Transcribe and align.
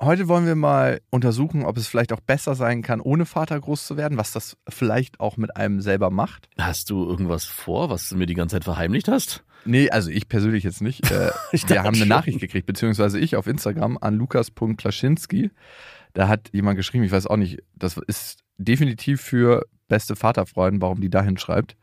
Heute 0.00 0.28
wollen 0.28 0.46
wir 0.46 0.54
mal 0.54 1.00
untersuchen, 1.10 1.64
ob 1.64 1.76
es 1.76 1.88
vielleicht 1.88 2.12
auch 2.12 2.20
besser 2.20 2.54
sein 2.54 2.82
kann, 2.82 3.00
ohne 3.00 3.26
Vater 3.26 3.58
groß 3.58 3.84
zu 3.84 3.96
werden, 3.96 4.16
was 4.16 4.30
das 4.30 4.56
vielleicht 4.68 5.18
auch 5.18 5.36
mit 5.36 5.56
einem 5.56 5.80
selber 5.80 6.10
macht. 6.10 6.48
Hast 6.56 6.90
du 6.90 7.04
irgendwas 7.04 7.44
vor, 7.46 7.90
was 7.90 8.08
du 8.08 8.16
mir 8.16 8.26
die 8.26 8.34
ganze 8.34 8.56
Zeit 8.56 8.64
verheimlicht 8.64 9.08
hast? 9.08 9.44
Nee, 9.64 9.90
also 9.90 10.10
ich 10.10 10.28
persönlich 10.28 10.62
jetzt 10.62 10.82
nicht. 10.82 11.10
Äh, 11.10 11.30
Ich 11.50 11.68
wir 11.68 11.82
haben 11.82 11.96
eine. 11.96 12.06
Nachricht 12.06 12.38
gekriegt, 12.38 12.66
beziehungsweise 12.66 13.18
ich 13.18 13.34
auf 13.34 13.48
Instagram 13.48 13.98
an 14.00 14.14
lukas.klaschinski. 14.14 15.50
Da 16.12 16.28
hat 16.28 16.50
jemand 16.52 16.76
geschrieben, 16.76 17.02
ich 17.02 17.10
weiß 17.12 17.26
auch 17.26 17.36
nicht, 17.36 17.58
das 17.74 17.96
ist 18.06 18.40
definitiv 18.56 19.20
für 19.20 19.66
beste 19.88 20.14
Vaterfreuden, 20.14 20.80
warum 20.80 21.00
die 21.00 21.10
dahin 21.10 21.38
schreibt. 21.38 21.76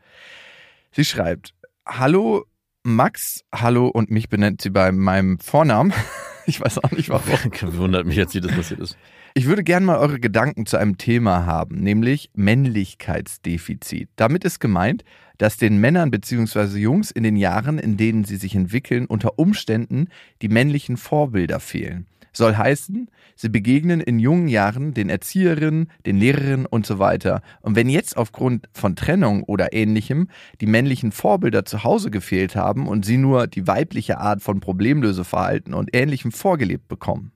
Sie 0.90 1.04
schreibt, 1.04 1.52
hallo 1.86 2.46
Max, 2.82 3.44
hallo 3.54 3.88
und 3.88 4.10
mich 4.10 4.28
benennt 4.30 4.62
sie 4.62 4.70
bei 4.70 4.90
meinem 4.90 5.38
Vornamen. 5.38 5.92
Ich 6.48 6.60
weiß 6.60 6.78
auch 6.78 6.92
nicht 6.92 7.08
warum. 7.08 7.76
Wundert 7.76 8.06
mich 8.06 8.16
jetzt, 8.16 8.34
wie 8.34 8.40
das 8.40 8.52
passiert 8.54 8.80
ist. 8.80 8.96
Ich 9.34 9.46
würde 9.46 9.64
gerne 9.64 9.84
mal 9.84 9.98
eure 9.98 10.20
Gedanken 10.20 10.64
zu 10.64 10.76
einem 10.76 10.96
Thema 10.96 11.44
haben, 11.44 11.76
nämlich 11.76 12.30
Männlichkeitsdefizit. 12.34 14.08
Damit 14.16 14.44
ist 14.44 14.60
gemeint, 14.60 15.04
dass 15.38 15.56
den 15.56 15.78
Männern 15.78 16.10
bzw. 16.10 16.78
Jungs 16.78 17.10
in 17.10 17.22
den 17.22 17.36
Jahren, 17.36 17.78
in 17.78 17.96
denen 17.96 18.24
sie 18.24 18.36
sich 18.36 18.54
entwickeln, 18.54 19.06
unter 19.06 19.38
Umständen 19.38 20.08
die 20.40 20.48
männlichen 20.48 20.96
Vorbilder 20.96 21.60
fehlen. 21.60 22.06
Soll 22.36 22.54
heißen, 22.54 23.08
sie 23.34 23.48
begegnen 23.48 24.02
in 24.02 24.18
jungen 24.18 24.48
Jahren 24.48 24.92
den 24.92 25.08
Erzieherinnen, 25.08 25.90
den 26.04 26.18
Lehrerinnen 26.18 26.66
und 26.66 26.84
so 26.84 26.98
weiter. 26.98 27.40
Und 27.62 27.76
wenn 27.76 27.88
jetzt 27.88 28.18
aufgrund 28.18 28.68
von 28.74 28.94
Trennung 28.94 29.42
oder 29.44 29.72
ähnlichem 29.72 30.28
die 30.60 30.66
männlichen 30.66 31.12
Vorbilder 31.12 31.64
zu 31.64 31.82
Hause 31.82 32.10
gefehlt 32.10 32.54
haben 32.54 32.88
und 32.88 33.06
sie 33.06 33.16
nur 33.16 33.46
die 33.46 33.66
weibliche 33.66 34.18
Art 34.18 34.42
von 34.42 34.60
Problemlöseverhalten 34.60 35.72
und 35.72 35.96
ähnlichem 35.96 36.30
vorgelebt 36.30 36.88
bekommen, 36.88 37.32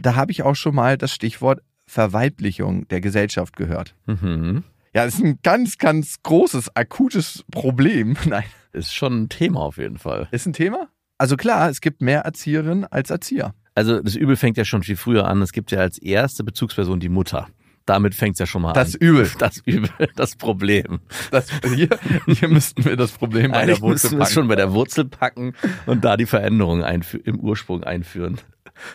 da 0.00 0.14
habe 0.14 0.32
ich 0.32 0.42
auch 0.42 0.56
schon 0.56 0.74
mal 0.74 0.96
das 0.96 1.12
Stichwort 1.12 1.60
Verweiblichung 1.86 2.88
der 2.88 3.02
Gesellschaft 3.02 3.56
gehört. 3.56 3.94
Mhm. 4.06 4.64
Ja, 4.94 5.04
das 5.04 5.16
ist 5.16 5.24
ein 5.24 5.38
ganz, 5.42 5.76
ganz 5.76 6.22
großes, 6.22 6.74
akutes 6.76 7.44
Problem. 7.50 8.16
Nein, 8.26 8.44
Ist 8.72 8.94
schon 8.94 9.24
ein 9.24 9.28
Thema 9.28 9.60
auf 9.60 9.76
jeden 9.76 9.98
Fall. 9.98 10.28
ist 10.30 10.46
ein 10.46 10.54
Thema? 10.54 10.88
Also 11.18 11.36
klar, 11.36 11.68
es 11.68 11.82
gibt 11.82 12.00
mehr 12.00 12.22
Erzieherinnen 12.22 12.86
als 12.86 13.10
Erzieher. 13.10 13.54
Also 13.80 14.00
das 14.02 14.14
Übel 14.14 14.36
fängt 14.36 14.56
ja 14.56 14.64
schon 14.64 14.82
viel 14.82 14.96
früher 14.96 15.26
an. 15.26 15.40
Es 15.42 15.52
gibt 15.52 15.70
ja 15.70 15.78
als 15.80 15.98
erste 15.98 16.44
Bezugsperson 16.44 17.00
die 17.00 17.08
Mutter. 17.08 17.48
Damit 17.86 18.14
fängt 18.14 18.34
es 18.34 18.38
ja 18.40 18.46
schon 18.46 18.62
mal 18.62 18.72
Das 18.74 18.94
an. 18.94 19.00
Übel. 19.00 19.30
Das 19.38 19.58
Übel, 19.64 19.88
das 20.14 20.36
Problem. 20.36 21.00
Das, 21.30 21.46
hier, 21.74 21.88
hier 22.26 22.48
müssten 22.48 22.84
wir 22.84 22.96
das 22.96 23.10
Problem 23.12 23.52
bei 23.52 23.58
Eigentlich 23.60 23.78
der 23.78 23.82
Wurzel 23.82 24.06
müssen 24.10 24.18
wir 24.18 24.22
es 24.22 24.28
packen. 24.28 24.34
schon 24.34 24.48
bei 24.48 24.56
der 24.56 24.72
Wurzel 24.72 25.04
packen 25.06 25.54
und 25.86 26.04
da 26.04 26.16
die 26.16 26.26
Veränderung 26.26 26.82
im 26.82 27.40
Ursprung 27.40 27.82
einführen. 27.82 28.38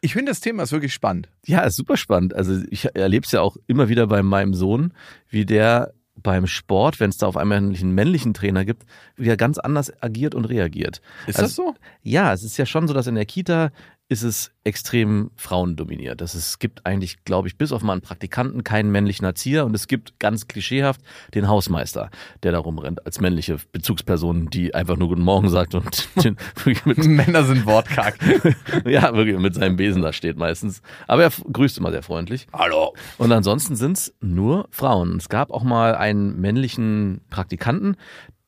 Ich 0.02 0.13
finde, 0.13 0.31
das 0.31 0.39
Thema 0.39 0.63
ist 0.63 0.72
wirklich 0.72 0.94
spannend. 0.94 1.30
Ja, 1.45 1.61
ist 1.61 1.75
super 1.75 1.97
spannend. 1.97 2.33
Also 2.36 2.61
ich 2.69 2.86
erlebe 2.95 3.25
es 3.25 3.31
ja 3.31 3.41
auch 3.41 3.58
immer 3.67 3.89
wieder 3.89 4.08
bei 4.08 4.22
meinem 4.23 4.53
Sohn, 4.53 4.94
wie 5.30 5.45
der 5.45 5.94
beim 6.23 6.47
Sport, 6.47 7.00
wenn 7.02 7.09
es 7.09 7.17
da 7.17 7.28
auf 7.28 7.36
einmal 7.38 7.58
einen 7.58 7.91
männlichen 7.94 8.33
Trainer 8.33 8.63
gibt, 8.66 8.83
wie 9.17 9.28
er 9.28 9.36
ganz 9.38 9.58
anders 9.58 9.91
agiert 10.02 10.33
und 10.33 10.45
reagiert. 10.45 11.02
Ist 11.28 11.39
Also- 11.39 11.41
das 11.41 11.56
so? 11.56 11.75
Ja, 12.03 12.31
es 12.33 12.44
ist 12.44 12.57
ja 12.57 12.66
schon 12.66 12.88
so, 12.88 12.94
dass 12.94 13.07
in 13.07 13.16
der 13.16 13.25
Kita 13.25 13.72
ist 14.07 14.21
es 14.21 14.51
extrem 14.63 15.31
frauendominiert. 15.35 16.21
Das 16.21 16.35
ist, 16.35 16.47
es 16.47 16.59
gibt 16.59 16.85
eigentlich, 16.85 17.23
glaube 17.23 17.47
ich, 17.47 17.57
bis 17.57 17.71
auf 17.71 17.81
mal 17.81 17.93
einen 17.93 18.01
Praktikanten 18.01 18.63
keinen 18.63 18.91
männlichen 18.91 19.25
Erzieher 19.25 19.66
und 19.66 19.75
es 19.75 19.88
gibt 19.88 20.19
ganz 20.19 20.47
klischeehaft 20.47 21.01
den 21.33 21.47
Hausmeister, 21.47 22.09
der 22.43 22.51
da 22.51 22.59
rumrennt 22.59 23.05
als 23.05 23.19
männliche 23.19 23.57
Bezugsperson, 23.71 24.49
die 24.49 24.75
einfach 24.75 24.97
nur 24.97 25.09
Guten 25.09 25.23
Morgen 25.23 25.49
sagt 25.49 25.73
und 25.73 26.07
den, 26.23 26.38
mit, 26.66 26.97
Männer 27.05 27.43
sind 27.45 27.66
wortkarg. 27.66 28.17
ja, 28.85 29.16
wirklich 29.16 29.38
mit 29.38 29.55
seinem 29.55 29.75
Besen 29.75 30.01
da 30.03 30.13
steht 30.13 30.37
meistens. 30.37 30.81
Aber 31.07 31.23
er 31.23 31.31
grüßt 31.51 31.77
immer 31.79 31.91
sehr 31.91 32.03
freundlich. 32.03 32.47
Hallo. 32.53 32.93
Und 33.17 33.31
ansonsten 33.31 33.75
sind's 33.75 34.13
nur 34.22 34.67
Frauen. 34.69 35.17
Es 35.17 35.29
gab 35.29 35.51
auch 35.51 35.63
mal 35.63 35.95
einen 35.95 36.39
männlichen 36.39 37.22
Praktikanten. 37.29 37.97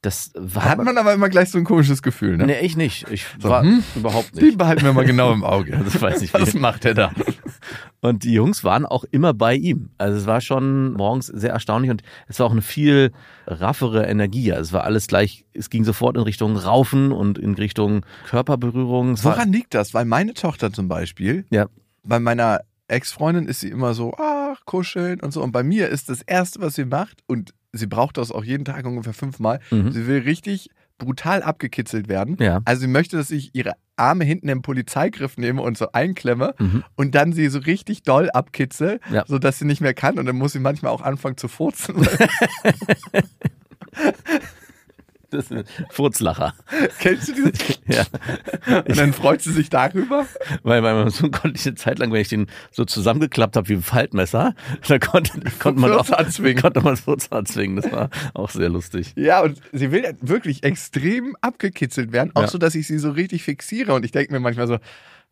Das 0.01 0.31
war. 0.35 0.65
Hat 0.65 0.77
man 0.77 0.95
aber 0.97 1.13
immer 1.13 1.27
gleich 1.27 1.49
so 1.49 1.57
ein 1.57 1.63
komisches 1.63 2.03
Gefühl, 2.03 2.37
ne? 2.37 2.45
Nee, 2.45 2.59
ich 2.61 2.77
nicht. 2.77 3.09
Ich 3.09 3.25
So, 3.41 3.49
war 3.49 3.63
hm? 3.63 3.83
überhaupt 3.95 4.31
Die 4.39 4.43
nicht. 4.45 4.57
behalten 4.57 4.83
wir 4.83 4.93
mal 4.93 5.05
genau 5.05 5.33
im 5.33 5.43
Auge. 5.43 5.71
Das 5.83 5.99
weiß 6.01 6.21
ich 6.21 6.33
Was 6.35 6.53
macht 6.53 6.85
er 6.85 6.93
da? 6.93 7.11
Und 7.99 8.23
die 8.23 8.31
Jungs 8.33 8.63
waren 8.63 8.85
auch 8.85 9.05
immer 9.09 9.33
bei 9.33 9.55
ihm. 9.55 9.89
Also 9.97 10.17
es 10.19 10.25
war 10.27 10.39
schon 10.41 10.93
morgens 10.93 11.25
sehr 11.27 11.51
erstaunlich 11.51 11.89
und 11.89 12.03
es 12.27 12.37
war 12.39 12.45
auch 12.45 12.51
eine 12.51 12.61
viel 12.61 13.11
raffere 13.47 14.05
Energie. 14.05 14.51
Also 14.53 14.61
es 14.69 14.73
war 14.73 14.83
alles 14.83 15.07
gleich, 15.07 15.45
es 15.53 15.69
ging 15.71 15.83
sofort 15.83 16.15
in 16.15 16.21
Richtung 16.23 16.55
Raufen 16.57 17.11
und 17.11 17.39
in 17.39 17.55
Richtung 17.55 18.05
Körperberührung. 18.29 19.13
Es 19.13 19.23
war- 19.25 19.35
Woran 19.35 19.51
liegt 19.51 19.73
das? 19.73 19.93
Weil 19.95 20.05
meine 20.05 20.35
Tochter 20.35 20.71
zum 20.71 20.87
Beispiel, 20.87 21.45
Ja. 21.49 21.65
bei 22.03 22.19
meiner 22.19 22.61
Ex-Freundin 22.87 23.47
ist 23.47 23.61
sie 23.61 23.69
immer 23.69 23.93
so, 23.95 24.13
ach, 24.17 24.59
kuscheln 24.65 25.19
und 25.21 25.31
so. 25.31 25.41
Und 25.41 25.51
bei 25.51 25.63
mir 25.63 25.89
ist 25.89 26.07
das 26.07 26.21
Erste, 26.21 26.61
was 26.61 26.75
sie 26.75 26.85
macht, 26.85 27.17
und 27.27 27.53
sie 27.77 27.87
braucht 27.87 28.17
das 28.17 28.31
auch 28.31 28.43
jeden 28.43 28.65
Tag 28.65 28.85
ungefähr 28.85 29.13
fünfmal, 29.13 29.59
Mhm. 29.71 29.91
sie 29.91 30.07
will 30.07 30.19
richtig 30.21 30.69
brutal 30.97 31.43
abgekitzelt 31.43 32.07
werden. 32.07 32.37
Ja. 32.39 32.61
Also 32.65 32.81
sie 32.81 32.87
möchte, 32.87 33.17
dass 33.17 33.29
ich 33.29 33.51
ihre 33.53 33.73
Arme 33.97 34.23
hinten 34.25 34.49
im 34.49 34.63
Polizeigriff 34.63 35.37
nehme 35.37 35.61
und 35.61 35.77
so 35.77 35.91
einklemme 35.91 36.55
Mhm. 36.57 36.83
und 36.95 37.13
dann 37.13 37.33
sie 37.33 37.49
so 37.49 37.59
richtig 37.59 38.01
doll 38.03 38.29
abkitzel, 38.31 38.99
Ja. 39.11 39.23
sodass 39.27 39.59
sie 39.59 39.65
nicht 39.65 39.79
mehr 39.81 39.93
kann. 39.93 40.17
Und 40.17 40.25
dann 40.25 40.35
muss 40.37 40.53
sie 40.53 40.59
manchmal 40.59 40.91
auch 40.91 41.01
anfangen 41.01 41.37
zu 41.37 41.47
furzen. 41.47 41.95
Das 45.29 45.45
ist 45.45 45.51
ein 45.51 45.63
Furzlacher. 45.89 46.53
Kennst 46.99 47.29
du 47.29 47.33
diese? 47.33 47.51
Ja. 47.87 48.03
Und 48.85 48.97
dann 48.97 49.13
freut 49.13 49.41
sie 49.41 49.51
sich 49.53 49.69
darüber. 49.69 50.25
Weil 50.63 50.81
bei 50.81 50.93
meinem 50.93 51.09
Sohn 51.09 51.31
konnte 51.31 51.57
ich 51.57 51.65
eine 51.65 51.75
Zeit 51.75 51.99
lang, 51.99 52.11
wenn 52.11 52.19
ich 52.21 52.27
den 52.27 52.47
so 52.71 52.83
zusammengeklappt 52.83 53.55
habe 53.55 53.69
wie 53.69 53.73
ein 53.75 53.81
Faltmesser, 53.81 54.55
da 54.87 54.99
konnte, 54.99 55.39
konnte 55.59 55.79
man 55.79 55.93
auch 55.93 56.09
anzwingen. 56.09 56.61
konnte 56.61 56.81
man 56.81 56.97
Furz 56.97 57.27
anzwingen. 57.31 57.77
Das 57.77 57.89
war 57.91 58.09
auch 58.33 58.49
sehr 58.49 58.67
lustig. 58.69 59.13
Ja, 59.15 59.41
und 59.41 59.61
sie 59.71 59.91
will 59.91 60.17
wirklich 60.21 60.63
extrem 60.63 61.35
abgekitzelt 61.41 62.11
werden, 62.11 62.31
auch 62.35 62.41
Ja. 62.43 62.47
so, 62.49 62.57
dass 62.57 62.75
ich 62.75 62.87
sie 62.87 62.99
so 62.99 63.11
richtig 63.11 63.43
fixiere. 63.43 63.93
Und 63.93 64.03
ich 64.03 64.11
denke 64.11 64.33
mir 64.33 64.39
manchmal 64.41 64.67
so, 64.67 64.77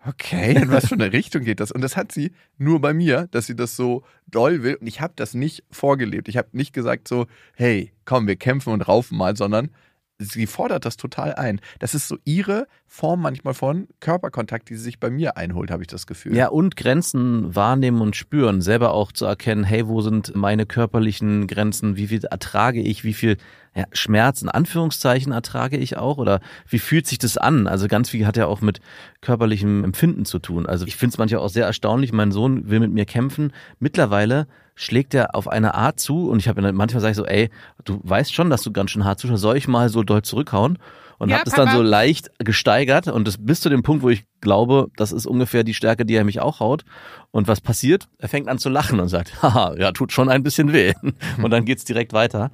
okay, 0.07 0.55
in 0.55 0.69
was 0.71 0.87
für 0.87 0.95
eine 0.95 1.11
Richtung 1.11 1.43
geht 1.43 1.59
das? 1.59 1.71
Und 1.71 1.81
das 1.81 1.97
hat 1.97 2.11
sie 2.11 2.31
nur 2.57 2.79
bei 2.79 2.93
mir, 2.93 3.27
dass 3.31 3.47
sie 3.47 3.55
das 3.55 3.75
so 3.75 4.03
doll 4.27 4.63
will. 4.63 4.75
Und 4.75 4.87
ich 4.87 5.01
habe 5.01 5.13
das 5.15 5.33
nicht 5.33 5.63
vorgelebt. 5.71 6.29
Ich 6.29 6.37
habe 6.37 6.49
nicht 6.53 6.73
gesagt 6.73 7.07
so, 7.07 7.27
hey, 7.55 7.91
komm, 8.05 8.27
wir 8.27 8.35
kämpfen 8.37 8.71
und 8.71 8.81
raufen 8.87 9.17
mal, 9.17 9.35
sondern 9.35 9.71
sie 10.19 10.47
fordert 10.47 10.85
das 10.85 10.97
total 10.97 11.35
ein. 11.35 11.61
Das 11.79 11.93
ist 11.93 12.07
so 12.07 12.17
ihre 12.23 12.67
Form 12.95 13.21
manchmal 13.21 13.53
von 13.53 13.89
Körperkontakt, 13.99 14.69
die 14.69 14.75
sie 14.75 14.83
sich 14.83 15.01
bei 15.01 15.09
mir 15.09 15.35
einholt, 15.35 15.69
habe 15.69 15.83
ich 15.83 15.87
das 15.87 16.07
Gefühl. 16.07 16.33
Ja, 16.33 16.47
und 16.47 16.77
Grenzen 16.77 17.53
wahrnehmen 17.53 17.99
und 17.99 18.15
spüren, 18.15 18.61
selber 18.61 18.93
auch 18.93 19.11
zu 19.11 19.25
erkennen, 19.25 19.65
hey, 19.65 19.85
wo 19.89 19.99
sind 19.99 20.33
meine 20.33 20.65
körperlichen 20.65 21.45
Grenzen, 21.47 21.97
wie 21.97 22.07
viel 22.07 22.23
ertrage 22.23 22.79
ich, 22.81 23.03
wie 23.03 23.13
viel 23.13 23.35
ja, 23.75 23.83
Schmerz 23.91 24.41
in 24.41 24.47
Anführungszeichen 24.47 25.33
ertrage 25.33 25.75
ich 25.75 25.97
auch 25.97 26.17
oder 26.17 26.39
wie 26.69 26.79
fühlt 26.79 27.05
sich 27.05 27.17
das 27.17 27.35
an? 27.35 27.67
Also 27.67 27.89
ganz 27.89 28.09
viel 28.09 28.25
hat 28.25 28.37
ja 28.37 28.45
auch 28.45 28.61
mit 28.61 28.79
körperlichem 29.19 29.83
Empfinden 29.83 30.23
zu 30.23 30.39
tun. 30.39 30.65
Also 30.65 30.85
ich 30.85 30.95
finde 30.95 31.15
es 31.15 31.17
manchmal 31.17 31.41
auch 31.41 31.49
sehr 31.49 31.65
erstaunlich, 31.65 32.13
mein 32.13 32.31
Sohn 32.31 32.69
will 32.69 32.79
mit 32.79 32.93
mir 32.93 33.05
kämpfen. 33.05 33.51
Mittlerweile 33.77 34.47
schlägt 34.73 35.13
er 35.13 35.35
auf 35.35 35.49
eine 35.49 35.73
Art 35.73 35.99
zu 35.99 36.29
und 36.29 36.39
ich 36.39 36.47
habe 36.47 36.61
manchmal 36.71 37.01
sage 37.01 37.11
ich 37.11 37.17
so, 37.17 37.25
ey, 37.25 37.49
du 37.83 37.99
weißt 38.03 38.33
schon, 38.33 38.49
dass 38.49 38.61
du 38.61 38.71
ganz 38.71 38.91
schön 38.91 39.03
hart 39.03 39.19
zuschaust, 39.19 39.41
soll 39.41 39.57
ich 39.57 39.67
mal 39.67 39.89
so 39.89 40.01
doll 40.01 40.21
zurückhauen? 40.21 40.77
Und 41.17 41.29
Ja, 41.29 41.35
habe 41.35 41.45
das 41.45 41.53
dann 41.53 41.71
so 41.71 41.81
leicht 41.81 42.29
gesteigert 42.39 43.07
und 43.07 43.27
das 43.27 43.37
bis 43.39 43.61
zu 43.61 43.69
dem 43.69 43.83
Punkt, 43.83 44.03
wo 44.03 44.09
ich 44.09 44.25
glaube, 44.41 44.87
das 44.97 45.11
ist 45.11 45.25
ungefähr 45.25 45.63
die 45.63 45.73
Stärke, 45.73 46.05
die 46.05 46.15
er 46.15 46.23
mich 46.23 46.39
auch 46.39 46.59
haut. 46.59 46.83
Und 47.31 47.47
was 47.47 47.61
passiert? 47.61 48.07
Er 48.17 48.27
fängt 48.27 48.47
an 48.47 48.57
zu 48.57 48.69
lachen 48.69 48.99
und 48.99 49.07
sagt, 49.07 49.41
haha, 49.41 49.75
ja, 49.77 49.91
tut 49.91 50.11
schon 50.11 50.29
ein 50.29 50.43
bisschen 50.43 50.73
weh. 50.73 50.93
Und 51.41 51.51
dann 51.51 51.65
geht's 51.65 51.85
direkt 51.85 52.13
weiter. 52.13 52.51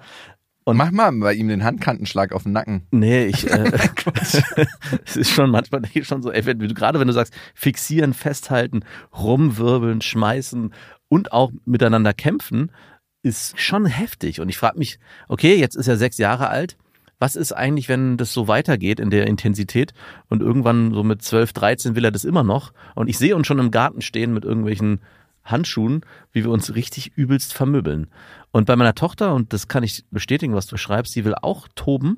Und 0.64 0.78
mach 0.78 0.92
mal 0.92 1.12
bei 1.12 1.34
ihm 1.34 1.48
den 1.48 1.64
Handkantenschlag 1.64 2.34
auf 2.34 2.44
den 2.44 2.52
Nacken. 2.52 2.88
Nee, 2.92 3.26
ich, 3.26 3.50
äh, 3.50 3.72
es 5.06 5.16
ist 5.18 5.32
schon 5.32 5.50
manchmal 5.50 5.82
denke 5.82 6.00
ich 6.00 6.08
schon 6.08 6.22
so, 6.22 6.32
ey, 6.32 6.46
wenn, 6.46 6.60
gerade 6.60 7.00
wenn 7.00 7.08
du 7.08 7.14
sagst, 7.14 7.34
fixieren, 7.56 8.14
festhalten, 8.14 8.86
rumwirbeln, 9.18 10.02
schmeißen 10.02 10.74
und 11.08 11.32
auch 11.32 11.52
miteinander 11.66 12.14
kämpfen, 12.14 12.72
ist 13.24 13.60
schon 13.60 13.86
heftig. 13.86 14.40
Und 14.40 14.50
ich 14.50 14.58
frage 14.58 14.78
mich, 14.78 15.00
okay, 15.28 15.56
jetzt 15.56 15.76
ist 15.76 15.88
er 15.88 15.98
sechs 15.98 16.18
Jahre 16.18 16.50
alt. 16.50 16.78
Was 17.22 17.36
ist 17.36 17.52
eigentlich, 17.52 17.88
wenn 17.88 18.18
das 18.18 18.34
so 18.34 18.48
weitergeht 18.48 19.00
in 19.00 19.12
der 19.12 19.28
Intensität 19.28 19.94
und 20.28 20.42
irgendwann 20.42 20.92
so 20.92 21.04
mit 21.04 21.22
12, 21.22 21.54
13 21.54 21.96
will 21.96 22.04
er 22.04 22.10
das 22.10 22.26
immer 22.26 22.42
noch? 22.42 22.74
Und 22.96 23.10
ich 23.10 23.20
sehe 23.20 23.36
uns 23.36 23.46
schon 23.46 23.60
im 23.60 23.70
Garten 23.70 24.02
stehen 24.02 24.34
mit 24.34 24.44
irgendwelchen 24.44 25.02
Handschuhen, 25.44 26.02
wie 26.32 26.44
wir 26.44 26.50
uns 26.50 26.74
richtig 26.74 27.16
übelst 27.16 27.54
vermöbeln. 27.54 28.08
Und 28.50 28.66
bei 28.66 28.76
meiner 28.76 28.96
Tochter, 28.96 29.36
und 29.36 29.54
das 29.54 29.68
kann 29.68 29.84
ich 29.84 30.04
bestätigen, 30.10 30.56
was 30.56 30.66
du 30.66 30.78
schreibst, 30.78 31.16
die 31.16 31.24
will 31.24 31.36
auch 31.40 31.68
toben, 31.76 32.18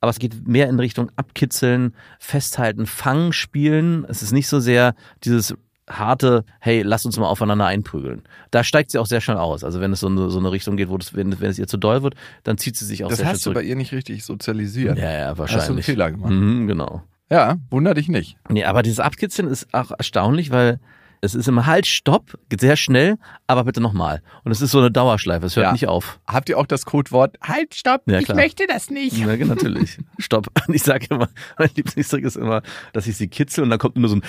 aber 0.00 0.10
es 0.10 0.18
geht 0.18 0.46
mehr 0.46 0.68
in 0.68 0.78
Richtung 0.78 1.10
Abkitzeln, 1.16 1.94
Festhalten, 2.18 2.84
Fangen, 2.84 3.32
Spielen. 3.32 4.04
Es 4.06 4.22
ist 4.22 4.32
nicht 4.32 4.48
so 4.48 4.60
sehr 4.60 4.94
dieses 5.24 5.54
harte, 5.98 6.44
hey, 6.60 6.82
lass 6.82 7.04
uns 7.06 7.16
mal 7.18 7.26
aufeinander 7.26 7.66
einprügeln. 7.66 8.22
Da 8.50 8.64
steigt 8.64 8.90
sie 8.90 8.98
auch 8.98 9.06
sehr 9.06 9.20
schnell 9.20 9.36
aus. 9.38 9.64
Also 9.64 9.80
wenn 9.80 9.92
es 9.92 10.00
so 10.00 10.08
eine, 10.08 10.30
so 10.30 10.38
eine 10.38 10.50
Richtung 10.52 10.76
geht, 10.76 10.88
wo 10.88 10.98
das, 10.98 11.14
wenn, 11.14 11.40
wenn 11.40 11.50
es 11.50 11.58
ihr 11.58 11.66
zu 11.66 11.76
doll 11.76 12.02
wird, 12.02 12.14
dann 12.44 12.58
zieht 12.58 12.76
sie 12.76 12.84
sich 12.84 13.04
auch 13.04 13.08
Das 13.08 13.18
sehr 13.18 13.28
hast 13.28 13.38
du 13.38 13.42
schnell 13.50 13.54
bei 13.54 13.60
zurück. 13.60 13.68
ihr 13.70 13.76
nicht 13.76 13.92
richtig 13.92 14.24
sozialisiert. 14.24 14.98
Ja, 14.98 15.04
ja, 15.04 15.10
Hast 15.10 15.38
du 15.38 15.42
einen 15.44 15.54
wahrscheinlich. 15.58 15.86
Fehler 15.86 16.10
gemacht. 16.10 16.30
Mhm, 16.32 16.66
genau. 16.66 17.02
Ja, 17.30 17.56
wunder 17.70 17.94
dich 17.94 18.08
nicht. 18.08 18.36
Nee, 18.50 18.64
aber 18.64 18.82
dieses 18.82 19.00
Abkitzeln 19.00 19.48
ist 19.48 19.72
auch 19.72 19.90
erstaunlich, 19.96 20.50
weil 20.50 20.80
es 21.24 21.36
ist 21.36 21.46
immer 21.46 21.66
halt, 21.66 21.86
stopp, 21.86 22.36
geht 22.48 22.60
sehr 22.60 22.74
schnell, 22.76 23.16
aber 23.46 23.62
bitte 23.62 23.80
nochmal. 23.80 24.22
Und 24.42 24.50
es 24.50 24.60
ist 24.60 24.72
so 24.72 24.80
eine 24.80 24.90
Dauerschleife, 24.90 25.46
es 25.46 25.54
hört 25.54 25.66
Ja. 25.66 25.72
nicht 25.72 25.86
auf. 25.86 26.18
Habt 26.26 26.48
ihr 26.48 26.58
auch 26.58 26.66
das 26.66 26.84
Codewort 26.84 27.36
Halt, 27.40 27.76
stopp, 27.76 28.02
Ja, 28.06 28.18
ich 28.18 28.28
möchte 28.34 28.66
das 28.66 28.90
nicht. 28.90 29.16
Ja, 29.16 29.26
natürlich. 29.36 29.98
Stopp. 30.18 30.48
Und 30.66 30.74
ich 30.74 30.82
sage 30.82 31.06
immer, 31.10 31.28
mein 31.58 31.70
Lieblingstrick 31.76 32.24
ist 32.24 32.36
immer, 32.36 32.60
dass 32.92 33.06
ich 33.06 33.16
sie 33.16 33.28
kitzel 33.28 33.62
und 33.62 33.70
dann 33.70 33.78
kommt 33.78 33.96
nur 33.96 34.08
so 34.08 34.16
ein 34.16 34.22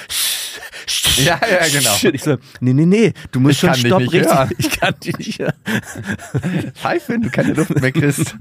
Ja, 1.17 1.39
ja, 1.49 1.67
genau. 1.71 1.93
Shit. 1.95 2.15
Ich 2.15 2.23
so, 2.23 2.37
nee, 2.59 2.73
nee, 2.73 2.85
nee, 2.85 3.13
du 3.31 3.39
musst 3.39 3.55
Ich 3.55 3.59
schon 3.59 3.75
Stopp 3.75 4.01
richtig. 4.01 4.25
hören. 4.25 4.49
Ich 4.57 4.69
kann 4.79 4.95
dich 4.99 5.17
nicht 5.17 5.39
hören. 5.39 5.53
Pfeife, 6.73 7.13
wenn 7.13 7.21
du 7.21 7.29
keine 7.29 7.53
Luft 7.53 7.79
mehr 7.79 7.91
kriegst. 7.91 8.35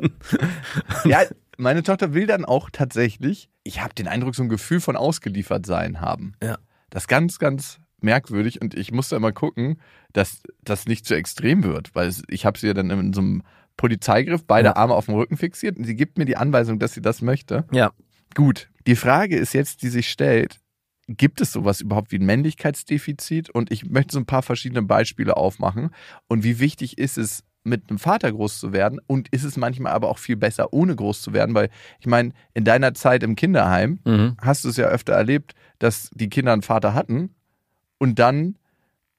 ja, 1.05 1.21
meine 1.59 1.83
Tochter 1.83 2.15
will 2.15 2.27
dann 2.27 2.45
auch 2.45 2.71
tatsächlich, 2.71 3.49
ich 3.65 3.81
habe 3.83 3.95
den 3.95 4.09
Eindruck, 4.09 4.35
so 4.35 4.43
ein 4.43 4.49
Gefühl 4.49 4.81
von 4.81 4.97
ausgeliefert 4.97 5.67
sein 5.67 6.01
haben. 6.01 6.35
Ja. 6.43 6.59
Das 6.91 7.05
ist 7.05 7.09
ganz, 7.09 7.39
ganz 7.39 7.79
merkwürdig 8.01 8.61
und 8.61 8.75
ich 8.75 8.91
musste 8.93 9.17
immer 9.17 9.33
gucken, 9.33 9.81
dass 10.13 10.43
das 10.63 10.87
nicht 10.87 11.07
zu 11.07 11.15
extrem 11.15 11.63
wird, 11.63 11.95
weil 11.95 12.13
ich 12.29 12.45
habe 12.45 12.59
sie 12.59 12.67
ja 12.67 12.75
dann 12.75 12.91
in 12.91 13.13
so 13.13 13.21
einem 13.21 13.43
Polizeigriff, 13.77 14.45
beide 14.47 14.69
Ja. 14.71 14.77
Arme 14.77 14.95
auf 14.95 15.07
dem 15.07 15.15
Rücken 15.15 15.37
fixiert 15.37 15.77
und 15.79 15.85
sie 15.85 15.95
gibt 15.95 16.19
mir 16.19 16.25
die 16.25 16.37
Anweisung, 16.37 16.79
dass 16.79 16.93
sie 16.95 17.01
das 17.03 17.23
möchte. 17.23 17.65
Ja. 17.73 17.93
Gut, 18.35 18.71
die 18.87 18.97
Frage 18.97 19.37
ist 19.37 19.53
jetzt, 19.55 19.83
die 19.83 19.89
sich 19.89 20.11
stellt, 20.11 20.59
gibt 21.09 21.41
es 21.41 21.53
sowas 21.53 21.81
überhaupt 21.81 22.13
wie 22.13 22.19
ein 22.19 22.27
Männlichkeitsdefizit? 22.27 23.51
Und 23.51 23.71
ich 23.73 23.89
möchte 23.89 24.13
so 24.15 24.19
ein 24.21 24.27
paar 24.27 24.43
verschiedene 24.43 24.83
Beispiele 24.83 25.37
aufmachen. 25.37 25.91
Und 26.29 26.45
wie 26.45 26.59
wichtig 26.59 26.99
ist 26.99 27.19
es, 27.19 27.45
mit 27.65 27.89
einem 27.91 27.99
Vater 28.01 28.33
groß 28.33 28.59
zu 28.59 28.73
werden? 28.73 29.01
Und 29.07 29.29
ist 29.29 29.45
es 29.45 29.57
manchmal 29.57 29.93
aber 29.93 30.09
auch 30.09 30.19
viel 30.19 30.37
besser, 30.37 30.73
ohne 30.73 30.97
groß 30.97 31.23
zu 31.23 31.33
werden? 31.33 31.55
Weil 31.55 31.71
ich 32.01 32.07
meine, 32.07 32.33
in 32.55 32.65
deiner 32.65 32.95
Zeit 32.95 33.23
im 33.23 33.37
Kinderheim 33.37 34.01
Mhm. 34.05 34.37
hast 34.41 34.65
du 34.65 34.69
es 34.69 34.77
ja 34.77 34.87
öfter 34.87 35.13
erlebt, 35.13 35.55
dass 35.79 36.11
die 36.15 36.29
Kinder 36.29 36.53
einen 36.53 36.63
Vater 36.63 36.95
hatten 36.95 37.35
und 37.99 38.19
dann 38.19 38.57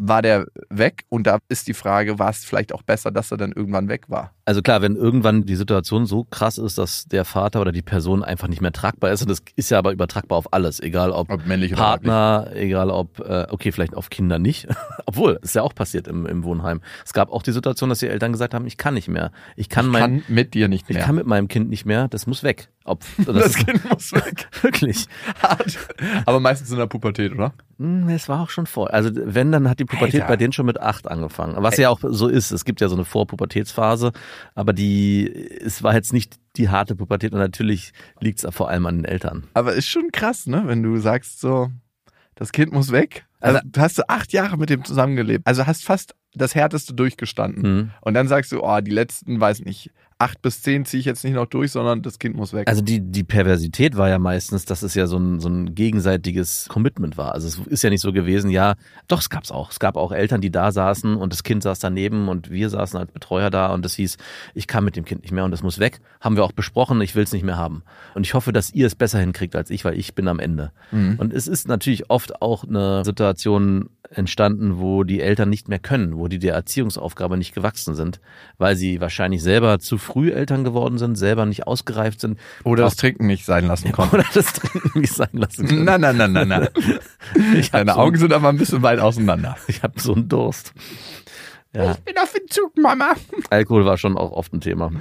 war 0.07 0.21
der 0.21 0.45
weg. 0.69 1.05
Und 1.09 1.25
da 1.27 1.39
ist 1.47 1.67
die 1.67 1.73
Frage, 1.73 2.19
war 2.19 2.29
es 2.29 2.43
vielleicht 2.43 2.73
auch 2.73 2.81
besser, 2.83 3.11
dass 3.11 3.31
er 3.31 3.37
dann 3.37 3.51
irgendwann 3.53 3.87
weg 3.87 4.09
war? 4.09 4.33
Also 4.45 4.61
klar, 4.61 4.81
wenn 4.81 4.97
irgendwann 4.97 5.45
die 5.45 5.55
Situation 5.55 6.05
so 6.05 6.25
krass 6.25 6.57
ist, 6.57 6.77
dass 6.77 7.05
der 7.05 7.23
Vater 7.23 7.61
oder 7.61 7.71
die 7.71 7.81
Person 7.81 8.23
einfach 8.23 8.49
nicht 8.49 8.61
mehr 8.61 8.73
tragbar 8.73 9.11
ist, 9.13 9.21
und 9.21 9.29
das 9.29 9.41
ist 9.55 9.71
ja 9.71 9.77
aber 9.77 9.93
übertragbar 9.93 10.37
auf 10.37 10.51
alles, 10.51 10.81
egal 10.81 11.11
ob, 11.11 11.31
Ob 11.31 11.45
männlich 11.45 11.71
oder 11.71 11.81
Partner, 11.81 12.47
egal 12.53 12.89
ob, 12.89 13.19
äh, 13.21 13.47
okay, 13.49 13.71
vielleicht 13.71 13.95
auf 13.95 14.09
Kinder 14.09 14.39
nicht. 14.39 14.67
Obwohl, 15.05 15.39
ist 15.41 15.55
ja 15.55 15.61
auch 15.61 15.73
passiert 15.73 16.07
im, 16.09 16.25
im 16.25 16.43
Wohnheim. 16.43 16.81
Es 17.05 17.13
gab 17.13 17.31
auch 17.31 17.41
die 17.41 17.53
Situation, 17.53 17.89
dass 17.89 17.99
die 17.99 18.07
Eltern 18.07 18.33
gesagt 18.33 18.53
haben, 18.53 18.67
ich 18.67 18.77
kann 18.77 18.95
nicht 18.95 19.07
mehr. 19.07 19.31
Ich 19.55 19.69
kann 19.69 19.85
Ich 19.85 19.91
mein, 19.91 20.01
kann 20.01 20.23
mit 20.27 20.53
dir 20.53 20.67
nicht 20.67 20.89
ich 20.89 20.95
mehr. 20.97 21.05
kann 21.05 21.15
mit 21.15 21.25
meinem 21.25 21.47
Kind 21.47 21.69
nicht 21.69 21.85
mehr, 21.85 22.09
das 22.09 22.27
muss 22.27 22.43
weg. 22.43 22.67
Ob, 22.85 23.01
das, 23.25 23.35
das 23.35 23.55
Kind 23.55 23.89
muss 23.89 24.11
weg. 24.11 24.47
wirklich. 24.61 25.07
Hart. 25.41 25.77
Aber 26.25 26.39
meistens 26.39 26.69
in 26.71 26.77
der 26.77 26.87
Pubertät, 26.87 27.31
oder? 27.31 27.53
Hm, 27.77 28.09
Es 28.09 28.27
war 28.27 28.41
auch 28.41 28.49
schon 28.49 28.65
vor. 28.65 28.93
Also 28.93 29.09
wenn, 29.13 29.51
dann 29.51 29.69
hat 29.69 29.79
die 29.79 29.85
Pubertät 29.85 30.15
Alter. 30.21 30.27
bei 30.27 30.37
denen 30.37 30.53
schon 30.53 30.65
mit 30.65 30.79
acht 30.81 31.07
angefangen. 31.07 31.55
Was 31.63 31.77
ja 31.77 31.89
auch 31.89 31.99
so 32.01 32.27
ist. 32.27 32.51
Es 32.51 32.65
gibt 32.65 32.81
ja 32.81 32.89
so 32.89 32.95
eine 32.95 33.05
Vorpubertätsphase, 33.05 34.11
aber 34.55 34.73
die, 34.73 35.27
es 35.61 35.81
war 35.83 35.93
jetzt 35.93 36.13
nicht 36.13 36.35
die 36.57 36.69
harte 36.69 36.95
Pubertät 36.95 37.31
und 37.33 37.39
natürlich 37.39 37.93
liegt 38.19 38.43
es 38.43 38.55
vor 38.55 38.69
allem 38.69 38.85
an 38.85 38.97
den 38.97 39.05
Eltern. 39.05 39.47
Aber 39.53 39.73
ist 39.73 39.87
schon 39.87 40.11
krass, 40.11 40.45
ne? 40.45 40.63
Wenn 40.65 40.83
du 40.83 40.97
sagst 40.97 41.39
so, 41.39 41.71
das 42.35 42.51
Kind 42.51 42.73
muss 42.73 42.91
weg. 42.91 43.25
Also 43.39 43.59
du 43.65 43.81
hast 43.81 43.95
so 43.95 44.03
acht 44.07 44.33
Jahre 44.33 44.57
mit 44.57 44.69
dem 44.69 44.83
zusammengelebt. 44.85 45.45
Also 45.47 45.65
hast 45.67 45.83
fast 45.85 46.15
das 46.33 46.55
Härteste 46.55 46.93
durchgestanden. 46.93 47.63
Hm. 47.63 47.91
Und 48.01 48.13
dann 48.13 48.27
sagst 48.27 48.51
du, 48.51 48.61
oh, 48.63 48.81
die 48.81 48.91
letzten, 48.91 49.39
weiß 49.39 49.61
nicht, 49.61 49.91
acht 50.23 50.41
bis 50.41 50.61
zehn 50.61 50.85
ziehe 50.85 51.01
ich 51.01 51.05
jetzt 51.05 51.25
nicht 51.25 51.33
noch 51.33 51.47
durch, 51.47 51.71
sondern 51.73 52.01
das 52.01 52.17
Kind 52.17 52.37
muss 52.37 52.53
weg. 52.53 52.69
Also 52.69 52.81
die, 52.81 53.01
die 53.01 53.25
Perversität 53.25 53.97
war 53.97 54.07
ja 54.07 54.19
meistens, 54.19 54.63
dass 54.63 54.81
es 54.81 54.95
ja 54.95 55.05
so 55.05 55.17
ein, 55.17 55.41
so 55.41 55.49
ein 55.49 55.75
gegenseitiges 55.75 56.67
Commitment 56.69 57.17
war. 57.17 57.33
Also 57.33 57.47
es 57.47 57.59
ist 57.67 57.83
ja 57.83 57.89
nicht 57.89 57.99
so 57.99 58.13
gewesen, 58.13 58.49
ja, 58.49 58.75
doch, 59.09 59.19
es 59.19 59.29
gab's 59.29 59.51
auch. 59.51 59.69
Es 59.69 59.79
gab 59.79 59.97
auch 59.97 60.13
Eltern, 60.13 60.39
die 60.39 60.49
da 60.49 60.71
saßen 60.71 61.17
und 61.17 61.33
das 61.33 61.43
Kind 61.43 61.63
saß 61.63 61.79
daneben 61.79 62.29
und 62.29 62.49
wir 62.49 62.69
saßen 62.69 62.97
als 62.97 63.11
Betreuer 63.11 63.49
da 63.49 63.73
und 63.73 63.83
das 63.83 63.95
hieß, 63.95 64.15
ich 64.53 64.67
kann 64.67 64.85
mit 64.85 64.95
dem 64.95 65.03
Kind 65.03 65.23
nicht 65.23 65.33
mehr 65.33 65.43
und 65.43 65.51
das 65.51 65.61
muss 65.61 65.79
weg. 65.79 65.99
Haben 66.21 66.37
wir 66.37 66.45
auch 66.45 66.53
besprochen, 66.53 67.01
ich 67.01 67.15
will 67.15 67.23
es 67.23 67.33
nicht 67.33 67.43
mehr 67.43 67.57
haben. 67.57 67.83
Und 68.15 68.25
ich 68.25 68.33
hoffe, 68.33 68.53
dass 68.53 68.73
ihr 68.73 68.87
es 68.87 68.95
besser 68.95 69.19
hinkriegt 69.19 69.57
als 69.57 69.69
ich, 69.69 69.83
weil 69.83 69.99
ich 69.99 70.15
bin 70.15 70.29
am 70.29 70.39
Ende. 70.39 70.71
Mhm. 70.91 71.15
Und 71.17 71.33
es 71.33 71.49
ist 71.49 71.67
natürlich 71.67 72.09
oft 72.09 72.41
auch 72.41 72.63
eine 72.63 73.03
Situation 73.03 73.89
entstanden, 74.15 74.79
wo 74.79 75.03
die 75.03 75.21
Eltern 75.21 75.49
nicht 75.49 75.67
mehr 75.67 75.79
können, 75.79 76.17
wo 76.17 76.27
die 76.27 76.39
der 76.39 76.53
Erziehungsaufgabe 76.53 77.37
nicht 77.37 77.53
gewachsen 77.53 77.95
sind, 77.95 78.19
weil 78.57 78.75
sie 78.75 79.01
wahrscheinlich 79.01 79.41
selber 79.43 79.79
zu 79.79 79.97
früh 79.97 80.31
Eltern 80.31 80.63
geworden 80.63 80.97
sind, 80.97 81.15
selber 81.17 81.45
nicht 81.45 81.67
ausgereift 81.67 82.19
sind 82.21 82.39
Oder 82.63 82.83
das 82.83 82.95
Trinken 82.95 83.27
nicht 83.27 83.45
sein 83.45 83.67
lassen 83.67 83.91
konnten. 83.93 84.15
oder 84.15 84.25
das 84.33 84.53
Trinken 84.53 84.99
nicht 85.01 85.13
sein 85.13 85.29
lassen. 85.33 85.83
Na, 85.83 85.97
na, 85.97 86.13
na, 86.13 86.27
na, 86.27 86.45
na. 86.45 86.67
Ich 87.55 87.67
hab 87.67 87.79
Deine 87.79 87.93
so, 87.93 87.99
Augen 87.99 88.17
sind 88.17 88.33
aber 88.33 88.49
ein 88.49 88.57
bisschen 88.57 88.81
weit 88.81 88.99
auseinander. 88.99 89.57
Ich 89.67 89.81
habe 89.83 89.99
so 89.99 90.13
einen 90.13 90.29
Durst. 90.29 90.73
Ja, 91.75 91.95
bin 92.05 92.17
auf 92.17 92.33
Entzug, 92.35 92.77
Mama. 92.77 93.13
Alkohol 93.49 93.85
war 93.85 93.97
schon 93.97 94.15
auch 94.17 94.31
oft 94.31 94.53
ein 94.53 94.61
Thema. 94.61 94.91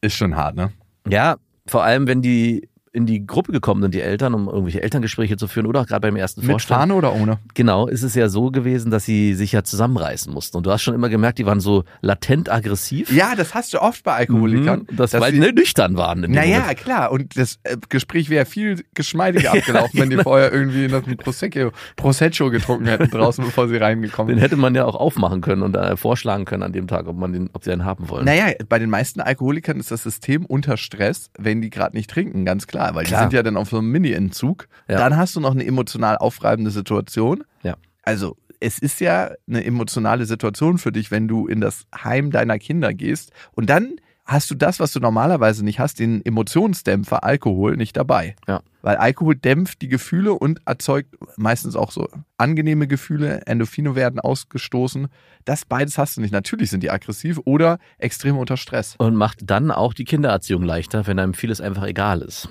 Ist 0.00 0.14
schon 0.14 0.36
hart, 0.36 0.54
ne? 0.54 0.72
Ja, 1.08 1.36
vor 1.66 1.82
allem, 1.82 2.06
wenn 2.06 2.22
die 2.22 2.68
in 2.96 3.06
die 3.06 3.26
Gruppe 3.26 3.52
gekommen 3.52 3.82
sind, 3.82 3.94
die 3.94 4.00
Eltern, 4.00 4.34
um 4.34 4.48
irgendwelche 4.48 4.82
Elterngespräche 4.82 5.36
zu 5.36 5.46
führen 5.46 5.66
oder 5.66 5.82
auch 5.82 5.86
gerade 5.86 6.00
beim 6.00 6.16
ersten 6.16 6.40
Mit 6.40 6.50
Vorstand. 6.50 6.80
Fahne 6.80 6.94
oder 6.94 7.14
ohne? 7.14 7.38
Genau, 7.54 7.86
ist 7.86 8.02
es 8.02 8.14
ja 8.14 8.28
so 8.28 8.50
gewesen, 8.50 8.90
dass 8.90 9.04
sie 9.04 9.34
sich 9.34 9.52
ja 9.52 9.62
zusammenreißen 9.62 10.32
mussten. 10.32 10.56
Und 10.56 10.66
du 10.66 10.70
hast 10.72 10.82
schon 10.82 10.94
immer 10.94 11.08
gemerkt, 11.08 11.38
die 11.38 11.46
waren 11.46 11.60
so 11.60 11.84
latent 12.00 12.50
aggressiv. 12.50 13.12
Ja, 13.12 13.34
das 13.36 13.54
hast 13.54 13.74
du 13.74 13.80
oft 13.82 14.02
bei 14.02 14.14
Alkoholikern. 14.14 14.86
Mhm, 14.90 14.96
das, 14.96 15.10
dass 15.12 15.20
weil 15.20 15.32
sie- 15.32 15.40
die 15.40 15.52
nüchtern 15.52 15.96
waren. 15.96 16.20
Naja, 16.22 16.60
Moment. 16.60 16.78
klar. 16.78 17.12
Und 17.12 17.36
das 17.36 17.58
äh, 17.64 17.76
Gespräch 17.88 18.30
wäre 18.30 18.46
viel 18.46 18.82
geschmeidiger 18.94 19.52
abgelaufen, 19.52 20.00
wenn 20.00 20.10
die 20.10 20.16
vorher 20.16 20.52
irgendwie 20.52 20.88
noch 20.88 21.06
ein 21.06 21.16
Prosecco, 21.18 21.70
Prosecco 21.96 22.50
getrunken 22.50 22.86
hätten 22.86 23.10
draußen, 23.10 23.44
bevor 23.44 23.68
sie 23.68 23.76
reingekommen 23.76 24.28
Den 24.28 24.38
sind. 24.38 24.44
hätte 24.44 24.56
man 24.56 24.74
ja 24.74 24.84
auch 24.86 24.94
aufmachen 24.94 25.40
können 25.42 25.62
und 25.62 25.76
äh, 25.76 25.96
vorschlagen 25.96 26.44
können 26.46 26.62
an 26.62 26.72
dem 26.72 26.86
Tag, 26.86 27.06
ob 27.06 27.16
man 27.16 27.32
den, 27.32 27.50
ob 27.52 27.62
sie 27.64 27.72
einen 27.72 27.84
haben 27.84 28.08
wollen. 28.08 28.24
Naja, 28.24 28.46
bei 28.68 28.78
den 28.78 28.90
meisten 28.90 29.20
Alkoholikern 29.20 29.78
ist 29.78 29.90
das 29.90 30.02
System 30.02 30.46
unter 30.46 30.76
Stress, 30.76 31.30
wenn 31.38 31.60
die 31.60 31.70
gerade 31.70 31.96
nicht 31.96 32.10
trinken, 32.10 32.44
ganz 32.44 32.66
klar. 32.66 32.85
Weil 32.94 33.04
Klar. 33.04 33.20
die 33.20 33.24
sind 33.24 33.32
ja 33.32 33.42
dann 33.42 33.56
auf 33.56 33.70
so 33.70 33.78
einem 33.78 33.90
Mini-Entzug. 33.90 34.68
Ja. 34.88 34.98
Dann 34.98 35.16
hast 35.16 35.36
du 35.36 35.40
noch 35.40 35.52
eine 35.52 35.64
emotional 35.64 36.16
aufreibende 36.16 36.70
Situation. 36.70 37.44
Ja. 37.62 37.76
Also 38.02 38.36
es 38.60 38.78
ist 38.78 39.00
ja 39.00 39.32
eine 39.48 39.64
emotionale 39.64 40.26
Situation 40.26 40.78
für 40.78 40.92
dich, 40.92 41.10
wenn 41.10 41.28
du 41.28 41.46
in 41.46 41.60
das 41.60 41.86
Heim 41.94 42.30
deiner 42.30 42.58
Kinder 42.58 42.94
gehst. 42.94 43.30
Und 43.52 43.68
dann 43.68 43.96
hast 44.26 44.50
du 44.50 44.54
das, 44.54 44.80
was 44.80 44.92
du 44.92 45.00
normalerweise 45.00 45.64
nicht 45.64 45.78
hast, 45.78 46.00
den 46.00 46.24
Emotionsdämpfer 46.24 47.24
Alkohol 47.24 47.76
nicht 47.76 47.96
dabei. 47.96 48.34
Ja. 48.48 48.60
Weil 48.82 48.96
Alkohol 48.96 49.34
dämpft 49.34 49.82
die 49.82 49.88
Gefühle 49.88 50.32
und 50.34 50.60
erzeugt 50.64 51.16
meistens 51.36 51.74
auch 51.74 51.90
so 51.90 52.08
angenehme 52.36 52.86
Gefühle. 52.86 53.42
Endorphine 53.46 53.96
werden 53.96 54.20
ausgestoßen. 54.20 55.08
Das 55.44 55.64
beides 55.64 55.98
hast 55.98 56.16
du 56.16 56.20
nicht. 56.20 56.32
Natürlich 56.32 56.70
sind 56.70 56.82
die 56.82 56.90
aggressiv 56.90 57.40
oder 57.44 57.78
extrem 57.98 58.36
unter 58.36 58.56
Stress. 58.56 58.94
und 58.98 59.16
macht 59.16 59.38
dann 59.44 59.70
auch 59.70 59.92
die 59.94 60.04
Kindererziehung 60.04 60.62
leichter, 60.62 61.06
wenn 61.06 61.18
einem 61.18 61.34
vieles 61.34 61.60
einfach 61.60 61.84
egal 61.84 62.20
ist. 62.20 62.48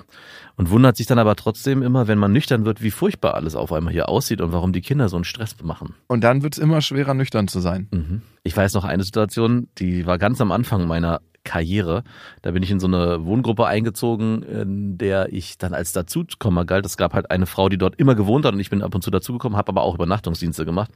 Und 0.58 0.70
wundert 0.70 0.98
sich 0.98 1.08
dann 1.08 1.20
aber 1.20 1.36
trotzdem 1.36 1.84
immer, 1.84 2.08
wenn 2.08 2.18
man 2.18 2.32
nüchtern 2.32 2.66
wird, 2.66 2.82
wie 2.82 2.92
furchtbar 2.92 3.36
alles 3.36 3.56
auf 3.56 3.72
einmal 3.72 3.94
hier 3.94 4.10
aussieht 4.10 4.42
und 4.42 4.52
warum 4.52 4.74
die 4.74 4.82
Kinder 4.82 5.10
so 5.10 5.18
einen 5.18 5.26
Stress 5.26 5.56
machen. 5.64 5.96
Und 6.08 6.24
dann 6.24 6.44
wird 6.44 6.54
es 6.54 6.60
immer 6.60 6.82
schwerer, 6.82 7.14
nüchtern 7.14 7.48
zu 7.48 7.60
sein. 7.60 7.88
Mhm. 7.92 8.22
Ich 8.44 8.56
weiß 8.56 8.74
noch 8.74 8.86
eine 8.86 9.04
Situation, 9.04 9.68
die 9.78 10.06
war 10.06 10.18
ganz 10.18 10.40
am 10.42 10.52
Anfang 10.52 10.88
meiner 10.88 11.22
Karriere. 11.46 12.04
Da 12.42 12.52
bin 12.52 12.62
ich 12.62 12.72
in 12.72 12.82
so 12.82 12.88
eine 12.88 13.26
Wohngruppe 13.26 13.66
eingezogen, 13.66 14.44
in 14.44 14.98
der 14.98 15.32
ich 15.32 15.58
dann 15.58 15.74
als 15.74 15.94
Dazukommer 15.94 16.66
galt. 16.66 16.86
Es 16.86 16.98
gab 16.98 17.14
halt 17.14 17.32
eine 17.32 17.46
Frau, 17.46 17.70
die 17.70 17.78
dort 17.78 17.96
immer 17.98 18.16
gewohnt 18.16 18.46
hat 18.46 18.54
und 18.54 18.60
ich 18.60 18.70
bin 18.70 18.82
ab 18.82 18.94
und 18.94 19.04
zu 19.04 19.12
dazugekommen, 19.12 19.58
habe 19.58 19.70
aber 19.70 19.84
auch 19.84 19.96
Übernachtungsdienste 19.96 20.66
gemacht. 20.66 20.92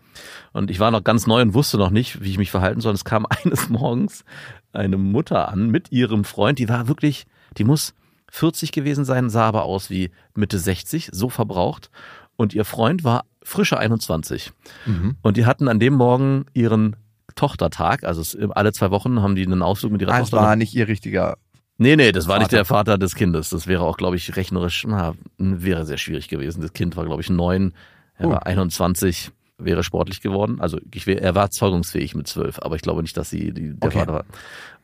Und 0.52 0.70
ich 0.70 0.82
war 0.82 0.92
noch 0.92 1.04
ganz 1.04 1.26
neu 1.28 1.42
und 1.42 1.54
wusste 1.54 1.78
noch 1.78 1.92
nicht, 1.92 2.22
wie 2.22 2.30
ich 2.32 2.38
mich 2.38 2.52
verhalten 2.52 2.82
soll. 2.82 2.94
Es 2.94 3.06
kam 3.06 3.26
eines 3.46 3.70
Morgens 3.70 4.26
eine 4.74 4.98
Mutter 4.98 5.48
an 5.48 5.70
mit 5.70 5.92
ihrem 5.92 6.26
Freund, 6.26 6.60
die 6.60 6.68
war 6.68 6.88
wirklich, 6.90 7.26
die 7.58 7.64
muss 7.64 7.94
40 8.32 8.72
gewesen 8.72 9.06
sein, 9.06 9.30
sah 9.30 9.48
aber 9.48 9.64
aus 9.64 9.90
wie 9.90 10.12
Mitte 10.36 10.60
60, 10.60 11.10
so 11.12 11.30
verbraucht. 11.30 11.90
Und 12.36 12.54
ihr 12.54 12.66
Freund 12.66 13.04
war 13.04 13.26
frische 13.44 13.78
21. 13.78 14.52
Mhm. 14.86 15.18
Und 15.22 15.38
die 15.38 15.46
hatten 15.46 15.68
an 15.68 15.80
dem 15.80 15.96
Morgen 15.96 16.46
ihren 16.54 16.96
Tochtertag, 17.36 18.04
also 18.04 18.22
es, 18.22 18.38
alle 18.52 18.72
zwei 18.74 18.92
Wochen 18.92 19.22
haben 19.22 19.36
die 19.36 19.46
einen 19.46 19.62
Ausflug 19.62 19.92
mit 19.92 20.02
ihrer 20.02 20.14
Ah, 20.14 20.20
es 20.22 20.30
Tochter. 20.30 20.46
war 20.46 20.56
nicht 20.56 20.74
ihr 20.76 20.88
richtiger. 20.88 21.38
nee, 21.78 21.96
nee, 21.96 22.12
das 22.12 22.28
war 22.28 22.38
nicht 22.38 22.46
Vater. 22.48 22.56
der 22.58 22.66
Vater 22.66 22.98
des 22.98 23.16
Kindes. 23.16 23.50
Das 23.50 23.68
wäre 23.68 23.84
auch, 23.84 23.98
glaube 23.98 24.16
ich, 24.16 24.36
rechnerisch, 24.36 24.86
na, 24.88 25.14
wäre 25.38 25.86
sehr 25.86 25.98
schwierig 25.98 26.28
gewesen. 26.28 26.62
Das 26.62 26.74
Kind 26.74 26.96
war, 26.98 27.06
glaube 27.06 27.22
ich, 27.22 27.30
neun, 27.30 27.74
er 28.16 28.28
Oh. 28.28 28.32
war 28.32 28.46
21. 28.46 29.32
wäre 29.58 29.84
sportlich 29.84 30.22
geworden. 30.22 30.62
Also 30.62 30.80
ich 30.94 31.06
er 31.08 31.36
war 31.36 31.52
zeugungsfähig 31.52 32.16
mit 32.16 32.28
zwölf, 32.28 32.60
aber 32.62 32.76
ich 32.78 32.82
glaube 32.82 33.02
nicht, 33.02 33.18
dass 33.18 33.30
sie 33.30 33.52
die, 33.54 33.74
der 33.78 33.88
Okay. 33.90 34.00
Vater 34.00 34.14
war. 34.14 34.26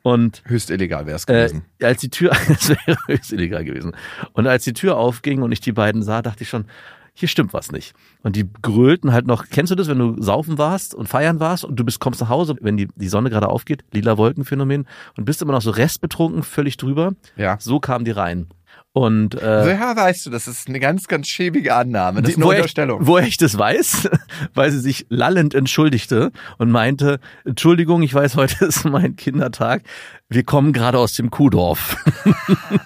Und 0.03 0.43
Höchst 0.45 0.69
illegal 0.69 1.05
wäre 1.07 1.15
es 1.15 1.23
äh, 1.23 1.47
gewesen. 1.47 1.63
als 1.81 2.01
die 2.01 2.09
Tür, 2.09 2.29
das 2.47 2.69
wäre 2.69 2.97
höchst 3.07 3.31
illegal 3.33 3.63
gewesen. 3.65 3.93
Und 4.33 4.45
als 4.47 4.63
die 4.65 4.73
Tür 4.73 4.97
aufging 4.97 5.41
und 5.41 5.51
ich 5.51 5.61
die 5.61 5.71
beiden 5.71 6.03
sah, 6.03 6.21
dachte 6.21 6.43
ich 6.43 6.49
schon, 6.49 6.65
hier 7.15 7.27
stimmt 7.27 7.53
was 7.53 7.71
nicht. 7.71 7.93
Und 8.21 8.35
die 8.35 8.45
grölten 8.61 9.11
halt 9.13 9.25
noch, 9.25 9.45
kennst 9.49 9.71
du 9.71 9.75
das, 9.75 9.87
wenn 9.87 9.97
du 9.97 10.21
saufen 10.21 10.57
warst 10.57 10.93
und 10.93 11.07
feiern 11.09 11.39
warst 11.39 11.63
und 11.65 11.77
du 11.79 11.83
bist, 11.83 11.99
kommst 11.99 12.21
nach 12.21 12.29
Hause, 12.29 12.55
wenn 12.61 12.77
die, 12.77 12.87
die 12.95 13.07
Sonne 13.07 13.29
gerade 13.31 13.47
aufgeht, 13.49 13.83
lila 13.91 14.17
Wolkenphänomen 14.17 14.85
und 15.17 15.25
bist 15.25 15.41
immer 15.41 15.53
noch 15.53 15.61
so 15.61 15.71
restbetrunken, 15.71 16.43
völlig 16.43 16.77
drüber. 16.77 17.13
ja. 17.37 17.57
So 17.59 17.79
kamen 17.79 18.05
die 18.05 18.11
rein. 18.11 18.47
Und 18.91 19.35
äh, 19.35 19.63
Woher 19.65 19.95
weißt 19.95 20.25
du, 20.25 20.29
das 20.29 20.47
ist 20.47 20.69
eine 20.69 20.79
ganz, 20.79 21.07
ganz 21.09 21.27
schäbige 21.27 21.75
Annahme. 21.75 22.21
Das 22.21 22.29
ist 22.29 22.35
die- 22.35 22.41
eine 22.41 22.45
woher 22.45 22.57
Unterstellung. 22.59 23.01
Ich, 23.01 23.07
woher 23.07 23.27
ich 23.27 23.35
das 23.37 23.57
weiß, 23.57 24.09
weil 24.53 24.71
sie 24.71 24.79
sich 24.79 25.05
lallend 25.09 25.53
entschuldigte 25.53 26.31
und 26.59 26.71
meinte, 26.71 27.19
Entschuldigung, 27.43 28.03
ich 28.03 28.13
weiß, 28.13 28.35
heute 28.37 28.65
ist 28.65 28.85
mein 28.85 29.15
Kindertag. 29.17 29.83
Wir 30.35 30.43
kommen 30.43 30.73
gerade 30.73 30.97
aus 30.99 31.13
dem 31.13 31.31
Kuhdorf. 31.31 31.95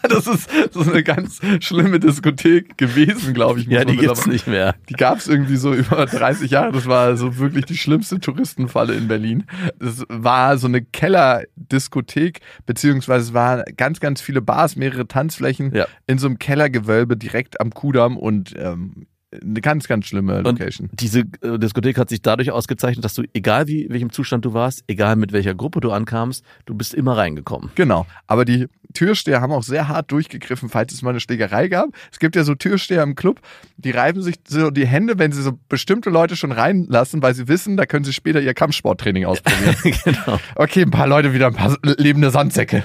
Das 0.09 0.25
ist, 0.27 0.49
das 0.73 0.87
ist 0.87 0.91
eine 0.91 1.03
ganz 1.03 1.39
schlimme 1.59 1.99
Diskothek 1.99 2.77
gewesen, 2.77 3.33
glaube 3.33 3.59
ich. 3.59 3.67
Ja, 3.67 3.85
die 3.85 3.95
gibt's 3.95 4.25
mittlerweile- 4.25 4.31
nicht 4.33 4.47
mehr. 4.47 4.75
Die 4.89 4.93
gab 4.95 5.17
es 5.19 5.27
irgendwie 5.27 5.55
so 5.55 5.73
über 5.73 6.05
30 6.07 6.51
Jahre. 6.51 6.71
Das 6.71 6.87
war 6.87 7.15
so 7.15 7.37
wirklich 7.37 7.65
die 7.65 7.77
schlimmste 7.77 8.19
Touristenfalle 8.19 8.93
in 8.95 9.07
Berlin. 9.07 9.45
Das 9.79 10.03
war 10.09 10.57
so 10.57 10.67
eine 10.67 10.81
Kellerdiskothek, 10.81 12.39
beziehungsweise 12.65 13.27
es 13.29 13.33
waren 13.33 13.63
ganz, 13.77 13.99
ganz 13.99 14.21
viele 14.21 14.41
Bars, 14.41 14.75
mehrere 14.75 15.07
Tanzflächen 15.07 15.73
Ja. 15.73 15.85
in 16.07 16.17
so 16.17 16.27
einem 16.27 16.39
Kellergewölbe 16.39 17.15
direkt 17.17 17.61
am 17.61 17.71
Kudamm 17.71 18.17
und 18.17 18.53
ähm, 18.57 19.05
eine 19.31 19.61
ganz, 19.61 19.87
ganz 19.87 20.07
schlimme 20.07 20.41
Location. 20.41 20.89
Und 20.89 21.01
diese 21.01 21.19
äh, 21.41 21.59
Diskothek 21.59 21.97
hat 21.97 22.09
sich 22.09 22.21
dadurch 22.21 22.51
ausgezeichnet, 22.51 23.05
dass 23.05 23.13
du, 23.13 23.23
egal 23.33 23.67
wie 23.67 23.87
welchem 23.89 24.11
Zustand 24.11 24.45
du 24.45 24.53
warst, 24.53 24.83
egal 24.87 25.15
mit 25.15 25.31
welcher 25.31 25.53
Gruppe 25.53 25.81
du 25.81 25.91
ankamst, 25.91 26.43
du 26.65 26.73
bist 26.73 26.93
immer 26.93 27.15
reingekommen. 27.15 27.69
Genau. 27.75 28.07
Aber 28.27 28.45
die 28.45 28.67
Türsteher 28.93 29.41
haben 29.41 29.51
auch 29.51 29.63
sehr 29.63 29.87
hart 29.87 30.11
durchgegriffen, 30.11 30.69
falls 30.69 30.93
es 30.93 31.01
mal 31.03 31.11
eine 31.11 31.19
Schlägerei 31.19 31.67
gab. 31.67 31.89
Es 32.11 32.19
gibt 32.19 32.35
ja 32.35 32.43
so 32.43 32.55
Türsteher 32.55 33.03
im 33.03 33.15
Club, 33.15 33.39
die 33.77 33.91
reiben 33.91 34.23
sich 34.23 34.35
so 34.47 34.71
die 34.71 34.87
Hände, 34.87 35.19
wenn 35.19 35.31
sie 35.31 35.43
so 35.43 35.59
bestimmte 35.69 36.09
Leute 36.09 36.35
schon 36.35 36.51
reinlassen, 36.51 37.21
weil 37.21 37.35
sie 37.35 37.47
wissen, 37.47 37.77
da 37.77 37.85
können 37.85 38.05
sie 38.05 38.13
später 38.13 38.41
ihr 38.41 38.53
Kampfsporttraining 38.55 39.25
ausprobieren. 39.25 39.75
genau. 40.03 40.39
Okay, 40.55 40.81
ein 40.81 40.91
paar 40.91 41.07
Leute 41.07 41.33
wieder 41.33 41.47
ein 41.47 41.53
paar 41.53 41.77
lebende 41.83 42.31
Sandsäcke. 42.31 42.83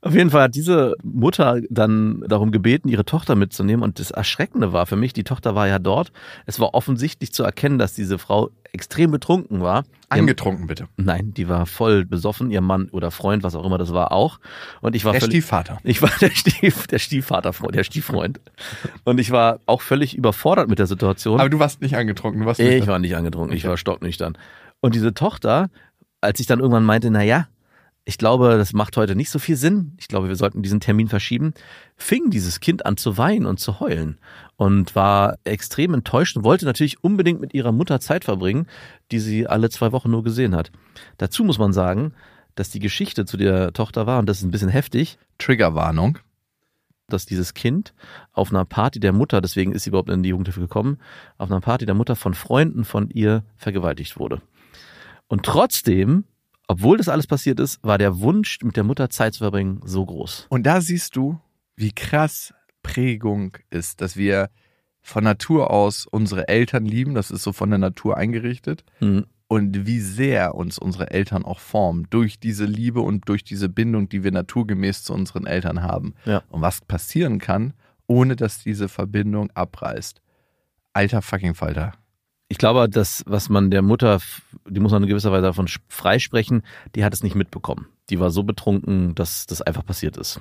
Auf 0.00 0.14
jeden 0.14 0.30
Fall 0.30 0.42
hat 0.42 0.54
diese 0.54 0.94
Mutter 1.02 1.60
dann 1.70 2.22
darum 2.28 2.52
gebeten, 2.52 2.88
ihre 2.88 3.04
Tochter 3.04 3.34
mitzunehmen. 3.34 3.82
Und 3.82 3.98
das 3.98 4.12
Erschreckende 4.12 4.72
war 4.72 4.86
für 4.86 4.94
mich, 4.94 5.12
die 5.12 5.24
Tochter 5.24 5.56
war 5.56 5.66
ja 5.66 5.80
dort. 5.80 6.12
Es 6.46 6.60
war 6.60 6.74
offensichtlich 6.74 7.32
zu 7.32 7.42
erkennen, 7.42 7.78
dass 7.78 7.94
diese 7.94 8.18
Frau 8.18 8.50
extrem 8.72 9.10
betrunken 9.10 9.60
war. 9.60 9.84
Angetrunken 10.08 10.68
bitte. 10.68 10.86
Nein, 10.96 11.34
die 11.34 11.48
war 11.48 11.66
voll 11.66 12.04
besoffen. 12.04 12.50
Ihr 12.52 12.60
Mann 12.60 12.88
oder 12.90 13.10
Freund, 13.10 13.42
was 13.42 13.56
auch 13.56 13.64
immer 13.64 13.76
das 13.76 13.92
war, 13.92 14.12
auch. 14.12 14.38
Und 14.80 14.94
ich 14.94 15.04
war 15.04 15.12
Der 15.12 15.20
völlig, 15.20 15.32
Stiefvater. 15.42 15.78
Ich 15.82 16.00
war 16.00 16.10
der, 16.20 16.30
Stief, 16.30 16.86
der 16.86 17.00
Stiefvater, 17.00 17.52
der 17.72 17.82
Stieffreund. 17.82 18.40
Und 19.04 19.18
ich 19.18 19.32
war 19.32 19.58
auch 19.66 19.82
völlig 19.82 20.16
überfordert 20.16 20.68
mit 20.68 20.78
der 20.78 20.86
Situation. 20.86 21.40
Aber 21.40 21.50
du 21.50 21.58
warst 21.58 21.80
nicht 21.80 21.96
angetrunken, 21.96 22.40
du 22.42 22.46
warst 22.46 22.60
Ich 22.60 22.86
war 22.86 23.00
nicht 23.00 23.16
angetrunken, 23.16 23.56
ich 23.56 23.64
war 23.64 23.76
stocknüchtern. 23.76 24.38
Und 24.80 24.94
diese 24.94 25.12
Tochter, 25.12 25.70
als 26.20 26.38
ich 26.38 26.46
dann 26.46 26.60
irgendwann 26.60 26.84
meinte, 26.84 27.10
na 27.10 27.22
ja, 27.22 27.48
ich 28.08 28.16
glaube, 28.16 28.56
das 28.56 28.72
macht 28.72 28.96
heute 28.96 29.14
nicht 29.14 29.28
so 29.28 29.38
viel 29.38 29.56
Sinn. 29.56 29.92
Ich 29.98 30.08
glaube, 30.08 30.28
wir 30.28 30.36
sollten 30.36 30.62
diesen 30.62 30.80
Termin 30.80 31.08
verschieben. 31.08 31.52
Fing 31.94 32.30
dieses 32.30 32.58
Kind 32.58 32.86
an 32.86 32.96
zu 32.96 33.18
weinen 33.18 33.44
und 33.44 33.60
zu 33.60 33.80
heulen 33.80 34.18
und 34.56 34.96
war 34.96 35.36
extrem 35.44 35.92
enttäuscht 35.92 36.34
und 36.34 36.42
wollte 36.42 36.64
natürlich 36.64 37.04
unbedingt 37.04 37.38
mit 37.38 37.52
ihrer 37.52 37.70
Mutter 37.70 38.00
Zeit 38.00 38.24
verbringen, 38.24 38.66
die 39.10 39.18
sie 39.18 39.46
alle 39.46 39.68
zwei 39.68 39.92
Wochen 39.92 40.10
nur 40.10 40.24
gesehen 40.24 40.56
hat. 40.56 40.72
Dazu 41.18 41.44
muss 41.44 41.58
man 41.58 41.74
sagen, 41.74 42.14
dass 42.54 42.70
die 42.70 42.80
Geschichte 42.80 43.26
zu 43.26 43.36
der 43.36 43.74
Tochter 43.74 44.06
war, 44.06 44.20
und 44.20 44.26
das 44.26 44.38
ist 44.38 44.44
ein 44.44 44.52
bisschen 44.52 44.70
heftig, 44.70 45.18
Triggerwarnung. 45.36 46.18
dass 47.08 47.26
dieses 47.26 47.54
Kind 47.54 47.94
auf 48.32 48.50
einer 48.50 48.64
Party 48.64 49.00
der 49.00 49.12
Mutter, 49.12 49.40
deswegen 49.40 49.72
ist 49.72 49.84
sie 49.84 49.90
überhaupt 49.90 50.10
in 50.10 50.22
die 50.22 50.30
Jugendhilfe 50.30 50.60
gekommen, 50.60 50.98
auf 51.36 51.50
einer 51.50 51.60
Party 51.60 51.86
der 51.86 51.94
Mutter 51.94 52.16
von 52.16 52.34
Freunden 52.34 52.84
von 52.84 53.10
ihr 53.10 53.44
vergewaltigt 53.56 54.18
wurde. 54.18 54.40
Und 55.26 55.44
trotzdem, 55.44 56.24
obwohl 56.68 56.98
das 56.98 57.08
alles 57.08 57.26
passiert 57.26 57.58
ist, 57.58 57.82
war 57.82 57.98
der 57.98 58.20
Wunsch, 58.20 58.58
mit 58.62 58.76
der 58.76 58.84
Mutter 58.84 59.10
Zeit 59.10 59.34
zu 59.34 59.38
verbringen, 59.38 59.80
so 59.84 60.04
groß. 60.04 60.46
Und 60.50 60.64
da 60.64 60.80
siehst 60.80 61.16
du, 61.16 61.40
wie 61.76 61.92
krass 61.92 62.54
Prägung 62.82 63.56
ist, 63.70 64.00
dass 64.00 64.16
wir 64.16 64.50
von 65.00 65.24
Natur 65.24 65.70
aus 65.70 66.06
unsere 66.06 66.48
Eltern 66.48 66.84
lieben, 66.84 67.14
das 67.14 67.30
ist 67.30 67.42
so 67.42 67.52
von 67.52 67.70
der 67.70 67.78
Natur 67.78 68.16
eingerichtet. 68.16 68.84
Hm. 68.98 69.24
und 69.48 69.86
wie 69.86 70.00
sehr 70.00 70.54
uns 70.54 70.78
unsere 70.78 71.10
Eltern 71.10 71.44
auch 71.44 71.58
formen 71.58 72.06
durch 72.10 72.38
diese 72.38 72.66
Liebe 72.66 73.00
und 73.00 73.26
durch 73.30 73.44
diese 73.44 73.70
Bindung, 73.70 74.10
die 74.10 74.22
wir 74.22 74.30
naturgemäß 74.30 75.04
zu 75.04 75.14
unseren 75.14 75.46
Eltern 75.46 75.82
haben. 75.82 76.14
Ja. 76.26 76.42
Und 76.50 76.60
was 76.60 76.82
passieren 76.82 77.38
kann, 77.38 77.72
ohne 78.06 78.36
dass 78.36 78.62
diese 78.62 78.88
Verbindung 78.88 79.50
abreißt. 79.52 80.20
Alter 80.92 81.22
fucking 81.22 81.54
Falter. 81.54 81.92
Ich 82.48 82.56
glaube, 82.58 82.88
das, 82.88 83.22
was 83.26 83.50
man 83.50 83.70
der 83.70 83.82
Mutter, 83.82 84.20
die 84.66 84.80
muss 84.80 84.92
man 84.92 85.02
in 85.02 85.08
gewisser 85.08 85.32
Weise 85.32 85.42
davon 85.42 85.68
freisprechen, 85.88 86.62
die 86.94 87.04
hat 87.04 87.12
es 87.12 87.22
nicht 87.22 87.34
mitbekommen. 87.34 87.88
Die 88.08 88.18
war 88.20 88.30
so 88.30 88.42
betrunken, 88.42 89.14
dass 89.14 89.46
das 89.46 89.60
einfach 89.60 89.84
passiert 89.84 90.16
ist. 90.16 90.40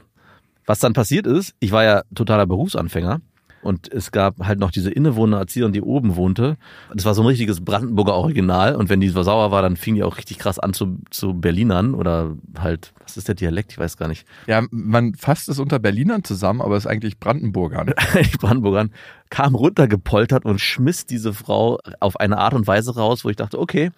Was 0.65 0.79
dann 0.79 0.93
passiert 0.93 1.27
ist, 1.27 1.53
ich 1.59 1.71
war 1.71 1.83
ja 1.83 2.03
totaler 2.15 2.45
Berufsanfänger 2.45 3.21
und 3.67 3.91
es 3.91 4.11
gab 4.11 4.39
halt 4.39 4.59
noch 4.59 4.71
diese 4.71 4.89
innewohnende 4.89 5.37
Erzieherin, 5.37 5.73
die 5.73 5.81
oben 5.81 6.15
wohnte. 6.15 6.57
Das 6.93 7.05
war 7.05 7.13
so 7.13 7.21
ein 7.21 7.27
richtiges 7.27 7.63
Brandenburger 7.63 8.15
Original 8.15 8.75
und 8.75 8.89
wenn 8.89 9.01
die 9.01 9.09
so 9.09 9.21
sauer 9.21 9.51
war, 9.51 9.61
dann 9.61 9.75
fing 9.75 9.95
die 9.95 10.03
auch 10.03 10.17
richtig 10.17 10.39
krass 10.39 10.57
an 10.57 10.73
zu, 10.73 10.97
zu 11.11 11.33
Berlinern 11.33 11.93
oder 11.93 12.35
halt, 12.57 12.93
was 13.03 13.17
ist 13.17 13.27
der 13.27 13.35
Dialekt? 13.35 13.73
Ich 13.73 13.77
weiß 13.77 13.97
gar 13.97 14.07
nicht. 14.07 14.25
Ja, 14.47 14.63
man 14.71 15.15
fasst 15.15 15.49
es 15.49 15.59
unter 15.59 15.79
Berlinern 15.79 16.23
zusammen, 16.23 16.61
aber 16.61 16.77
es 16.77 16.85
ist 16.85 16.91
eigentlich 16.91 17.19
Brandenburgern. 17.19 17.93
die 18.13 18.37
Brandenburgern, 18.37 18.91
kam 19.29 19.55
runtergepoltert 19.55 20.45
und 20.45 20.59
schmiss 20.59 21.05
diese 21.05 21.33
Frau 21.33 21.79
auf 21.99 22.19
eine 22.19 22.37
Art 22.37 22.53
und 22.53 22.65
Weise 22.67 22.95
raus, 22.95 23.25
wo 23.25 23.29
ich 23.29 23.35
dachte, 23.35 23.59
okay, 23.59 23.91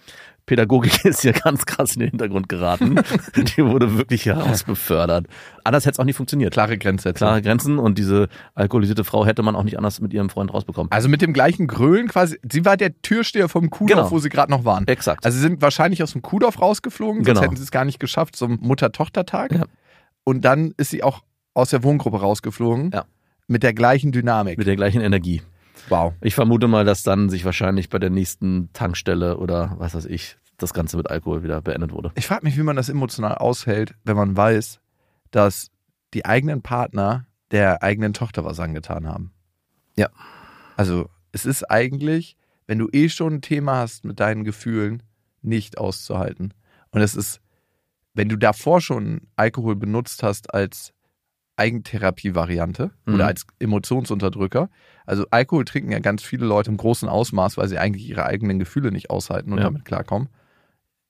Pädagogik 0.49 1.05
ist 1.05 1.21
hier 1.21 1.33
ganz 1.33 1.67
krass 1.67 1.93
in 1.93 1.99
den 1.99 2.09
Hintergrund 2.09 2.49
geraten. 2.49 2.95
Die 3.35 3.63
wurde 3.63 3.99
wirklich 3.99 4.25
herausbefördert. 4.25 5.27
Anders 5.63 5.85
hätte 5.85 5.93
es 5.93 5.99
auch 5.99 6.05
nicht 6.05 6.15
funktioniert. 6.15 6.51
Klare 6.53 6.75
Grenze. 6.79 7.13
Klare 7.13 7.43
Grenzen 7.43 7.77
und 7.77 7.99
diese 7.99 8.29
alkoholisierte 8.55 9.03
Frau 9.03 9.27
hätte 9.27 9.43
man 9.43 9.55
auch 9.55 9.61
nicht 9.63 9.77
anders 9.77 10.01
mit 10.01 10.11
ihrem 10.11 10.31
Freund 10.31 10.51
rausbekommen. 10.51 10.91
Also 10.91 11.07
mit 11.07 11.21
dem 11.21 11.33
gleichen 11.33 11.67
Grölen 11.67 12.07
quasi. 12.07 12.39
Sie 12.51 12.65
war 12.65 12.77
der 12.77 12.99
Türsteher 13.03 13.47
vom 13.47 13.69
Kuhdorf, 13.69 13.97
Genau. 13.99 14.11
wo 14.11 14.17
sie 14.17 14.29
gerade 14.29 14.51
noch 14.51 14.65
waren. 14.65 14.87
Exakt. 14.87 15.23
Also 15.23 15.35
sie 15.35 15.41
sind 15.43 15.61
wahrscheinlich 15.61 16.01
aus 16.01 16.13
dem 16.13 16.23
Kuhdorf 16.23 16.59
rausgeflogen, 16.59 17.17
sonst 17.23 17.27
Genau. 17.27 17.41
hätten 17.43 17.55
sie 17.55 17.61
es 17.63 17.69
gar 17.69 17.85
nicht 17.85 17.99
geschafft 17.99 18.35
zum 18.35 18.57
Mutter-Tochter-Tag. 18.59 19.51
Ja. 19.51 19.65
Und 20.23 20.43
dann 20.45 20.73
ist 20.77 20.89
sie 20.89 21.03
auch 21.03 21.21
aus 21.53 21.69
der 21.69 21.83
Wohngruppe 21.83 22.19
rausgeflogen. 22.21 22.89
Ja. 22.91 23.05
Mit 23.47 23.61
der 23.61 23.73
gleichen 23.73 24.11
Dynamik. 24.11 24.57
mit 24.57 24.65
der 24.67 24.75
gleichen 24.75 25.01
Energie. 25.01 25.41
Wow. 25.89 26.13
Ich 26.22 26.36
vermute 26.36 26.67
mal, 26.67 26.86
dass 26.86 27.03
dann 27.03 27.29
sich 27.29 27.46
wahrscheinlich 27.46 27.89
bei 27.89 28.00
der 28.00 28.10
nächsten 28.10 28.72
Tankstelle 28.74 29.38
oder 29.38 29.75
was 29.77 29.96
weiß 29.96 30.05
ich, 30.05 30.38
das 30.58 30.74
Ganze 30.74 30.98
mit 30.98 31.10
Alkohol 31.10 31.43
wieder 31.43 31.62
beendet 31.62 31.91
wurde. 31.91 32.12
Ich 32.15 32.27
frage 32.27 32.46
mich, 32.46 32.58
wie 32.58 32.63
man 32.63 32.75
das 32.75 32.89
emotional 32.89 33.36
aushält, 33.36 33.96
wenn 34.03 34.15
man 34.17 34.36
weiß, 34.36 34.79
dass 35.31 35.72
die 36.13 36.25
eigenen 36.25 36.62
Partner 36.62 37.25
der 37.51 37.84
eigenen 37.84 38.13
Tochter 38.13 38.46
was 38.46 38.60
angetan 38.60 39.08
haben. 39.08 39.31
Ja. 39.96 40.10
Also 40.77 41.10
es 41.31 41.46
ist 41.46 41.69
eigentlich, 41.69 42.38
wenn 42.67 42.79
du 42.79 42.88
eh 42.91 43.10
schon 43.10 43.36
ein 43.36 43.41
Thema 43.41 43.77
hast 43.77 44.05
mit 44.05 44.19
deinen 44.19 44.43
Gefühlen, 44.43 45.03
nicht 45.41 45.77
auszuhalten. 45.77 46.53
Und 46.91 47.01
es 47.01 47.15
ist, 47.15 47.41
wenn 48.13 48.29
du 48.29 48.36
davor 48.36 48.81
schon 48.81 49.22
Alkohol 49.36 49.75
benutzt 49.75 50.24
hast 50.24 50.53
als 50.53 50.93
Eigentherapie-Variante 51.59 52.91
Mhm. 53.05 53.13
oder 53.15 53.27
als 53.27 53.45
Emotionsunterdrücker. 53.59 54.69
Also 55.05 55.25
Alkohol 55.31 55.65
trinken 55.65 55.91
ja 55.91 55.99
ganz 55.99 56.23
viele 56.23 56.45
Leute 56.45 56.69
im 56.71 56.77
großen 56.77 57.09
Ausmaß, 57.09 57.57
weil 57.57 57.67
sie 57.67 57.77
eigentlich 57.77 58.07
ihre 58.07 58.25
eigenen 58.25 58.59
Gefühle 58.59 58.91
nicht 58.91 59.09
aushalten 59.09 59.51
und 59.51 59.57
Ja. 59.59 59.65
damit 59.65 59.85
klarkommen. 59.85 60.29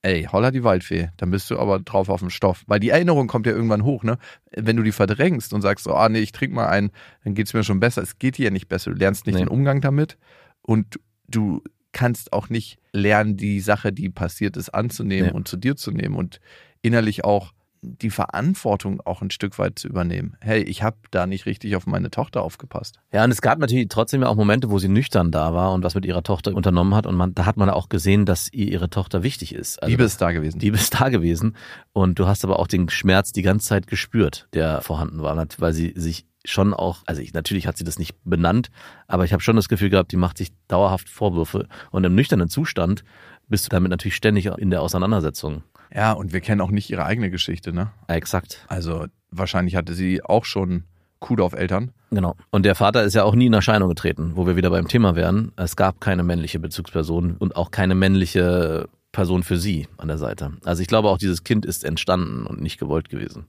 Ey, 0.01 0.24
holla 0.32 0.51
die 0.51 0.63
Waldfee, 0.63 1.10
dann 1.18 1.29
bist 1.29 1.51
du 1.51 1.60
aber 1.60 1.79
drauf 1.79 2.08
auf 2.08 2.22
dem 2.22 2.29
Stoff. 2.29 2.63
Weil 2.68 2.79
die 2.79 2.89
Erinnerung 2.89 3.27
kommt 3.27 3.46
ja 3.46 3.51
irgendwann 3.51 3.84
hoch, 3.84 4.03
ne? 4.03 4.18
Wenn 4.56 4.77
du 4.77 4.84
die 4.84 4.94
verdrängst 4.94 5.51
und 5.53 5.62
sagst 5.62 5.84
so, 5.84 5.94
ah 5.94 6.08
nee, 6.08 6.20
ich 6.20 6.32
trink 6.32 6.53
mal 6.53 6.68
einen, 6.68 6.91
dann 7.25 7.34
geht's 7.36 7.53
mir 7.53 7.65
schon 7.65 7.82
besser. 7.82 8.01
Es 8.01 8.18
geht 8.18 8.38
dir 8.38 8.46
ja 8.46 8.51
nicht 8.51 8.70
besser. 8.70 8.91
Du 8.91 8.98
lernst 8.98 9.25
nicht 9.25 9.36
Nee. 9.36 9.41
den 9.41 9.50
Umgang 9.50 9.82
damit 9.82 10.18
und 10.62 11.01
du 11.27 11.62
kannst 11.91 12.32
auch 12.32 12.48
nicht 12.50 12.79
lernen, 12.94 13.36
die 13.36 13.60
Sache, 13.60 13.91
die 13.91 14.10
passiert 14.10 14.56
ist, 14.56 14.70
anzunehmen 14.70 15.32
Nee. 15.32 15.36
und 15.36 15.50
zu 15.50 15.58
dir 15.58 15.75
zu 15.75 15.91
nehmen 15.91 16.15
und 16.15 16.39
innerlich 16.82 17.25
auch 17.25 17.51
die 17.82 18.10
Verantwortung 18.10 19.02
auch 19.02 19.22
ein 19.22 19.32
Stück 19.32 19.58
weit 19.58 19.80
zu 19.80 19.88
übernehmen. 19.88 20.36
Hey, 20.42 20.62
ich 20.62 20.84
habe 20.84 20.98
da 21.12 21.26
nicht 21.26 21.46
richtig 21.46 21.76
auf 21.76 21.86
meine 21.86 22.12
Tochter 22.12 22.42
aufgepasst. 22.42 23.00
Ja, 23.12 23.24
und 23.24 23.32
es 23.32 23.42
gab 23.42 23.60
natürlich 23.60 23.88
trotzdem 23.90 24.22
ja 24.22 24.28
auch 24.28 24.36
Momente, 24.36 24.70
wo 24.70 24.80
sie 24.80 24.90
nüchtern 24.90 25.32
da 25.32 25.54
war 25.54 25.72
und 25.74 25.84
was 25.84 25.96
mit 25.96 26.06
ihrer 26.06 26.24
Tochter 26.24 26.54
unternommen 26.54 26.96
hat. 26.96 27.06
Und 27.06 27.16
man, 27.16 27.34
da 27.34 27.46
hat 27.46 27.58
man 27.58 27.70
auch 27.70 27.90
gesehen, 27.90 28.26
dass 28.26 28.52
ihr 28.52 28.68
ihre 28.68 28.90
Tochter 28.90 29.24
wichtig 29.24 29.54
ist. 29.56 29.82
Also 29.82 29.92
Liebe 29.92 30.04
ist 30.04 30.22
da 30.22 30.32
gewesen. 30.32 30.60
Liebe 30.60 30.78
ist 30.78 31.00
da 31.00 31.10
gewesen. 31.10 31.56
Und 31.94 32.20
du 32.20 32.28
hast 32.28 32.44
aber 32.44 32.60
auch 32.60 32.68
den 32.68 32.90
Schmerz 32.90 33.32
die 33.32 33.42
ganze 33.42 33.68
Zeit 33.68 33.88
gespürt, 33.88 34.48
der 34.54 34.82
vorhanden 34.82 35.22
war, 35.22 35.38
weil 35.58 35.74
sie 35.74 35.94
sich 35.96 36.26
schon 36.46 36.74
auch, 36.74 37.04
also 37.06 37.22
ich, 37.22 37.34
natürlich 37.34 37.68
hat 37.68 37.78
sie 37.78 37.84
das 37.84 38.00
nicht 38.00 38.16
benannt, 38.24 38.70
aber 39.08 39.26
ich 39.26 39.34
habe 39.34 39.44
schon 39.44 39.56
das 39.56 39.70
Gefühl 39.70 39.90
gehabt, 39.90 40.12
die 40.12 40.18
macht 40.18 40.38
sich 40.38 40.50
dauerhaft 40.68 41.10
Vorwürfe. 41.10 41.68
Und 41.92 42.04
im 42.04 42.16
nüchternen 42.16 42.50
Zustand 42.50 43.04
bist 43.48 43.66
du 43.66 43.70
damit 43.70 43.90
natürlich 43.92 44.16
ständig 44.16 44.46
in 44.46 44.70
der 44.70 44.82
Auseinandersetzung. 44.82 45.64
Ja, 45.93 46.12
und 46.13 46.34
wir 46.34 46.41
kennen 46.41 46.62
auch 46.62 46.72
nicht 46.72 46.89
ihre 46.89 47.05
eigene 47.05 47.29
Geschichte, 47.29 47.74
ne? 47.74 47.91
Exakt. 48.08 48.65
Also 48.67 49.05
wahrscheinlich 49.31 49.75
hatte 49.75 49.93
sie 49.93 50.24
auch 50.24 50.46
schon 50.46 50.84
Kuhdorf-Eltern. 51.19 51.91
Genau. 52.12 52.36
Und 52.50 52.63
der 52.63 52.75
Vater 52.75 53.03
ist 53.03 53.13
ja 53.13 53.24
auch 53.24 53.36
nie 53.36 53.48
in 53.48 53.53
Erscheinung 53.53 53.89
getreten, 53.89 54.31
wo 54.36 54.48
wir 54.48 54.55
wieder 54.55 54.69
beim 54.69 54.88
Thema 54.88 55.15
wären. 55.15 55.51
Es 55.55 55.75
gab 55.75 56.00
keine 56.00 56.24
männliche 56.24 56.60
Bezugsperson 56.60 57.38
und 57.38 57.55
auch 57.55 57.72
keine 57.72 57.96
männliche 57.96 58.88
Person 59.12 59.43
für 59.43 59.58
sie 59.58 59.88
an 59.98 60.08
der 60.08 60.17
Seite. 60.17 60.53
Also 60.63 60.81
ich 60.81 60.88
glaube 60.88 61.10
auch, 61.10 61.17
dieses 61.17 61.43
Kind 61.43 61.65
ist 61.65 61.84
entstanden 61.84 62.46
und 62.46 62.62
nicht 62.62 62.79
gewollt 62.79 63.10
gewesen. 63.10 63.48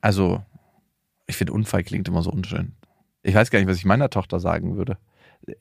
Also, 0.00 0.42
ich 1.26 1.36
finde, 1.36 1.52
Unfall 1.52 1.82
klingt 1.82 2.08
immer 2.08 2.22
so 2.22 2.30
unschön. 2.30 2.72
Ich 3.22 3.34
weiß 3.34 3.50
gar 3.50 3.58
nicht, 3.58 3.68
was 3.68 3.76
ich 3.76 3.84
meiner 3.84 4.10
Tochter 4.10 4.40
sagen 4.40 4.76
würde. 4.76 4.98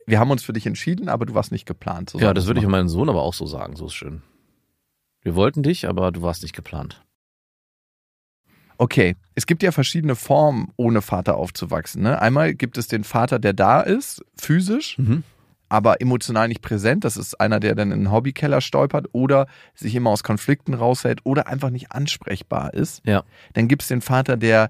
Wir 0.05 0.19
haben 0.19 0.31
uns 0.31 0.43
für 0.43 0.53
dich 0.53 0.65
entschieden, 0.65 1.09
aber 1.09 1.25
du 1.25 1.33
warst 1.33 1.51
nicht 1.51 1.65
geplant. 1.65 2.09
So 2.09 2.19
Ja, 2.19 2.33
das 2.33 2.47
würde 2.47 2.59
ich 2.59 2.67
meinen 2.67 2.89
Sohn 2.89 3.09
aber 3.09 3.21
auch 3.21 3.33
so 3.33 3.45
sagen. 3.45 3.75
So 3.75 3.87
ist 3.87 3.93
schön. 3.93 4.21
Wir 5.25 5.35
wollten 5.35 5.63
dich, 5.63 5.89
aber 5.89 6.11
du 6.11 6.21
warst 6.21 6.43
nicht 6.43 6.55
geplant. 6.55 7.03
Okay, 8.77 9.15
es 9.33 9.47
gibt 9.47 9.63
ja 9.63 9.71
verschiedene 9.71 10.15
Formen, 10.15 10.71
ohne 10.77 11.01
Vater 11.01 11.35
aufzuwachsen. 11.37 12.03
Ne? 12.03 12.21
Einmal 12.21 12.53
gibt 12.53 12.77
es 12.77 12.87
den 12.87 13.03
Vater, 13.03 13.39
der 13.39 13.53
da 13.53 13.81
ist, 13.81 14.23
physisch, 14.37 14.97
Mhm. 14.99 15.23
aber 15.67 15.99
emotional 15.99 16.47
nicht 16.47 16.61
präsent. 16.61 17.05
Das 17.05 17.17
ist 17.17 17.39
einer, 17.41 17.59
der 17.59 17.73
dann 17.73 17.91
in 17.91 18.01
den 18.01 18.11
Hobbykeller 18.11 18.61
stolpert 18.61 19.07
oder 19.13 19.47
sich 19.73 19.95
immer 19.95 20.11
aus 20.11 20.23
Konflikten 20.23 20.73
raushält 20.75 21.21
oder 21.23 21.47
einfach 21.47 21.71
nicht 21.71 21.91
ansprechbar 21.91 22.73
ist. 22.75 23.01
Ja. 23.05 23.23
Dann 23.53 23.67
gibt 23.67 23.81
es 23.81 23.87
den 23.87 24.01
Vater, 24.01 24.37
der 24.37 24.69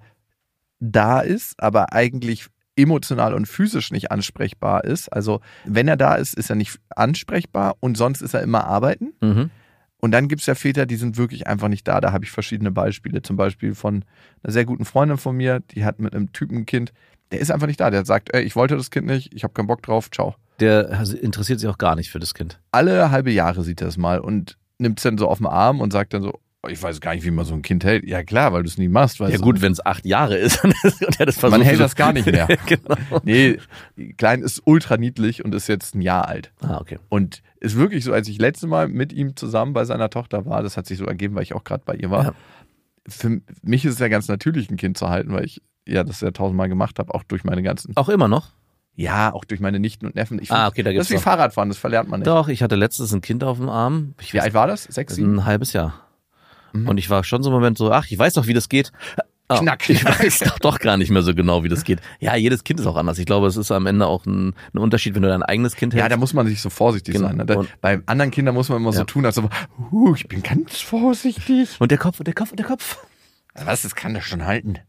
da 0.79 1.19
ist, 1.19 1.61
aber 1.61 1.91
eigentlich 1.91 2.47
emotional 2.77 3.33
und 3.33 3.45
physisch 3.47 3.91
nicht 3.91 4.11
ansprechbar 4.11 4.85
ist. 4.85 5.09
Also 5.11 5.41
wenn 5.65 5.87
er 5.89 5.97
da 5.97 6.15
ist, 6.15 6.33
ist 6.35 6.49
er 6.49 6.55
nicht 6.55 6.79
ansprechbar 6.95 7.75
und 7.81 7.97
sonst 7.97 8.21
ist 8.21 8.33
er 8.33 8.41
immer 8.43 8.65
arbeiten. 8.65 9.13
Mhm. 9.19 9.49
Und 10.05 10.11
dann 10.11 10.27
gibt 10.27 10.41
es 10.41 10.45
ja 10.45 10.53
Väter, 10.53 10.85
die 10.85 10.97
sind 10.97 11.17
wirklich 11.17 11.47
einfach 11.47 11.67
nicht 11.67 11.87
da. 11.87 11.99
Da 11.99 12.11
habe 12.11 12.25
ich 12.25 12.29
verschiedene 12.29 12.69
Beispiele. 12.69 13.23
Zum 13.23 13.37
Beispiel 13.37 13.73
von 13.73 14.05
einer 14.43 14.53
sehr 14.53 14.63
guten 14.63 14.85
Freundin 14.85 15.17
von 15.17 15.35
mir, 15.35 15.61
die 15.71 15.83
hat 15.83 15.97
mit 15.97 16.13
einem 16.13 16.31
Typen 16.31 16.59
ein 16.59 16.65
Kind, 16.67 16.93
der 17.31 17.39
ist 17.39 17.49
einfach 17.49 17.65
nicht 17.65 17.79
da. 17.79 17.89
Der 17.89 18.05
sagt, 18.05 18.31
ey, 18.31 18.43
ich 18.43 18.55
wollte 18.55 18.77
das 18.77 18.91
Kind 18.91 19.07
nicht, 19.07 19.33
ich 19.33 19.43
habe 19.43 19.55
keinen 19.55 19.65
Bock 19.65 19.81
drauf, 19.81 20.11
ciao. 20.11 20.35
Der 20.59 20.91
interessiert 21.19 21.59
sich 21.59 21.67
auch 21.67 21.79
gar 21.79 21.95
nicht 21.95 22.11
für 22.11 22.19
das 22.19 22.35
Kind. 22.35 22.59
Alle 22.71 23.09
halbe 23.09 23.31
Jahre 23.31 23.63
sieht 23.63 23.81
er 23.81 23.87
es 23.87 23.97
mal 23.97 24.19
und 24.19 24.59
nimmt 24.77 24.99
es 24.99 25.03
dann 25.03 25.17
so 25.17 25.27
auf 25.27 25.39
den 25.39 25.47
Arm 25.47 25.81
und 25.81 25.91
sagt 25.91 26.13
dann 26.13 26.21
so, 26.21 26.39
ich 26.69 26.81
weiß 26.81 27.01
gar 27.01 27.13
nicht, 27.15 27.23
wie 27.25 27.31
man 27.31 27.45
so 27.45 27.53
ein 27.53 27.61
Kind 27.61 27.83
hält. 27.83 28.05
Ja 28.05 28.23
klar, 28.23 28.53
weil 28.53 28.63
du 28.63 28.69
es 28.69 28.77
nie 28.77 28.87
machst. 28.87 29.19
Ja 29.19 29.37
gut, 29.37 29.61
wenn 29.61 29.71
es 29.71 29.85
acht 29.85 30.05
Jahre 30.05 30.37
ist 30.37 30.63
und 30.63 30.73
er 31.19 31.25
das 31.25 31.37
versucht. 31.37 31.59
Man 31.59 31.61
hält 31.67 31.79
das 31.79 31.95
gar 31.95 32.13
nicht 32.13 32.25
mehr. 32.25 32.47
genau. 32.65 32.95
Nee, 33.23 33.57
Klein 34.17 34.41
ist 34.41 34.61
ultra 34.65 34.97
niedlich 34.97 35.43
und 35.43 35.53
ist 35.55 35.67
jetzt 35.67 35.95
ein 35.95 36.01
Jahr 36.01 36.27
alt. 36.27 36.51
Ah, 36.61 36.77
okay. 36.79 36.99
Und 37.09 37.41
ist 37.59 37.75
wirklich 37.77 38.03
so, 38.03 38.13
als 38.13 38.27
ich 38.27 38.37
letzte 38.39 38.67
Mal 38.67 38.87
mit 38.87 39.13
ihm 39.13 39.35
zusammen 39.35 39.73
bei 39.73 39.85
seiner 39.85 40.09
Tochter 40.09 40.45
war, 40.45 40.61
das 40.63 40.77
hat 40.77 40.85
sich 40.85 40.97
so 40.97 41.05
ergeben, 41.05 41.35
weil 41.35 41.43
ich 41.43 41.53
auch 41.53 41.63
gerade 41.63 41.83
bei 41.85 41.95
ihr 41.95 42.09
war. 42.11 42.23
Ja. 42.25 42.33
Für 43.07 43.41
mich 43.61 43.85
ist 43.85 43.93
es 43.93 43.99
ja 43.99 44.07
ganz 44.07 44.27
natürlich, 44.27 44.69
ein 44.69 44.77
Kind 44.77 44.97
zu 44.97 45.09
halten, 45.09 45.31
weil 45.33 45.45
ich 45.45 45.61
ja 45.87 46.03
das 46.03 46.21
ja 46.21 46.31
tausendmal 46.31 46.69
gemacht 46.69 46.97
habe, 46.99 47.13
auch 47.13 47.23
durch 47.23 47.43
meine 47.43 47.61
ganzen, 47.63 47.95
Auch 47.95 48.09
immer 48.09 48.27
noch? 48.27 48.49
ja, 48.97 49.33
auch 49.33 49.43
durch 49.43 49.59
meine 49.59 49.77
Nichten 49.79 50.05
und 50.05 50.15
Neffen. 50.15 50.39
Ich 50.41 50.49
Ah, 50.51 50.67
okay, 50.67 50.81
da 50.81 50.89
das 50.89 50.93
gibt's 50.93 51.09
ist 51.11 51.17
wie. 51.19 51.21
Fahrradfahren, 51.21 51.67
das 51.69 51.77
verlernt 51.77 52.09
man 52.09 52.21
nicht. 52.21 52.27
Doch, 52.27 52.47
ich 52.47 52.63
hatte 52.63 52.75
letztens 52.75 53.13
ein 53.13 53.19
Kind 53.21 53.43
auf 53.43 53.57
dem 53.57 53.67
Arm. 53.67 54.15
Ich 54.21 54.33
Wie 54.33 54.39
alt 54.39 54.53
war 54.53 54.67
das? 54.67 54.83
Sechs, 54.85 55.09
Das 55.09 55.15
sieben? 55.17 55.35
ein 55.39 55.45
halbes 55.45 55.73
Jahr. 55.73 56.04
Mhm. 56.81 56.87
Und 56.89 56.97
ich 56.97 57.09
war 57.09 57.23
schon 57.23 57.43
so 57.43 57.49
im 57.49 57.53
Moment 57.53 57.77
so, 57.77 57.91
ach, 57.91 58.05
ich 58.09 58.17
weiß 58.17 58.33
doch, 58.33 58.47
wie 58.47 58.53
das 58.53 58.69
geht. 58.69 58.91
Ah, 59.47 59.59
Knack, 59.59 59.87
Ich 59.89 60.03
weiß 60.03 60.39
doch, 60.39 60.57
doch 60.59 60.79
gar 60.79 60.97
nicht 60.97 61.11
mehr 61.11 61.21
so 61.21 61.35
genau, 61.35 61.63
wie 61.63 61.69
das 61.69 61.83
geht. 61.83 61.99
Ja, 62.19 62.35
jedes 62.35 62.63
Kind 62.63 62.79
ist 62.79 62.87
auch 62.87 62.95
anders. 62.95 63.19
Ich 63.19 63.25
glaube, 63.27 63.45
es 63.47 63.57
ist 63.57 63.71
am 63.71 63.85
Ende 63.85 64.07
auch 64.07 64.25
ein, 64.25 64.55
ein 64.73 64.77
Unterschied, 64.79 65.13
wenn 65.15 65.21
du 65.21 65.27
dein 65.27 65.43
eigenes 65.43 65.75
Kind 65.75 65.93
Ja, 65.93 65.99
hältst. 66.01 66.13
da 66.13 66.17
muss 66.17 66.33
man 66.33 66.47
sich 66.47 66.61
so 66.61 66.69
vorsichtig 66.71 67.13
Genau. 67.15 67.27
sein. 67.27 67.37
Ne? 67.37 67.45
Da, 67.45 67.61
bei 67.81 68.01
anderen 68.07 68.31
Kindern 68.31 68.55
muss 68.55 68.69
man 68.69 68.79
immer 68.79 68.91
so 68.91 68.99
Ja. 68.99 69.05
tun, 69.05 69.25
als 69.25 69.37
ob, 69.37 69.51
uh, 69.91 70.15
ich 70.15 70.27
bin 70.27 70.41
ganz 70.41 70.79
vorsichtig. 70.81 71.69
und 71.79 71.91
der 71.91 71.97
Kopf, 71.99 72.19
und 72.19 72.25
der 72.27 72.33
Kopf, 72.33 72.49
und 72.51 72.59
der 72.59 72.65
Kopf. 72.65 72.97
Was, 73.63 73.83
das 73.83 73.95
kann 73.95 74.13
das 74.15 74.23
schon 74.25 74.45
halten. 74.45 74.79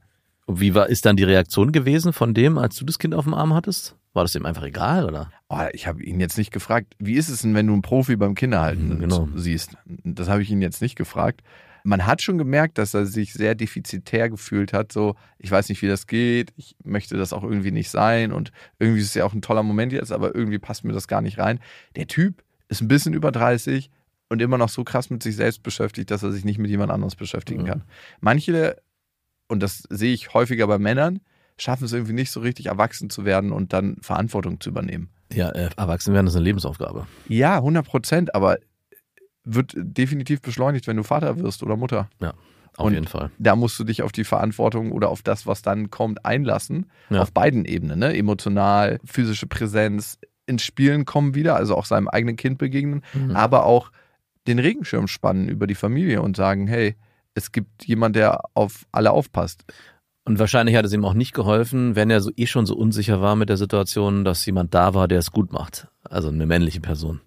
Und 0.47 0.61
wie 0.61 0.75
war, 0.75 0.89
ist 0.89 1.05
dann 1.05 1.17
die 1.17 1.25
Reaktion 1.25 1.71
gewesen 1.73 2.13
von 2.13 2.33
dem, 2.33 2.57
als 2.57 2.77
du 2.77 2.85
das 2.85 2.99
Kind 2.99 3.15
auf 3.15 3.25
dem 3.25 3.35
Arm 3.35 3.53
hattest? 3.53 3.95
War 4.15 4.25
das 4.25 4.35
ihm 4.35 4.47
einfach 4.47 4.63
egal, 4.63 5.05
oder? 5.05 5.31
Oh, 5.51 5.61
ich 5.73 5.87
habe 5.87 6.03
ihn 6.03 6.19
jetzt 6.21 6.39
nicht 6.39 6.51
gefragt, 6.51 6.95
wie 6.99 7.15
ist 7.15 7.29
es 7.29 7.43
denn, 7.43 7.55
wenn 7.55 7.67
du 7.67 7.75
einen 7.75 7.83
Profi 7.83 8.17
beim 8.17 8.35
Kinderhalten 8.35 8.89
Mhm, 8.95 8.99
genau. 9.01 9.29
siehst? 9.35 9.77
Das 9.85 10.29
habe 10.29 10.41
ich 10.43 10.51
ihn 10.51 10.63
jetzt 10.63 10.81
nicht 10.81 10.97
gefragt. 10.97 11.43
Man 11.87 12.05
hat 12.05 12.21
schon 12.21 12.37
gemerkt, 12.37 12.79
dass 12.79 12.95
er 12.95 13.07
sich 13.07 13.33
sehr 13.33 13.55
defizitär 13.55 14.29
gefühlt 14.29 14.73
hat. 14.73 14.91
So, 14.91 15.15
ich 15.39 15.51
weiß 15.51 15.69
nicht, 15.69 15.83
wie 15.83 15.87
das 15.89 16.07
geht. 16.07 16.53
Ich 16.57 16.75
möchte 16.85 17.17
das 17.17 17.33
auch 17.33 17.45
irgendwie 17.45 17.71
nicht 17.71 17.91
sein. 17.91 18.33
Und 18.33 18.51
irgendwie 18.81 19.01
ist 19.01 19.09
es 19.09 19.15
ja 19.15 19.25
auch 19.25 19.33
ein 19.35 19.41
toller 19.43 19.63
Moment 19.63 19.93
jetzt, 19.93 20.11
aber 20.11 20.35
irgendwie 20.35 20.59
passt 20.59 20.83
mir 20.85 20.93
das 20.93 21.07
gar 21.07 21.21
nicht 21.21 21.39
rein. 21.39 21.61
Der 21.95 22.07
Typ 22.09 22.43
ist 22.69 22.81
ein 22.81 22.89
bisschen 22.89 23.15
über 23.15 23.31
30 23.31 23.91
und 24.29 24.43
immer 24.43 24.59
noch 24.59 24.69
so 24.69 24.83
krass 24.83 25.11
mit 25.11 25.23
sich 25.23 25.37
selbst 25.37 25.63
beschäftigt, 25.63 26.11
dass 26.11 26.25
er 26.25 26.33
sich 26.33 26.45
nicht 26.45 26.59
mit 26.59 26.71
jemand 26.71 26.91
anderes 26.91 27.15
beschäftigen 27.15 27.63
Mhm. 27.63 27.67
kann. 27.67 27.85
Manche, 28.21 28.83
und 29.47 29.63
das 29.63 29.85
sehe 29.89 30.13
ich 30.13 30.35
häufiger 30.35 30.67
bei 30.67 30.79
Männern, 30.79 31.21
schaffen 31.57 31.85
es 31.85 31.93
irgendwie 31.93 32.13
nicht 32.15 32.33
so 32.33 32.41
richtig 32.41 32.67
erwachsen 32.67 33.11
zu 33.11 33.25
werden 33.25 33.53
und 33.53 33.73
dann 33.73 33.99
Verantwortung 34.03 34.61
zu 34.61 34.71
übernehmen. 34.71 35.09
Ja, 35.33 35.51
äh, 35.51 35.71
erwachsen 35.77 36.13
werden 36.15 36.27
ist 36.27 36.35
eine 36.35 36.45
Lebensaufgabe. 36.45 37.07
Ja, 37.29 37.57
100 37.59 37.87
Prozent, 37.87 38.35
aber 38.35 38.59
wird 39.47 39.73
definitiv 39.77 40.43
beschleunigt, 40.43 40.87
wenn 40.87 40.97
du 40.99 41.03
Vater 41.03 41.39
wirst 41.39 41.63
oder 41.63 41.77
Mutter. 41.77 42.09
Auf 42.77 42.87
Und- 42.87 42.93
jeden 42.93 43.07
Fall. 43.07 43.31
Da 43.39 43.57
musst 43.57 43.79
du 43.79 43.85
dich 43.85 44.03
auf 44.03 44.13
die 44.13 44.25
Verantwortung 44.25 44.93
oder 44.93 45.09
auf 45.09 45.23
das, 45.23 45.47
was 45.47 45.63
dann 45.63 45.89
kommt, 45.91 46.27
einlassen. 46.27 46.91
Ja. 47.09 47.23
Auf 47.23 47.33
beiden 47.33 47.65
Ebenen, 47.65 47.99
ne? 47.99 48.15
Emotional, 48.15 49.01
physische 49.05 49.47
Präsenz, 49.47 50.19
ins 50.45 50.63
Spielen 50.63 51.07
kommen 51.07 51.35
wieder, 51.35 51.57
also 51.57 51.75
auch 51.75 51.87
seinem 51.87 52.07
eigenen 52.09 52.37
Kind 52.37 52.59
begegnen, 52.59 53.03
Mhm. 53.15 53.35
aber 53.35 53.65
auch 53.65 53.91
den 54.47 54.59
Regenschirm 54.59 55.09
spannen 55.09 55.49
über 55.49 55.67
die 55.67 55.75
Familie 55.75 56.21
und 56.23 56.37
sagen, 56.37 56.67
hey, 56.67 56.97
es 57.35 57.51
gibt 57.51 57.85
jemand, 57.85 58.15
der 58.15 58.43
auf 58.55 58.85
alle 58.93 59.11
aufpasst. 59.11 59.65
Und 60.25 60.39
wahrscheinlich 60.39 60.77
hat 60.77 60.85
es 60.85 60.93
ihm 60.93 61.05
auch 61.05 61.15
nicht 61.15 61.33
geholfen, 61.35 61.97
wenn 61.97 62.11
er 62.11 62.21
so 62.21 62.31
eh 62.37 62.47
schon 62.47 62.67
so 62.67 62.77
unsicher 62.77 63.21
war 63.21 63.37
mit 63.37 63.49
der 63.49 63.57
Situation, 63.57 64.25
dass 64.25 64.45
jemand 64.45 64.75
da 64.75 64.93
war, 64.95 65.09
der 65.09 65.19
es 65.21 65.31
gut 65.33 65.53
macht. 65.53 65.89
Also 66.05 66.29
eine 66.29 66.47
männliche 66.47 66.81
Person. 66.81 67.21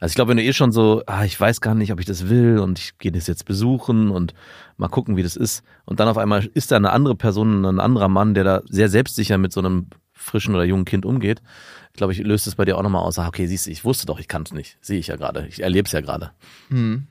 Also 0.00 0.12
ich 0.12 0.14
glaube, 0.14 0.30
wenn 0.30 0.36
du 0.36 0.44
eh 0.44 0.52
schon 0.52 0.72
so, 0.72 1.02
ah, 1.06 1.24
ich 1.24 1.38
weiß 1.38 1.60
gar 1.60 1.74
nicht, 1.74 1.92
ob 1.92 1.98
ich 1.98 2.06
das 2.06 2.28
will 2.28 2.58
und 2.58 2.78
ich 2.78 2.98
gehe 2.98 3.10
das 3.10 3.26
jetzt 3.26 3.44
besuchen 3.44 4.10
und 4.10 4.32
mal 4.76 4.88
gucken, 4.88 5.16
wie 5.16 5.22
das 5.22 5.36
ist. 5.36 5.64
Und 5.84 5.98
dann 6.00 6.08
auf 6.08 6.18
einmal 6.18 6.48
ist 6.54 6.70
da 6.70 6.76
eine 6.76 6.92
andere 6.92 7.16
Person, 7.16 7.64
ein 7.64 7.80
anderer 7.80 8.08
Mann, 8.08 8.34
der 8.34 8.44
da 8.44 8.62
sehr 8.68 8.88
selbstsicher 8.88 9.38
mit 9.38 9.52
so 9.52 9.60
einem 9.60 9.88
frischen 10.12 10.54
oder 10.54 10.64
jungen 10.64 10.84
Kind 10.84 11.04
umgeht. 11.04 11.42
Ich 11.92 11.96
glaube, 11.96 12.12
ich 12.12 12.20
löst 12.20 12.46
es 12.46 12.54
bei 12.54 12.64
dir 12.64 12.76
auch 12.76 12.82
nochmal 12.82 13.02
aus. 13.02 13.18
Ah, 13.18 13.26
okay, 13.26 13.46
siehst 13.46 13.66
du, 13.66 13.70
ich 13.70 13.84
wusste 13.84 14.06
doch, 14.06 14.20
ich 14.20 14.28
kann 14.28 14.42
es 14.42 14.52
nicht. 14.52 14.78
Sehe 14.80 14.98
ich 14.98 15.08
ja 15.08 15.16
gerade. 15.16 15.46
Ich 15.48 15.62
erlebe 15.62 15.86
es 15.86 15.92
ja 15.92 16.00
gerade. 16.00 16.30
Hm. 16.68 17.06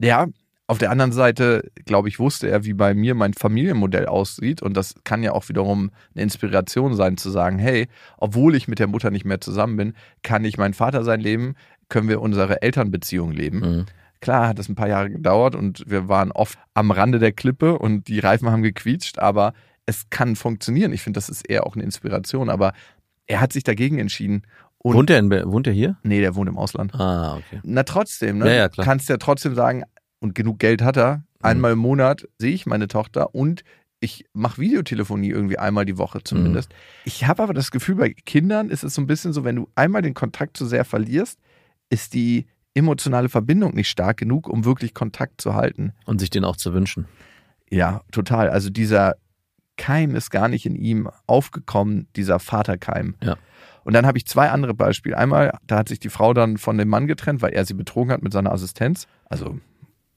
Ja, 0.00 0.26
auf 0.66 0.78
der 0.78 0.90
anderen 0.90 1.12
Seite, 1.12 1.70
glaube 1.84 2.08
ich, 2.08 2.18
wusste 2.18 2.48
er, 2.48 2.64
wie 2.64 2.72
bei 2.72 2.94
mir 2.94 3.14
mein 3.14 3.34
Familienmodell 3.34 4.06
aussieht. 4.06 4.62
Und 4.62 4.76
das 4.76 4.94
kann 5.04 5.22
ja 5.22 5.32
auch 5.32 5.48
wiederum 5.50 5.90
eine 6.14 6.22
Inspiration 6.22 6.96
sein, 6.96 7.18
zu 7.18 7.28
sagen, 7.30 7.58
hey, 7.58 7.88
obwohl 8.16 8.54
ich 8.54 8.66
mit 8.66 8.78
der 8.78 8.86
Mutter 8.86 9.10
nicht 9.10 9.26
mehr 9.26 9.42
zusammen 9.42 9.76
bin, 9.76 9.94
kann 10.22 10.44
ich 10.44 10.56
mein 10.56 10.72
Vater 10.72 11.04
sein 11.04 11.20
leben, 11.20 11.54
können 11.88 12.08
wir 12.08 12.20
unsere 12.20 12.62
Elternbeziehung 12.62 13.32
leben. 13.32 13.58
Mhm. 13.58 13.86
Klar 14.20 14.48
hat 14.48 14.58
es 14.58 14.68
ein 14.68 14.74
paar 14.74 14.88
Jahre 14.88 15.10
gedauert 15.10 15.54
und 15.54 15.84
wir 15.86 16.08
waren 16.08 16.32
oft 16.32 16.58
am 16.72 16.90
Rande 16.90 17.18
der 17.18 17.32
Klippe 17.32 17.78
und 17.78 18.08
die 18.08 18.20
Reifen 18.20 18.50
haben 18.50 18.62
gequietscht, 18.62 19.18
aber 19.18 19.52
es 19.86 20.08
kann 20.10 20.36
funktionieren. 20.36 20.92
Ich 20.92 21.02
finde, 21.02 21.18
das 21.18 21.28
ist 21.28 21.48
eher 21.48 21.66
auch 21.66 21.74
eine 21.74 21.84
Inspiration. 21.84 22.48
Aber 22.48 22.72
er 23.26 23.40
hat 23.40 23.52
sich 23.52 23.64
dagegen 23.64 23.98
entschieden. 23.98 24.42
Und 24.78 24.94
Wohnt 24.96 25.10
er 25.10 25.18
in, 25.18 25.30
wohnt 25.30 25.66
er 25.66 25.72
hier? 25.72 25.96
nee, 26.02 26.20
der 26.20 26.34
wohnt 26.34 26.48
im 26.48 26.58
Ausland. 26.58 26.94
Ah, 26.94 27.36
okay. 27.36 27.60
Na 27.64 27.82
trotzdem, 27.84 28.38
ne? 28.38 28.46
Ja, 28.46 28.52
ja, 28.54 28.68
klar. 28.68 28.84
Kannst 28.84 29.08
ja 29.08 29.16
trotzdem 29.16 29.54
sagen, 29.54 29.82
und 30.20 30.34
genug 30.34 30.58
Geld 30.58 30.82
hat 30.82 30.96
er, 30.96 31.22
einmal 31.40 31.72
im 31.72 31.78
Monat 31.78 32.26
sehe 32.38 32.52
ich 32.52 32.66
meine 32.66 32.88
Tochter 32.88 33.34
und 33.34 33.62
ich 34.00 34.26
mache 34.34 34.60
Videotelefonie 34.60 35.30
irgendwie 35.30 35.58
einmal 35.58 35.86
die 35.86 35.96
Woche 35.96 36.22
zumindest. 36.22 36.70
Mhm. 36.70 36.76
Ich 37.04 37.26
habe 37.26 37.42
aber 37.42 37.54
das 37.54 37.70
Gefühl, 37.70 37.94
bei 37.94 38.10
Kindern 38.10 38.68
ist 38.68 38.84
es 38.84 38.94
so 38.94 39.00
ein 39.00 39.06
bisschen 39.06 39.32
so, 39.32 39.44
wenn 39.44 39.56
du 39.56 39.68
einmal 39.74 40.02
den 40.02 40.14
Kontakt 40.14 40.56
zu 40.56 40.66
sehr 40.66 40.84
verlierst, 40.84 41.38
ist 41.94 42.12
die 42.12 42.46
emotionale 42.74 43.28
Verbindung 43.28 43.74
nicht 43.74 43.88
stark 43.88 44.16
genug, 44.16 44.48
um 44.48 44.64
wirklich 44.64 44.94
Kontakt 44.94 45.40
zu 45.40 45.54
halten. 45.54 45.92
Und 46.06 46.18
sich 46.18 46.28
den 46.28 46.44
auch 46.44 46.56
zu 46.56 46.74
wünschen. 46.74 47.06
Ja, 47.70 48.02
total. 48.10 48.50
Also 48.50 48.68
dieser 48.68 49.14
Keim 49.76 50.16
ist 50.16 50.30
gar 50.30 50.48
nicht 50.48 50.66
in 50.66 50.74
ihm 50.74 51.08
aufgekommen, 51.26 52.08
dieser 52.16 52.40
Vaterkeim. 52.40 53.14
Ja. 53.22 53.36
Und 53.84 53.92
dann 53.92 54.06
habe 54.06 54.18
ich 54.18 54.26
zwei 54.26 54.50
andere 54.50 54.74
Beispiele. 54.74 55.16
Einmal, 55.16 55.56
da 55.66 55.78
hat 55.78 55.88
sich 55.88 56.00
die 56.00 56.08
Frau 56.08 56.34
dann 56.34 56.58
von 56.58 56.76
dem 56.76 56.88
Mann 56.88 57.06
getrennt, 57.06 57.42
weil 57.42 57.52
er 57.52 57.64
sie 57.64 57.74
betrogen 57.74 58.12
hat 58.12 58.22
mit 58.22 58.32
seiner 58.32 58.50
Assistenz. 58.50 59.06
Also, 59.26 59.60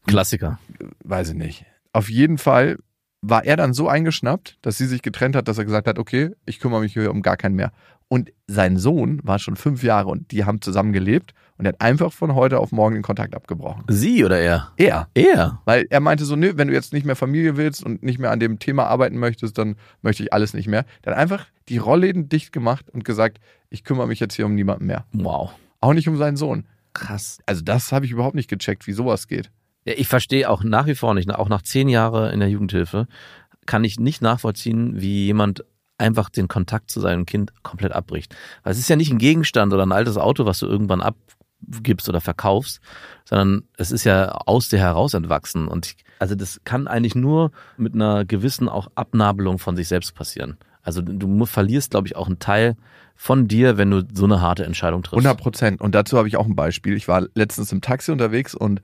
Klassiker. 0.08 0.60
weiß 1.04 1.30
ich 1.30 1.36
nicht. 1.36 1.66
Auf 1.94 2.10
jeden 2.10 2.38
Fall 2.38 2.78
war 3.22 3.44
er 3.46 3.58
dann 3.58 3.74
so 3.74 3.88
eingeschnappt, 3.88 4.58
dass 4.62 4.78
sie 4.78 4.86
sich 4.86 5.02
getrennt 5.02 5.36
hat, 5.36 5.48
dass 5.48 5.58
er 5.58 5.66
gesagt 5.66 5.88
hat, 5.88 6.00
okay, 6.00 6.32
ich 6.46 6.60
kümmere 6.60 6.82
mich 6.82 6.94
hier 6.94 7.12
um 7.12 7.22
gar 7.22 7.38
keinen 7.38 7.56
mehr. 7.56 7.72
Und 8.08 8.32
sein 8.48 8.78
Sohn 8.78 9.20
war 9.24 9.38
schon 9.38 9.58
fünf 9.58 9.84
Jahre 9.84 10.10
und 10.10 10.32
die 10.32 10.46
haben 10.46 10.62
zusammen 10.62 10.94
gelebt 10.94 11.34
und 11.58 11.66
er 11.66 11.70
hat 11.70 11.82
einfach 11.82 12.12
von 12.14 12.36
heute 12.36 12.60
auf 12.60 12.72
morgen 12.72 12.96
den 12.96 13.04
Kontakt 13.04 13.36
abgebrochen. 13.36 13.84
Sie 13.88 14.24
oder 14.24 14.40
er? 14.40 14.72
Er. 14.78 15.08
Er. 15.14 15.62
Weil 15.66 15.88
er 15.90 16.00
meinte 16.00 16.26
so, 16.26 16.36
nö, 16.36 16.54
wenn 16.56 16.68
du 16.68 16.74
jetzt 16.74 16.94
nicht 16.94 17.06
mehr 17.06 17.16
Familie 17.16 17.58
willst 17.58 17.84
und 17.84 18.04
nicht 18.04 18.20
mehr 18.20 18.32
an 18.32 18.40
dem 18.40 18.60
Thema 18.60 18.86
arbeiten 18.86 19.18
möchtest, 19.18 19.58
dann 19.58 19.76
möchte 20.02 20.24
ich 20.24 20.34
alles 20.34 20.54
nicht 20.54 20.68
mehr. 20.68 20.86
Hat 21.06 21.16
einfach 21.16 21.48
die 21.70 21.78
Rollläden 21.78 22.30
dicht 22.30 22.52
gemacht 22.52 22.90
und 22.90 23.04
gesagt, 23.04 23.40
ich 23.70 23.84
kümmere 23.84 24.08
mich 24.08 24.20
jetzt 24.20 24.36
hier 24.36 24.46
um 24.46 24.56
niemanden 24.56 24.86
mehr. 24.86 25.06
Wow. 25.14 25.52
Auch 25.82 25.94
nicht 25.94 26.08
um 26.08 26.18
seinen 26.18 26.38
Sohn. 26.38 26.66
Krass. 26.94 27.40
Also 27.46 27.64
das 27.64 27.92
habe 27.92 28.06
ich 28.06 28.12
überhaupt 28.12 28.36
nicht 28.36 28.50
gecheckt, 28.50 28.88
wie 28.88 28.94
sowas 28.94 29.28
geht. 29.28 29.52
Ja, 29.86 29.94
ich 29.96 30.08
verstehe 30.08 30.50
auch 30.50 30.64
nach 30.64 30.86
wie 30.86 30.96
vor 30.96 31.14
nicht, 31.14 31.30
auch 31.34 31.50
nach 31.50 31.62
zehn 31.62 31.90
Jahren 31.90 32.34
in 32.34 32.40
der 32.40 32.50
Jugendhilfe, 32.50 33.08
kann 33.66 33.84
ich 33.84 34.00
nicht 34.00 34.22
nachvollziehen, 34.22 35.00
wie 35.00 35.26
jemand 35.26 35.64
einfach 35.98 36.30
den 36.30 36.48
Kontakt 36.48 36.92
zu 36.92 37.00
seinem 37.00 37.26
Kind 37.26 37.52
komplett 37.64 37.94
abbricht. 37.94 38.36
Weil 38.64 38.74
es 38.74 38.80
ist 38.80 38.90
ja 38.90 38.96
nicht 38.96 39.12
ein 39.12 39.18
Gegenstand 39.18 39.74
oder 39.74 39.86
ein 39.86 39.92
altes 39.92 40.18
Auto, 40.18 40.46
was 40.46 40.60
du 40.60 40.68
irgendwann 40.68 41.02
abgibst 41.74 42.08
oder 42.10 42.22
verkaufst, 42.22 42.80
sondern 43.26 43.64
es 43.78 43.92
ist 43.92 44.04
ja 44.04 44.30
aus 44.32 44.70
dir 44.70 44.80
heraus 44.80 45.14
entwachsen. 45.14 45.68
Und 45.68 45.88
ich, 45.88 45.98
also 46.20 46.36
das 46.36 46.62
kann 46.64 46.88
eigentlich 46.88 47.16
nur 47.16 47.52
mit 47.78 47.94
einer 47.94 48.26
gewissen 48.26 48.70
auch 48.70 48.90
Abnabelung 48.96 49.60
von 49.60 49.76
sich 49.76 49.88
selbst 49.88 50.16
passieren. 50.16 50.58
Also 50.84 51.02
du 51.02 51.46
verlierst, 51.46 51.92
glaube 51.92 52.08
ich, 52.08 52.16
auch 52.16 52.28
einen 52.28 52.40
Teil 52.40 52.78
von 53.16 53.48
dir, 53.48 53.78
wenn 53.78 53.92
du 53.92 54.04
so 54.14 54.26
eine 54.26 54.40
harte 54.40 54.64
Entscheidung 54.64 55.04
triffst. 55.04 55.26
100 55.26 55.42
Prozent. 55.42 55.82
Und 55.82 55.96
dazu 55.96 56.18
habe 56.18 56.28
ich 56.28 56.38
auch 56.38 56.46
ein 56.46 56.56
Beispiel. 56.56 56.96
Ich 56.96 57.08
war 57.08 57.26
letztens 57.34 57.72
im 57.72 57.82
Taxi 57.82 58.12
unterwegs 58.12 58.56
und 58.56 58.82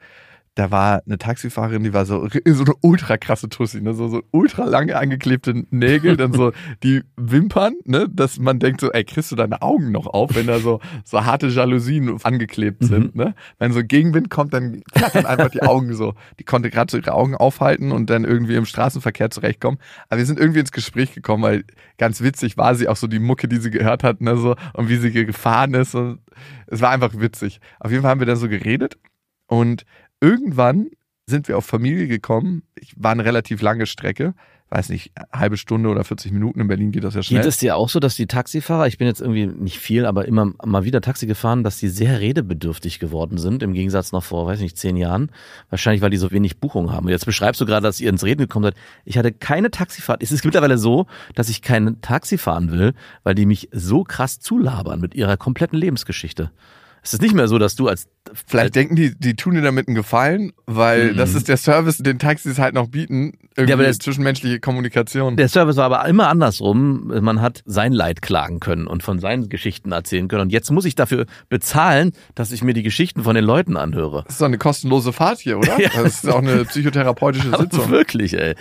da 0.56 0.70
war 0.70 1.02
eine 1.06 1.18
Taxifahrerin, 1.18 1.84
die 1.84 1.94
war 1.94 2.06
so, 2.06 2.28
so 2.46 2.64
eine 2.64 2.74
ultra 2.82 3.18
krasse 3.18 3.50
Tussi, 3.50 3.82
ne? 3.82 3.94
so, 3.94 4.08
so 4.08 4.22
ultra 4.32 4.66
lange 4.66 4.96
angeklebte 4.98 5.66
Nägel, 5.72 6.16
dann 6.16 6.34
so 6.34 6.52
die 6.84 7.02
Wimpern, 7.16 7.74
ne? 7.86 8.08
dass 8.10 8.40
man 8.40 8.60
denkt 8.60 8.82
so, 8.82 8.92
ey, 8.92 9.04
kriegst 9.04 9.32
du 9.32 9.36
deine 9.36 9.62
Augen 9.62 9.92
noch 9.92 10.06
auf, 10.06 10.36
wenn 10.36 10.48
da 10.48 10.60
so, 10.60 10.80
so 11.04 11.26
harte 11.26 11.48
Jalousien 11.48 12.18
angeklebt 12.24 12.84
sind. 12.84 13.16
Mhm. 13.16 13.24
Ne? 13.24 13.36
Wenn 13.58 13.74
so 13.74 13.84
Gegenwind 13.84 14.30
kommt, 14.30 14.54
dann 14.54 14.84
flattern 14.94 15.26
einfach 15.26 15.50
die 15.50 15.64
Augen 15.64 15.94
so. 15.96 16.14
Die 16.40 16.44
konnte 16.44 16.70
gerade 16.70 16.92
so 16.92 16.98
ihre 16.98 17.14
Augen 17.14 17.36
aufhalten 17.36 17.92
und 17.92 18.10
dann 18.10 18.24
irgendwie 18.24 18.56
im 18.56 18.66
Straßenverkehr 18.66 19.32
zurechtkommen. 19.32 19.80
Aber 20.10 20.20
wir 20.20 20.26
sind 20.26 20.40
irgendwie 20.40 20.60
ins 20.60 20.72
Gespräch 20.72 21.14
gekommen, 21.14 21.44
weil 21.44 21.64
ganz 21.98 22.22
witzig 22.22 22.58
war 22.58 22.76
sie 22.76 22.88
auch 22.88 22.96
so 22.96 23.08
die 23.08 23.20
Mucke, 23.20 23.48
die 23.48 23.58
sie 23.58 23.72
gehört 23.72 24.04
hat, 24.04 24.22
ne? 24.22 24.38
so, 24.38 24.56
und 24.74 24.90
wie 24.90 24.98
sie 24.98 25.12
gefahren 25.12 25.74
ist. 25.74 25.96
Und 25.96 26.20
es 26.68 26.82
war 26.82 26.92
einfach 26.92 27.14
witzig. 27.16 27.60
Auf 27.80 27.90
jeden 27.90 28.04
Fall 28.04 28.12
haben 28.12 28.22
wir 28.22 28.28
dann 28.28 28.38
so 28.38 28.50
geredet 28.50 28.98
und 29.48 29.86
irgendwann 30.24 30.90
sind 31.28 31.48
wir 31.48 31.58
auf 31.58 31.66
Familie 31.66 32.08
gekommen. 32.08 32.64
Ich 32.80 32.94
war 32.96 33.12
eine 33.12 33.26
relativ 33.26 33.62
lange 33.62 33.86
Strecke. 33.86 34.34
Weiß 34.70 34.90
nicht, 34.90 35.12
halbe 35.32 35.58
Stunde 35.58 35.90
oder 35.90 36.04
40 36.04 36.32
Minuten. 36.32 36.60
In 36.60 36.68
Berlin 36.68 36.92
geht 36.92 37.04
das 37.04 37.14
ja 37.14 37.22
schnell. 37.22 37.42
Geht 37.42 37.50
es 37.50 37.58
dir 37.58 37.76
auch 37.76 37.90
so, 37.90 38.00
dass 38.00 38.16
die 38.16 38.26
Taxifahrer, 38.26 38.88
ich 38.88 38.98
bin 38.98 39.06
jetzt 39.06 39.22
irgendwie 39.22 39.46
nicht 39.46 39.78
viel, 39.78 40.08
aber 40.08 40.26
immer 40.26 40.52
mal 40.66 40.84
wieder 40.84 41.00
Taxi 41.00 41.28
gefahren, 41.28 41.64
dass 41.64 41.78
die 41.78 41.90
sehr 41.90 42.20
redebedürftig 42.20 42.98
geworden 42.98 43.38
sind, 43.38 43.62
im 43.62 43.74
Gegensatz 43.74 44.12
noch 44.14 44.24
vor, 44.24 44.48
weiß 44.48 44.62
nicht, 44.62 44.78
zehn 44.78 44.98
Jahren. 44.98 45.30
Wahrscheinlich, 45.70 46.02
weil 46.02 46.10
die 46.10 46.18
so 46.18 46.32
wenig 46.32 46.60
Buchung 46.60 46.92
haben. 46.92 47.06
Und 47.06 47.12
jetzt 47.12 47.26
beschreibst 47.26 47.62
du 47.62 47.68
gerade, 47.68 47.84
dass 47.84 48.00
ihr 48.00 48.10
ins 48.10 48.24
Reden 48.24 48.42
gekommen 48.42 48.64
seid. 48.64 48.76
Ich 49.06 49.18
hatte 49.18 49.32
keine 49.32 49.70
Taxifahrt. 49.70 50.24
Es 50.24 50.32
ist 50.32 50.44
mittlerweile 50.44 50.80
so, 50.80 51.06
dass 51.36 51.50
ich 51.50 51.62
kein 51.62 52.02
Taxi 52.02 52.40
fahren 52.40 52.72
will, 52.72 52.94
weil 53.24 53.36
die 53.36 53.46
mich 53.46 53.70
so 53.72 54.04
krass 54.04 54.40
zulabern 54.40 55.00
mit 55.00 55.14
ihrer 55.14 55.38
kompletten 55.38 55.78
Lebensgeschichte. 55.78 56.52
Es 57.04 57.14
ist 57.14 57.22
nicht 57.22 57.36
mehr 57.36 57.48
so, 57.48 57.60
dass 57.60 57.76
du 57.76 57.88
als 57.88 58.08
Vielleicht 58.48 58.66
als 58.66 58.72
denken 58.72 58.96
die, 58.96 59.14
die 59.18 59.36
tun 59.36 59.54
dir 59.54 59.62
damit 59.62 59.88
einen 59.88 59.96
Gefallen, 59.96 60.54
weil 60.66 61.12
mhm. 61.12 61.18
das 61.18 61.36
ist 61.36 61.50
der 61.50 61.58
Service, 61.58 61.98
den 61.98 62.18
Taxis 62.18 62.58
halt 62.58 62.74
noch 62.74 62.88
bieten, 62.88 63.34
irgendwie 63.56 63.72
ja, 63.72 63.78
der, 63.78 64.00
zwischenmenschliche 64.00 64.60
Kommunikation. 64.60 65.36
Der 65.36 65.50
Service 65.50 65.76
war 65.76 65.86
aber 65.86 66.06
immer 66.08 66.30
andersrum. 66.30 67.12
Man 67.22 67.42
hat 67.42 67.62
sein 67.66 67.92
Leid 67.92 68.22
klagen 68.22 68.60
können 68.60 68.88
und 68.88 69.04
von 69.04 69.20
seinen 69.20 69.50
Geschichten 69.50 69.92
erzählen 69.92 70.28
können. 70.30 70.44
Und 70.44 70.52
jetzt 70.52 70.72
muss 70.72 70.86
ich 70.86 70.96
dafür 70.96 71.26
bezahlen, 71.50 72.14
dass 72.34 72.52
ich 72.52 72.64
mir 72.64 72.74
die 72.74 72.82
Geschichten 72.82 73.24
von 73.24 73.36
den 73.36 73.46
Leuten 73.46 73.78
anhöre. 73.78 74.24
Das 74.24 74.36
ist 74.36 74.42
doch 74.42 74.48
eine 74.48 74.58
kostenlose 74.58 75.14
Fahrt 75.14 75.40
hier, 75.40 75.58
oder? 75.58 75.74
Ja. 75.84 75.90
Das 75.96 76.24
ist 76.24 76.30
auch 76.30 76.38
eine 76.38 76.64
psychotherapeutische 76.66 77.50
Sitzung. 77.60 77.84
Aber 77.84 77.90
wirklich, 77.90 78.38
ey. 78.38 78.56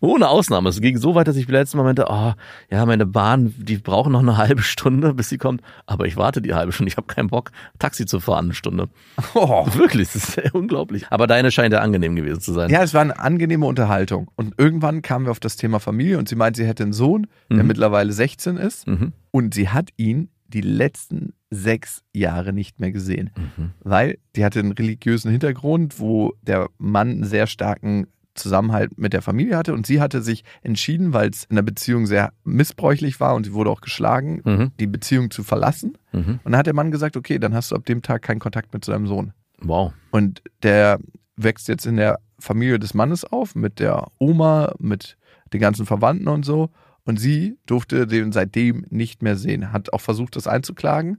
Ohne 0.00 0.28
Ausnahme. 0.28 0.68
Es 0.68 0.80
ging 0.80 0.98
so 0.98 1.14
weit, 1.14 1.26
dass 1.26 1.36
ich 1.36 1.48
letztes 1.48 1.74
Mal 1.74 1.82
meinte, 1.82 2.06
oh, 2.08 2.32
ja, 2.70 2.86
meine 2.86 3.06
Bahn, 3.06 3.54
die 3.56 3.78
brauchen 3.78 4.12
noch 4.12 4.20
eine 4.20 4.36
halbe 4.38 4.62
Stunde, 4.62 5.14
bis 5.14 5.28
sie 5.28 5.38
kommt. 5.38 5.62
Aber 5.86 6.06
ich 6.06 6.16
warte 6.16 6.42
die 6.42 6.54
halbe 6.54 6.72
Stunde. 6.72 6.90
Ich 6.90 6.96
habe 6.96 7.06
keinen 7.06 7.28
Bock, 7.28 7.50
Taxi 7.78 8.04
zu 8.06 8.20
fahren, 8.20 8.46
eine 8.46 8.54
Stunde. 8.54 8.88
Oh. 9.34 9.66
Wirklich, 9.74 10.12
das 10.12 10.36
ist 10.36 10.54
unglaublich. 10.54 11.06
Aber 11.10 11.26
deine 11.26 11.50
scheint 11.50 11.72
ja 11.72 11.80
angenehm 11.80 12.14
gewesen 12.14 12.40
zu 12.40 12.52
sein. 12.52 12.70
Ja, 12.70 12.82
es 12.82 12.94
war 12.94 13.00
eine 13.00 13.18
angenehme 13.18 13.66
Unterhaltung. 13.66 14.30
Und 14.36 14.54
irgendwann 14.58 15.02
kamen 15.02 15.26
wir 15.26 15.30
auf 15.30 15.40
das 15.40 15.56
Thema 15.56 15.80
Familie 15.80 16.18
und 16.18 16.28
sie 16.28 16.36
meint, 16.36 16.56
sie 16.56 16.66
hätte 16.66 16.82
einen 16.82 16.92
Sohn, 16.92 17.26
der 17.50 17.62
mhm. 17.62 17.68
mittlerweile 17.68 18.12
16 18.12 18.56
ist. 18.56 18.86
Mhm. 18.86 19.12
Und 19.30 19.54
sie 19.54 19.68
hat 19.68 19.90
ihn 19.96 20.28
die 20.48 20.60
letzten 20.60 21.34
sechs 21.50 22.02
Jahre 22.12 22.52
nicht 22.52 22.80
mehr 22.80 22.92
gesehen, 22.92 23.30
mhm. 23.36 23.70
weil 23.80 24.18
die 24.34 24.44
hatte 24.44 24.60
einen 24.60 24.72
religiösen 24.72 25.30
Hintergrund, 25.30 25.98
wo 26.00 26.34
der 26.42 26.68
Mann 26.78 27.10
einen 27.10 27.24
sehr 27.24 27.46
starken 27.46 28.06
Zusammenhalt 28.36 28.96
mit 28.98 29.12
der 29.12 29.22
Familie 29.22 29.56
hatte. 29.56 29.74
Und 29.74 29.86
sie 29.86 30.00
hatte 30.00 30.22
sich 30.22 30.44
entschieden, 30.62 31.12
weil 31.12 31.30
es 31.30 31.44
in 31.44 31.56
der 31.56 31.62
Beziehung 31.62 32.06
sehr 32.06 32.32
missbräuchlich 32.44 33.18
war 33.20 33.34
und 33.34 33.44
sie 33.44 33.52
wurde 33.52 33.70
auch 33.70 33.80
geschlagen, 33.80 34.42
mhm. 34.44 34.72
die 34.78 34.86
Beziehung 34.86 35.30
zu 35.30 35.42
verlassen. 35.42 35.98
Mhm. 36.12 36.40
Und 36.44 36.52
dann 36.52 36.56
hat 36.56 36.66
der 36.66 36.74
Mann 36.74 36.90
gesagt, 36.90 37.16
okay, 37.16 37.38
dann 37.38 37.54
hast 37.54 37.70
du 37.70 37.76
ab 37.76 37.84
dem 37.86 38.02
Tag 38.02 38.22
keinen 38.22 38.38
Kontakt 38.38 38.72
mit 38.72 38.84
seinem 38.84 39.06
Sohn. 39.06 39.32
Wow. 39.60 39.92
Und 40.10 40.42
der 40.62 40.98
wächst 41.36 41.68
jetzt 41.68 41.86
in 41.86 41.96
der 41.96 42.18
Familie 42.38 42.78
des 42.78 42.94
Mannes 42.94 43.24
auf, 43.24 43.54
mit 43.54 43.80
der 43.80 44.08
Oma, 44.18 44.74
mit 44.78 45.16
den 45.52 45.60
ganzen 45.60 45.86
Verwandten 45.86 46.28
und 46.28 46.44
so. 46.44 46.70
Und 47.04 47.18
sie 47.18 47.56
durfte 47.66 48.06
den 48.06 48.32
seitdem 48.32 48.84
nicht 48.90 49.22
mehr 49.22 49.36
sehen. 49.36 49.72
Hat 49.72 49.92
auch 49.92 50.00
versucht, 50.00 50.36
das 50.36 50.46
einzuklagen. 50.46 51.18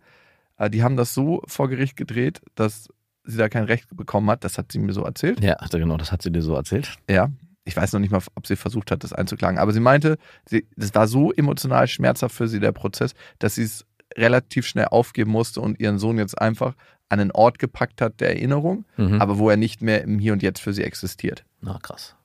Die 0.71 0.84
haben 0.84 0.97
das 0.97 1.13
so 1.13 1.41
vor 1.47 1.69
Gericht 1.69 1.95
gedreht, 1.95 2.41
dass 2.56 2.89
sie 3.28 3.38
da 3.38 3.50
kein 3.50 3.66
Recht 3.66 3.96
bekommen 3.96 4.30
hat. 4.30 4.44
Das 4.44 4.58
hat 4.58 4.72
sie 4.72 4.80
mir 4.80 4.94
so 4.94 5.04
erzählt. 5.04 5.44
Ja, 5.44 5.58
genau, 5.72 5.98
das 5.98 6.12
hat 6.12 6.22
sie 6.22 6.32
dir 6.32 6.42
so 6.42 6.56
erzählt. 6.56 6.96
Ja. 7.10 7.30
Ich 7.66 7.76
weiß 7.76 7.92
noch 7.92 8.00
nicht 8.00 8.12
mal, 8.12 8.22
ob 8.36 8.48
sie 8.48 8.56
versucht 8.56 8.92
hat, 8.92 9.04
das 9.04 9.12
einzuklagen. 9.12 9.60
Aber 9.60 9.74
sie 9.74 9.82
meinte, 9.82 10.18
sie, 10.46 10.66
das 10.78 10.96
war 10.96 11.08
so 11.08 11.34
emotional 11.34 11.88
schmerzhaft 11.88 12.34
für 12.34 12.48
sie, 12.48 12.62
der 12.62 12.72
Prozess, 12.72 13.13
dass 13.40 13.56
sie 13.56 13.63
es 13.63 13.86
relativ 14.16 14.66
schnell 14.66 14.86
aufgeben 14.86 15.32
musste 15.32 15.60
und 15.60 15.80
ihren 15.80 16.00
Sohn 16.00 16.18
jetzt 16.18 16.40
einfach 16.40 16.76
an 17.10 17.20
einen 17.20 17.32
Ort 17.32 17.60
gepackt 17.60 18.02
hat 18.02 18.22
der 18.22 18.30
Erinnerung, 18.30 18.86
mhm. 18.96 19.22
aber 19.22 19.38
wo 19.38 19.50
er 19.50 19.58
nicht 19.58 19.82
mehr 19.82 20.02
im 20.04 20.18
Hier 20.18 20.34
und 20.34 20.42
Jetzt 20.42 20.62
für 20.62 20.74
sie 20.74 20.84
existiert. 20.84 21.46
Na, 21.62 21.78
krass. 21.82 22.16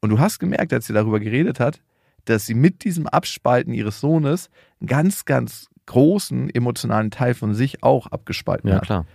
Und 0.00 0.10
du 0.10 0.18
hast 0.18 0.38
gemerkt, 0.38 0.72
als 0.72 0.86
sie 0.86 0.92
darüber 0.94 1.20
geredet 1.20 1.60
hat, 1.60 1.80
dass 2.24 2.46
sie 2.46 2.54
mit 2.54 2.84
diesem 2.84 3.06
Abspalten 3.06 3.74
ihres 3.74 4.00
Sohnes 4.00 4.50
einen 4.80 4.88
ganz, 4.88 5.26
ganz 5.26 5.68
großen 5.84 6.50
emotionalen 6.54 7.10
Teil 7.10 7.34
von 7.34 7.54
sich 7.54 7.82
auch 7.82 8.06
abgespalten 8.08 8.70
ja, 8.70 8.76
hat. 8.76 8.82
Ja, 8.82 8.86
klar 8.86 9.06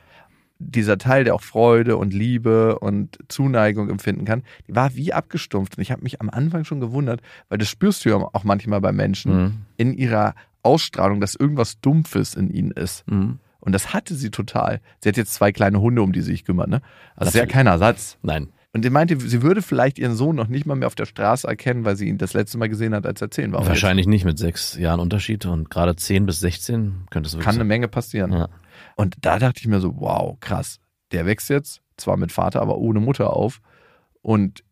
dieser 0.69 0.97
Teil, 0.97 1.23
der 1.23 1.35
auch 1.35 1.41
Freude 1.41 1.97
und 1.97 2.13
Liebe 2.13 2.79
und 2.79 3.17
Zuneigung 3.27 3.89
empfinden 3.89 4.25
kann, 4.25 4.43
die 4.67 4.75
war 4.75 4.95
wie 4.95 5.13
abgestumpft. 5.13 5.77
Und 5.77 5.81
ich 5.81 5.91
habe 5.91 6.03
mich 6.03 6.21
am 6.21 6.29
Anfang 6.29 6.63
schon 6.63 6.79
gewundert, 6.79 7.21
weil 7.49 7.57
das 7.57 7.69
spürst 7.69 8.05
du 8.05 8.09
ja 8.09 8.15
auch 8.15 8.43
manchmal 8.43 8.81
bei 8.81 8.91
Menschen 8.91 9.41
mhm. 9.41 9.53
in 9.77 9.93
ihrer 9.93 10.35
Ausstrahlung, 10.63 11.19
dass 11.19 11.35
irgendwas 11.35 11.79
Dumpfes 11.81 12.35
in 12.35 12.49
ihnen 12.49 12.71
ist. 12.71 13.09
Mhm. 13.09 13.39
Und 13.59 13.73
das 13.73 13.93
hatte 13.93 14.15
sie 14.15 14.29
total. 14.29 14.79
Sie 14.99 15.09
hat 15.09 15.17
jetzt 15.17 15.33
zwei 15.33 15.51
kleine 15.51 15.81
Hunde, 15.81 16.01
um 16.01 16.13
die 16.13 16.21
sie 16.21 16.31
sich 16.31 16.45
kümmert, 16.45 16.69
ne? 16.69 16.81
Also 17.15 17.25
das 17.25 17.35
ist 17.35 17.39
ja 17.39 17.45
kein 17.45 17.67
Ersatz. 17.67 18.17
Nein. 18.21 18.49
Und 18.73 18.83
sie 18.83 18.89
meinte, 18.89 19.19
sie 19.19 19.41
würde 19.41 19.61
vielleicht 19.61 19.99
ihren 19.99 20.15
Sohn 20.15 20.35
noch 20.35 20.47
nicht 20.47 20.65
mal 20.65 20.75
mehr 20.75 20.87
auf 20.87 20.95
der 20.95 21.05
Straße 21.05 21.45
erkennen, 21.45 21.83
weil 21.83 21.97
sie 21.97 22.07
ihn 22.07 22.17
das 22.17 22.33
letzte 22.33 22.57
Mal 22.57 22.69
gesehen 22.69 22.95
hat, 22.95 23.05
als 23.05 23.21
er 23.21 23.29
zehn 23.29 23.51
war. 23.51 23.67
Wahrscheinlich 23.67 24.07
nicht 24.07 24.23
mit 24.23 24.39
sechs 24.39 24.77
Jahren 24.77 25.01
Unterschied 25.01 25.45
und 25.45 25.69
gerade 25.69 25.95
zehn 25.97 26.25
bis 26.25 26.39
sechzehn 26.39 27.03
könnte 27.09 27.27
es 27.27 27.33
wirklich 27.33 27.45
Kann 27.45 27.55
eine 27.55 27.65
Menge 27.65 27.89
passieren. 27.89 28.31
Ja. 28.31 28.47
Und 28.95 29.15
da 29.21 29.39
dachte 29.39 29.59
ich 29.59 29.67
mir 29.67 29.79
so, 29.79 29.99
wow, 29.99 30.37
krass. 30.39 30.79
Der 31.11 31.25
wächst 31.25 31.49
jetzt 31.49 31.81
zwar 31.97 32.17
mit 32.17 32.31
Vater, 32.31 32.61
aber 32.61 32.77
ohne 32.77 32.99
Mutter 32.99 33.33
auf. 33.33 33.61
Und 34.21 34.63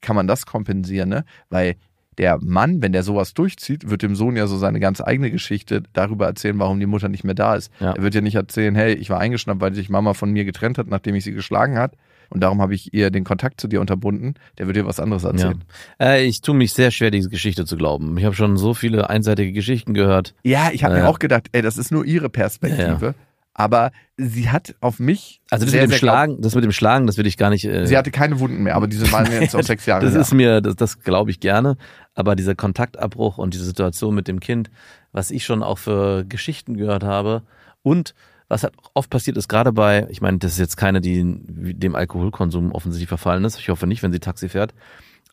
kann 0.00 0.16
man 0.16 0.26
das 0.26 0.46
kompensieren, 0.46 1.08
ne? 1.08 1.24
Weil 1.50 1.76
der 2.18 2.38
Mann, 2.40 2.80
wenn 2.82 2.92
der 2.92 3.02
sowas 3.02 3.34
durchzieht, 3.34 3.90
wird 3.90 4.02
dem 4.02 4.14
Sohn 4.14 4.36
ja 4.36 4.46
so 4.46 4.56
seine 4.56 4.78
ganz 4.78 5.00
eigene 5.00 5.30
Geschichte 5.30 5.82
darüber 5.92 6.26
erzählen, 6.26 6.58
warum 6.58 6.78
die 6.78 6.86
Mutter 6.86 7.08
nicht 7.08 7.24
mehr 7.24 7.34
da 7.34 7.56
ist. 7.56 7.72
Ja. 7.80 7.92
Er 7.92 8.02
wird 8.02 8.14
ja 8.14 8.20
nicht 8.20 8.36
erzählen, 8.36 8.74
hey, 8.74 8.94
ich 8.94 9.10
war 9.10 9.18
eingeschnappt, 9.18 9.60
weil 9.60 9.74
sich 9.74 9.88
Mama 9.88 10.14
von 10.14 10.30
mir 10.30 10.44
getrennt 10.44 10.78
hat, 10.78 10.86
nachdem 10.86 11.14
ich 11.16 11.24
sie 11.24 11.32
geschlagen 11.32 11.76
hat. 11.78 11.96
Und 12.30 12.40
darum 12.40 12.60
habe 12.60 12.74
ich 12.74 12.94
ihr 12.94 13.10
den 13.10 13.24
Kontakt 13.24 13.60
zu 13.60 13.68
dir 13.68 13.80
unterbunden. 13.80 14.34
Der 14.58 14.66
wird 14.66 14.76
dir 14.76 14.86
was 14.86 15.00
anderes 15.00 15.24
erzählen. 15.24 15.62
Ja. 16.00 16.06
Äh, 16.06 16.24
ich 16.24 16.40
tue 16.40 16.54
mich 16.54 16.72
sehr 16.72 16.90
schwer, 16.90 17.10
diese 17.10 17.28
Geschichte 17.28 17.64
zu 17.64 17.76
glauben. 17.76 18.16
Ich 18.16 18.24
habe 18.24 18.34
schon 18.34 18.56
so 18.56 18.74
viele 18.74 19.10
einseitige 19.10 19.52
Geschichten 19.52 19.94
gehört. 19.94 20.34
Ja, 20.42 20.70
ich 20.72 20.84
habe 20.84 20.96
äh, 20.96 21.02
mir 21.02 21.08
auch 21.08 21.18
gedacht, 21.18 21.48
ey, 21.52 21.62
das 21.62 21.76
ist 21.76 21.90
nur 21.90 22.04
ihre 22.04 22.30
Perspektive. 22.30 23.06
Ja, 23.06 23.14
aber 23.54 23.92
sie 24.16 24.50
hat 24.50 24.74
auf 24.80 24.98
mich. 24.98 25.40
Also 25.48 25.64
das 25.64 25.72
sehr, 25.72 25.82
mit 25.82 25.92
dem 25.92 25.96
Schlagen, 25.96 26.42
das 26.42 26.54
mit 26.54 26.64
dem 26.64 26.72
Schlagen, 26.72 27.06
das 27.06 27.16
will 27.16 27.26
ich 27.26 27.36
gar 27.36 27.50
nicht. 27.50 27.64
Äh, 27.64 27.86
sie 27.86 27.96
hatte 27.96 28.10
keine 28.10 28.40
Wunden 28.40 28.64
mehr, 28.64 28.74
aber 28.74 28.88
diese 28.88 29.10
waren 29.12 29.30
jetzt 29.30 29.54
auch 29.54 29.62
sechs 29.64 29.86
Jahre. 29.86 30.04
Das 30.04 30.14
ist 30.14 30.34
mir, 30.34 30.60
das, 30.60 30.76
das 30.76 31.00
glaube 31.00 31.30
ich 31.30 31.40
gerne. 31.40 31.76
Aber 32.14 32.36
dieser 32.36 32.54
Kontaktabbruch 32.54 33.38
und 33.38 33.54
diese 33.54 33.64
Situation 33.64 34.14
mit 34.14 34.28
dem 34.28 34.40
Kind, 34.40 34.70
was 35.12 35.30
ich 35.30 35.44
schon 35.44 35.62
auch 35.62 35.78
für 35.78 36.24
Geschichten 36.24 36.76
gehört 36.76 37.04
habe 37.04 37.42
und 37.82 38.14
was 38.48 38.62
halt 38.62 38.74
oft 38.92 39.08
passiert 39.08 39.36
ist, 39.36 39.48
gerade 39.48 39.72
bei, 39.72 40.06
ich 40.10 40.20
meine, 40.20 40.38
das 40.38 40.52
ist 40.52 40.58
jetzt 40.58 40.76
keine, 40.76 41.00
die 41.00 41.24
dem 41.24 41.94
Alkoholkonsum 41.94 42.72
offensichtlich 42.72 43.08
verfallen 43.08 43.44
ist. 43.44 43.58
Ich 43.58 43.68
hoffe 43.68 43.86
nicht, 43.86 44.02
wenn 44.02 44.12
sie 44.12 44.20
Taxi 44.20 44.48
fährt. 44.48 44.74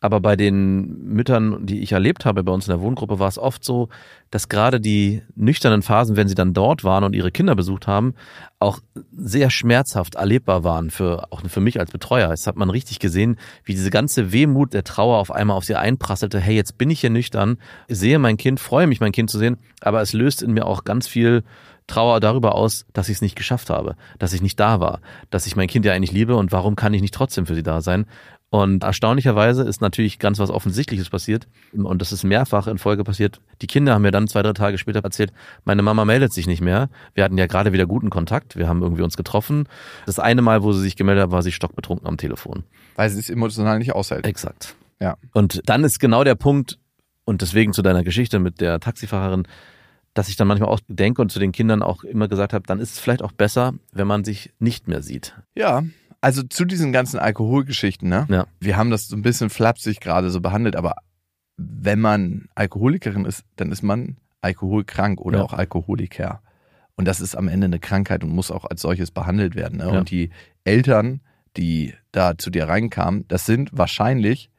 Aber 0.04 0.20
bei 0.20 0.36
den 0.36 1.14
Müttern, 1.14 1.68
die 1.68 1.82
ich 1.82 1.92
erlebt 1.92 2.26
habe 2.26 2.44
bei 2.44 2.52
uns 2.52 2.68
in 2.68 2.72
der 2.72 2.82
Wohngruppe, 2.82 3.20
war 3.20 3.28
es 3.28 3.38
oft 3.38 3.64
so, 3.64 3.88
dass 4.32 4.50
gerade 4.50 4.82
die 4.82 5.22
nüchternen 5.36 5.84
Phasen, 5.84 6.16
wenn 6.16 6.28
sie 6.28 6.34
dann 6.34 6.56
dort 6.56 6.84
waren 6.84 7.04
und 7.04 7.16
ihre 7.16 7.32
Kinder 7.32 7.56
besucht 7.56 7.86
haben, 7.86 8.16
auch 8.58 8.80
sehr 9.16 9.52
schmerzhaft 9.52 10.16
erlebbar 10.16 10.64
waren 10.64 10.90
für 10.90 11.32
auch 11.32 11.42
für 11.48 11.62
mich 11.62 11.80
als 11.80 11.92
Betreuer. 11.92 12.32
Es 12.32 12.48
hat 12.48 12.56
man 12.56 12.72
richtig 12.72 12.98
gesehen, 12.98 13.38
wie 13.64 13.74
diese 13.74 13.92
ganze 13.92 14.32
Wehmut 14.32 14.74
der 14.74 14.84
Trauer 14.84 15.20
auf 15.20 15.30
einmal 15.30 15.56
auf 15.56 15.66
sie 15.66 15.76
einprasselte. 15.76 16.40
Hey, 16.40 16.56
jetzt 16.56 16.80
bin 16.80 16.90
ich 16.90 17.02
hier 17.02 17.12
nüchtern, 17.12 17.60
sehe 17.88 18.18
mein 18.18 18.38
Kind, 18.38 18.60
freue 18.60 18.88
mich, 18.88 19.02
mein 19.02 19.12
Kind 19.12 19.30
zu 19.30 19.38
sehen, 19.38 19.58
aber 19.82 20.02
es 20.02 20.14
löst 20.14 20.42
in 20.42 20.52
mir 20.52 20.66
auch 20.66 20.84
ganz 20.84 21.08
viel 21.08 21.44
Trauer 21.86 22.20
darüber 22.20 22.56
aus, 22.56 22.86
dass 22.94 23.10
ich 23.10 23.16
es 23.16 23.22
nicht 23.22 23.36
geschafft 23.36 23.70
habe, 23.70 23.96
dass 24.18 24.34
ich 24.34 24.42
nicht 24.42 24.60
da 24.60 24.80
war, 24.80 25.02
dass 25.30 25.46
ich 25.46 25.56
mein 25.56 25.68
Kind 25.68 25.86
ja 25.86 25.94
eigentlich 25.94 26.12
liebe 26.12 26.36
und 26.36 26.52
warum 26.52 26.76
kann 26.76 26.94
ich 26.94 27.02
nicht 27.02 27.14
trotzdem 27.14 27.46
für 27.46 27.54
sie 27.54 27.64
da 27.64 27.82
sein? 27.82 28.06
Und 28.52 28.84
erstaunlicherweise 28.84 29.64
ist 29.64 29.80
natürlich 29.80 30.20
ganz 30.20 30.38
was 30.38 30.50
Offensichtliches 30.50 31.10
passiert. 31.10 31.48
Und 31.72 32.02
das 32.02 32.12
ist 32.12 32.26
mehrfach 32.26 32.68
in 32.68 32.78
Folge 32.78 33.06
passiert. 33.06 33.40
Die 33.62 33.68
Kinder 33.68 33.94
haben 33.94 34.02
mir 34.02 34.12
dann 34.12 34.28
zwei, 34.28 34.44
drei 34.44 34.52
Tage 34.52 34.78
später 34.78 35.00
erzählt, 35.00 35.32
meine 35.64 35.82
Mama 35.82 36.04
meldet 36.04 36.34
sich 36.34 36.48
nicht 36.48 36.60
mehr. 36.60 36.90
Wir 37.14 37.24
hatten 37.24 37.38
ja 37.38 37.48
gerade 37.48 37.72
wieder 37.72 37.86
guten 37.86 38.10
Kontakt. 38.10 38.58
Wir 38.58 38.68
haben 38.68 38.82
irgendwie 38.82 39.04
uns 39.04 39.16
getroffen. 39.16 39.70
Das 40.06 40.20
eine 40.20 40.42
Mal, 40.42 40.64
wo 40.64 40.74
sie 40.74 40.82
sich 40.82 40.98
gemeldet 40.98 41.24
hat, 41.24 41.32
war 41.32 41.44
sie 41.44 41.54
stockbetrunken 41.54 42.06
am 42.06 42.18
Telefon. 42.18 42.66
Weil 42.98 43.10
sie 43.10 43.22
es 43.22 43.30
emotional 43.30 43.80
nicht 43.80 43.96
aushält. 43.96 44.28
Exakt. 44.28 44.76
Ja. 45.00 45.16
Und 45.32 45.62
dann 45.68 45.86
ist 45.86 46.02
genau 46.02 46.26
der 46.26 46.36
Punkt, 46.36 46.78
und 47.24 47.42
deswegen 47.42 47.72
zu 47.72 47.82
deiner 47.82 48.04
Geschichte 48.04 48.40
mit 48.40 48.60
der 48.60 48.82
Taxifahrerin, 48.82 49.48
dass 50.14 50.28
ich 50.28 50.36
dann 50.36 50.50
manchmal 50.50 50.70
auch 50.70 50.82
denke 50.90 51.22
und 51.22 51.32
zu 51.32 51.40
den 51.40 51.54
Kindern 51.54 51.82
auch 51.82 52.04
immer 52.04 52.28
gesagt 52.28 52.52
habe, 52.52 52.68
dann 52.68 52.82
ist 52.82 52.92
es 52.92 53.00
vielleicht 53.00 53.22
auch 53.22 53.32
besser, 53.32 53.76
wenn 53.94 54.08
man 54.08 54.26
sich 54.26 54.52
nicht 54.60 54.90
mehr 54.90 55.02
sieht. 55.02 55.36
Ja, 55.56 55.84
also 56.22 56.44
zu 56.44 56.66
diesen 56.66 56.92
ganzen 56.92 57.20
Alkoholgeschichten, 57.20 58.08
ne? 58.08 58.28
Ja. 58.30 58.46
Wir 58.60 58.78
haben 58.78 58.92
das 58.92 59.08
so 59.08 59.16
ein 59.16 59.22
bisschen 59.24 59.50
flapsig 59.50 60.00
gerade 60.00 60.30
so 60.30 60.40
behandelt, 60.40 60.76
aber 60.76 60.96
wenn 61.58 62.00
man 62.00 62.48
Alkoholikerin 62.56 63.26
ist, 63.26 63.44
dann 63.56 63.72
ist 63.72 63.82
man 63.84 64.18
alkoholkrank 64.42 65.20
oder 65.22 65.40
Ja. 65.40 65.44
auch 65.44 65.54
Alkoholiker. 65.54 66.42
Und 66.96 67.06
das 67.06 67.22
ist 67.22 67.36
am 67.36 67.48
Ende 67.48 67.66
eine 67.66 67.80
Krankheit 67.80 68.24
und 68.24 68.30
muss 68.32 68.52
auch 68.52 68.66
als 68.66 68.82
solches 68.82 69.12
behandelt 69.12 69.56
werden. 69.56 69.78
Ne? 69.80 69.86
Ja. 69.86 70.00
Und 70.00 70.10
die 70.12 70.30
Eltern, 70.64 71.22
die 71.58 71.94
da 72.12 72.38
zu 72.38 72.50
dir 72.50 72.68
reinkamen, 72.70 73.28
das 73.28 73.46
sind 73.46 73.70
wahrscheinlich 73.74 74.50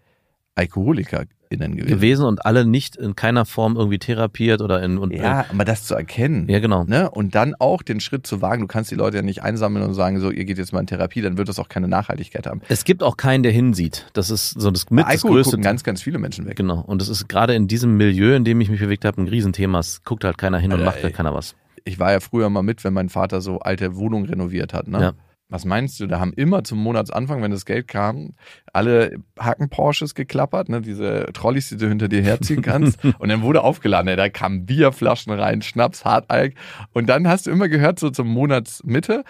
AlkoholikerInnen 1.52 1.76
gewesen. 1.76 1.94
Gewesen 1.96 2.24
und 2.26 2.46
alle 2.46 2.64
nicht 2.64 2.96
in 2.96 3.16
keiner 3.16 3.44
Form 3.44 3.76
irgendwie 3.76 3.98
therapiert 3.98 4.60
oder 4.60 4.82
in 4.82 4.98
und 4.98 5.12
Ja, 5.12 5.46
aber 5.50 5.64
das 5.64 5.84
zu 5.84 5.94
erkennen. 5.94 6.48
ja 6.48 6.58
genau. 6.58 6.84
Ne? 6.84 7.10
Und 7.10 7.34
dann 7.34 7.54
auch 7.58 7.82
den 7.82 8.00
Schritt 8.00 8.26
zu 8.26 8.42
wagen, 8.42 8.62
du 8.62 8.66
kannst 8.66 8.90
die 8.90 8.94
Leute 8.94 9.18
ja 9.18 9.22
nicht 9.22 9.42
einsammeln 9.42 9.84
und 9.84 9.94
sagen, 9.94 10.20
so, 10.20 10.30
ihr 10.30 10.44
geht 10.44 10.58
jetzt 10.58 10.72
mal 10.72 10.80
in 10.80 10.86
Therapie, 10.86 11.20
dann 11.22 11.36
wird 11.36 11.48
das 11.48 11.58
auch 11.58 11.68
keine 11.68 11.88
Nachhaltigkeit 11.88 12.46
haben. 12.46 12.60
Es 12.68 12.84
gibt 12.84 13.02
auch 13.02 13.16
keinen, 13.16 13.42
der 13.42 13.52
hinsieht. 13.52 14.06
Das 14.12 14.30
ist 14.30 14.50
so 14.50 14.70
das 14.70 14.86
Bei 14.86 14.96
mit 14.96 15.04
das 15.04 15.12
Alkohol 15.12 15.36
größte. 15.36 15.50
gucken 15.52 15.64
ganz, 15.64 15.84
ganz 15.84 16.02
viele 16.02 16.18
Menschen 16.18 16.46
weg. 16.46 16.56
Genau. 16.56 16.80
Und 16.80 17.00
das 17.00 17.08
ist 17.08 17.28
gerade 17.28 17.54
in 17.54 17.68
diesem 17.68 17.96
Milieu, 17.96 18.34
in 18.34 18.44
dem 18.44 18.60
ich 18.60 18.70
mich 18.70 18.80
bewegt 18.80 19.04
habe, 19.04 19.20
ein 19.20 19.28
Riesenthema. 19.28 19.78
Es 19.78 20.02
guckt 20.04 20.24
halt 20.24 20.38
keiner 20.38 20.58
hin 20.58 20.72
und 20.72 20.80
Alter, 20.80 20.84
macht 20.86 20.96
halt 20.96 21.06
ey. 21.06 21.12
keiner 21.12 21.34
was. 21.34 21.54
Ich 21.84 21.98
war 21.98 22.12
ja 22.12 22.20
früher 22.20 22.48
mal 22.48 22.62
mit, 22.62 22.84
wenn 22.84 22.92
mein 22.94 23.08
Vater 23.08 23.40
so 23.40 23.58
alte 23.58 23.96
Wohnungen 23.96 24.26
renoviert 24.26 24.72
hat. 24.72 24.86
Ne? 24.88 25.00
Ja. 25.00 25.12
Was 25.52 25.64
meinst 25.64 26.00
du? 26.00 26.06
Da 26.06 26.18
haben 26.18 26.32
immer 26.32 26.64
zum 26.64 26.82
Monatsanfang, 26.82 27.42
wenn 27.42 27.50
das 27.50 27.64
Geld 27.66 27.86
kam, 27.86 28.30
alle 28.72 29.16
Hacken 29.38 29.68
Porsches 29.68 30.14
geklappert, 30.14 30.68
ne? 30.68 30.80
diese 30.80 31.26
Trolleys, 31.32 31.68
die 31.68 31.76
du 31.76 31.88
hinter 31.88 32.08
dir 32.08 32.22
herziehen 32.22 32.62
kannst. 32.62 32.98
und 33.04 33.28
dann 33.28 33.42
wurde 33.42 33.62
aufgeladen. 33.62 34.08
ey, 34.08 34.16
Da 34.16 34.28
kamen 34.28 34.66
Bierflaschen 34.66 35.32
rein, 35.32 35.62
Schnaps, 35.62 36.04
Hartalk. 36.04 36.54
Und 36.92 37.08
dann 37.08 37.28
hast 37.28 37.46
du 37.46 37.50
immer 37.50 37.68
gehört, 37.68 37.98
so 38.00 38.10
zum 38.10 38.28
Monatsmitte 38.28 39.24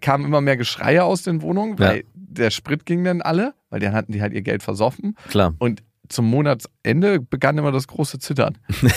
kamen 0.00 0.24
immer 0.24 0.40
mehr 0.40 0.56
Geschreie 0.56 1.04
aus 1.04 1.22
den 1.22 1.42
Wohnungen, 1.42 1.78
weil 1.78 1.98
Ja. 1.98 2.02
der 2.14 2.50
Sprit 2.50 2.86
ging 2.86 3.04
dann 3.04 3.22
alle, 3.22 3.54
weil 3.70 3.80
dann 3.80 3.92
hatten 3.94 4.12
die 4.12 4.22
halt 4.22 4.32
ihr 4.32 4.42
Geld 4.42 4.62
versoffen. 4.62 5.14
Klar. 5.28 5.54
Und 5.58 5.82
zum 6.08 6.26
Monatsende 6.30 7.20
begann 7.20 7.58
immer 7.58 7.72
das 7.72 7.86
große 7.88 8.18
Zittern. 8.18 8.56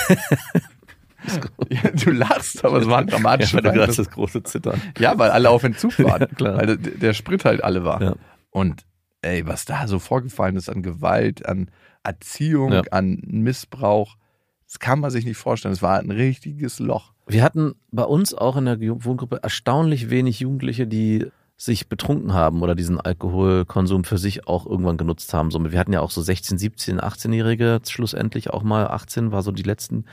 ja, 1.69 1.91
du 1.91 2.11
lachst, 2.11 2.63
aber 2.65 2.77
es 2.79 2.87
war 2.87 2.99
ein 2.99 3.07
dramatisches 3.07 3.51
Ja, 3.53 3.57
weil 3.57 3.63
du 3.63 3.67
Ereignis. 3.79 3.95
gerade 3.97 4.07
das 4.07 4.15
große 4.15 4.43
Zittern. 4.43 4.81
Ja, 4.97 5.17
weil 5.17 5.31
alle 5.31 5.49
auf 5.49 5.63
Entzug 5.63 5.97
waren. 5.99 6.27
Klar. 6.35 6.57
Weil 6.57 6.77
der, 6.77 6.77
der 6.77 7.13
Sprit 7.13 7.45
halt 7.45 7.63
alle 7.63 7.83
war. 7.83 8.01
Ja. 8.01 8.15
Und 8.51 8.85
ey, 9.21 9.45
was 9.45 9.65
da 9.65 9.87
so 9.87 9.99
vorgefallen 9.99 10.55
ist 10.55 10.69
an 10.69 10.81
Gewalt, 10.83 11.45
an 11.45 11.69
Erziehung, 12.03 12.71
Ja. 12.71 12.81
an 12.91 13.21
Missbrauch, 13.25 14.15
das 14.65 14.79
kann 14.79 14.99
man 14.99 15.11
sich 15.11 15.25
nicht 15.25 15.37
vorstellen. 15.37 15.73
Es 15.73 15.81
war 15.81 15.99
ein 15.99 16.11
richtiges 16.11 16.79
Loch. 16.79 17.11
Wir 17.27 17.43
hatten 17.43 17.75
bei 17.91 18.03
uns 18.03 18.33
auch 18.33 18.55
in 18.57 18.65
der 18.65 18.79
Wohngruppe 18.79 19.39
erstaunlich 19.43 20.09
wenig 20.09 20.39
Jugendliche, 20.39 20.87
die 20.87 21.27
sich 21.61 21.89
betrunken 21.89 22.33
haben 22.33 22.61
oder 22.61 22.73
diesen 22.73 23.01
Alkoholkonsum 23.01 24.05
für 24.05 24.17
sich 24.17 24.47
auch 24.47 24.65
irgendwann 24.65 24.95
genutzt 24.95 25.33
haben. 25.33 25.51
Wir 25.73 25.77
hatten 25.77 25.91
ja 25.91 25.99
auch 25.99 26.09
so 26.09 26.21
16, 26.21 26.57
17, 26.57 27.01
18-Jährige 27.01 27.81
schlussendlich 27.85 28.49
auch 28.49 28.63
mal 28.63 28.87
18 28.87 29.33
war 29.33 29.41
so 29.41 29.51
die 29.51 29.63
letzten. 29.63 30.05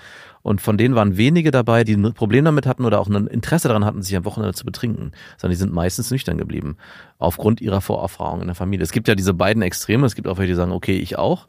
Und 0.42 0.60
von 0.60 0.76
denen 0.76 0.96
waren 0.96 1.16
wenige 1.16 1.52
dabei, 1.52 1.84
die 1.84 1.94
ein 1.94 2.14
Problem 2.14 2.44
damit 2.44 2.66
hatten 2.66 2.84
oder 2.84 2.98
auch 2.98 3.06
ein 3.06 3.28
Interesse 3.28 3.68
daran 3.68 3.84
hatten, 3.84 4.02
sich 4.02 4.16
am 4.16 4.24
Wochenende 4.24 4.54
zu 4.54 4.64
betrinken, 4.64 5.12
sondern 5.36 5.52
die 5.52 5.60
sind 5.60 5.72
meistens 5.72 6.10
nüchtern 6.10 6.36
geblieben. 6.36 6.78
Aufgrund 7.18 7.60
ihrer 7.60 7.80
Vorerfahrung 7.80 8.40
in 8.40 8.48
der 8.48 8.56
Familie. 8.56 8.82
Es 8.82 8.90
gibt 8.90 9.06
ja 9.06 9.14
diese 9.14 9.32
beiden 9.32 9.62
Extreme. 9.62 10.04
Es 10.04 10.16
gibt 10.16 10.26
auch 10.26 10.38
welche, 10.38 10.50
die 10.50 10.56
sagen, 10.56 10.72
okay, 10.72 10.98
ich 10.98 11.16
auch. 11.16 11.46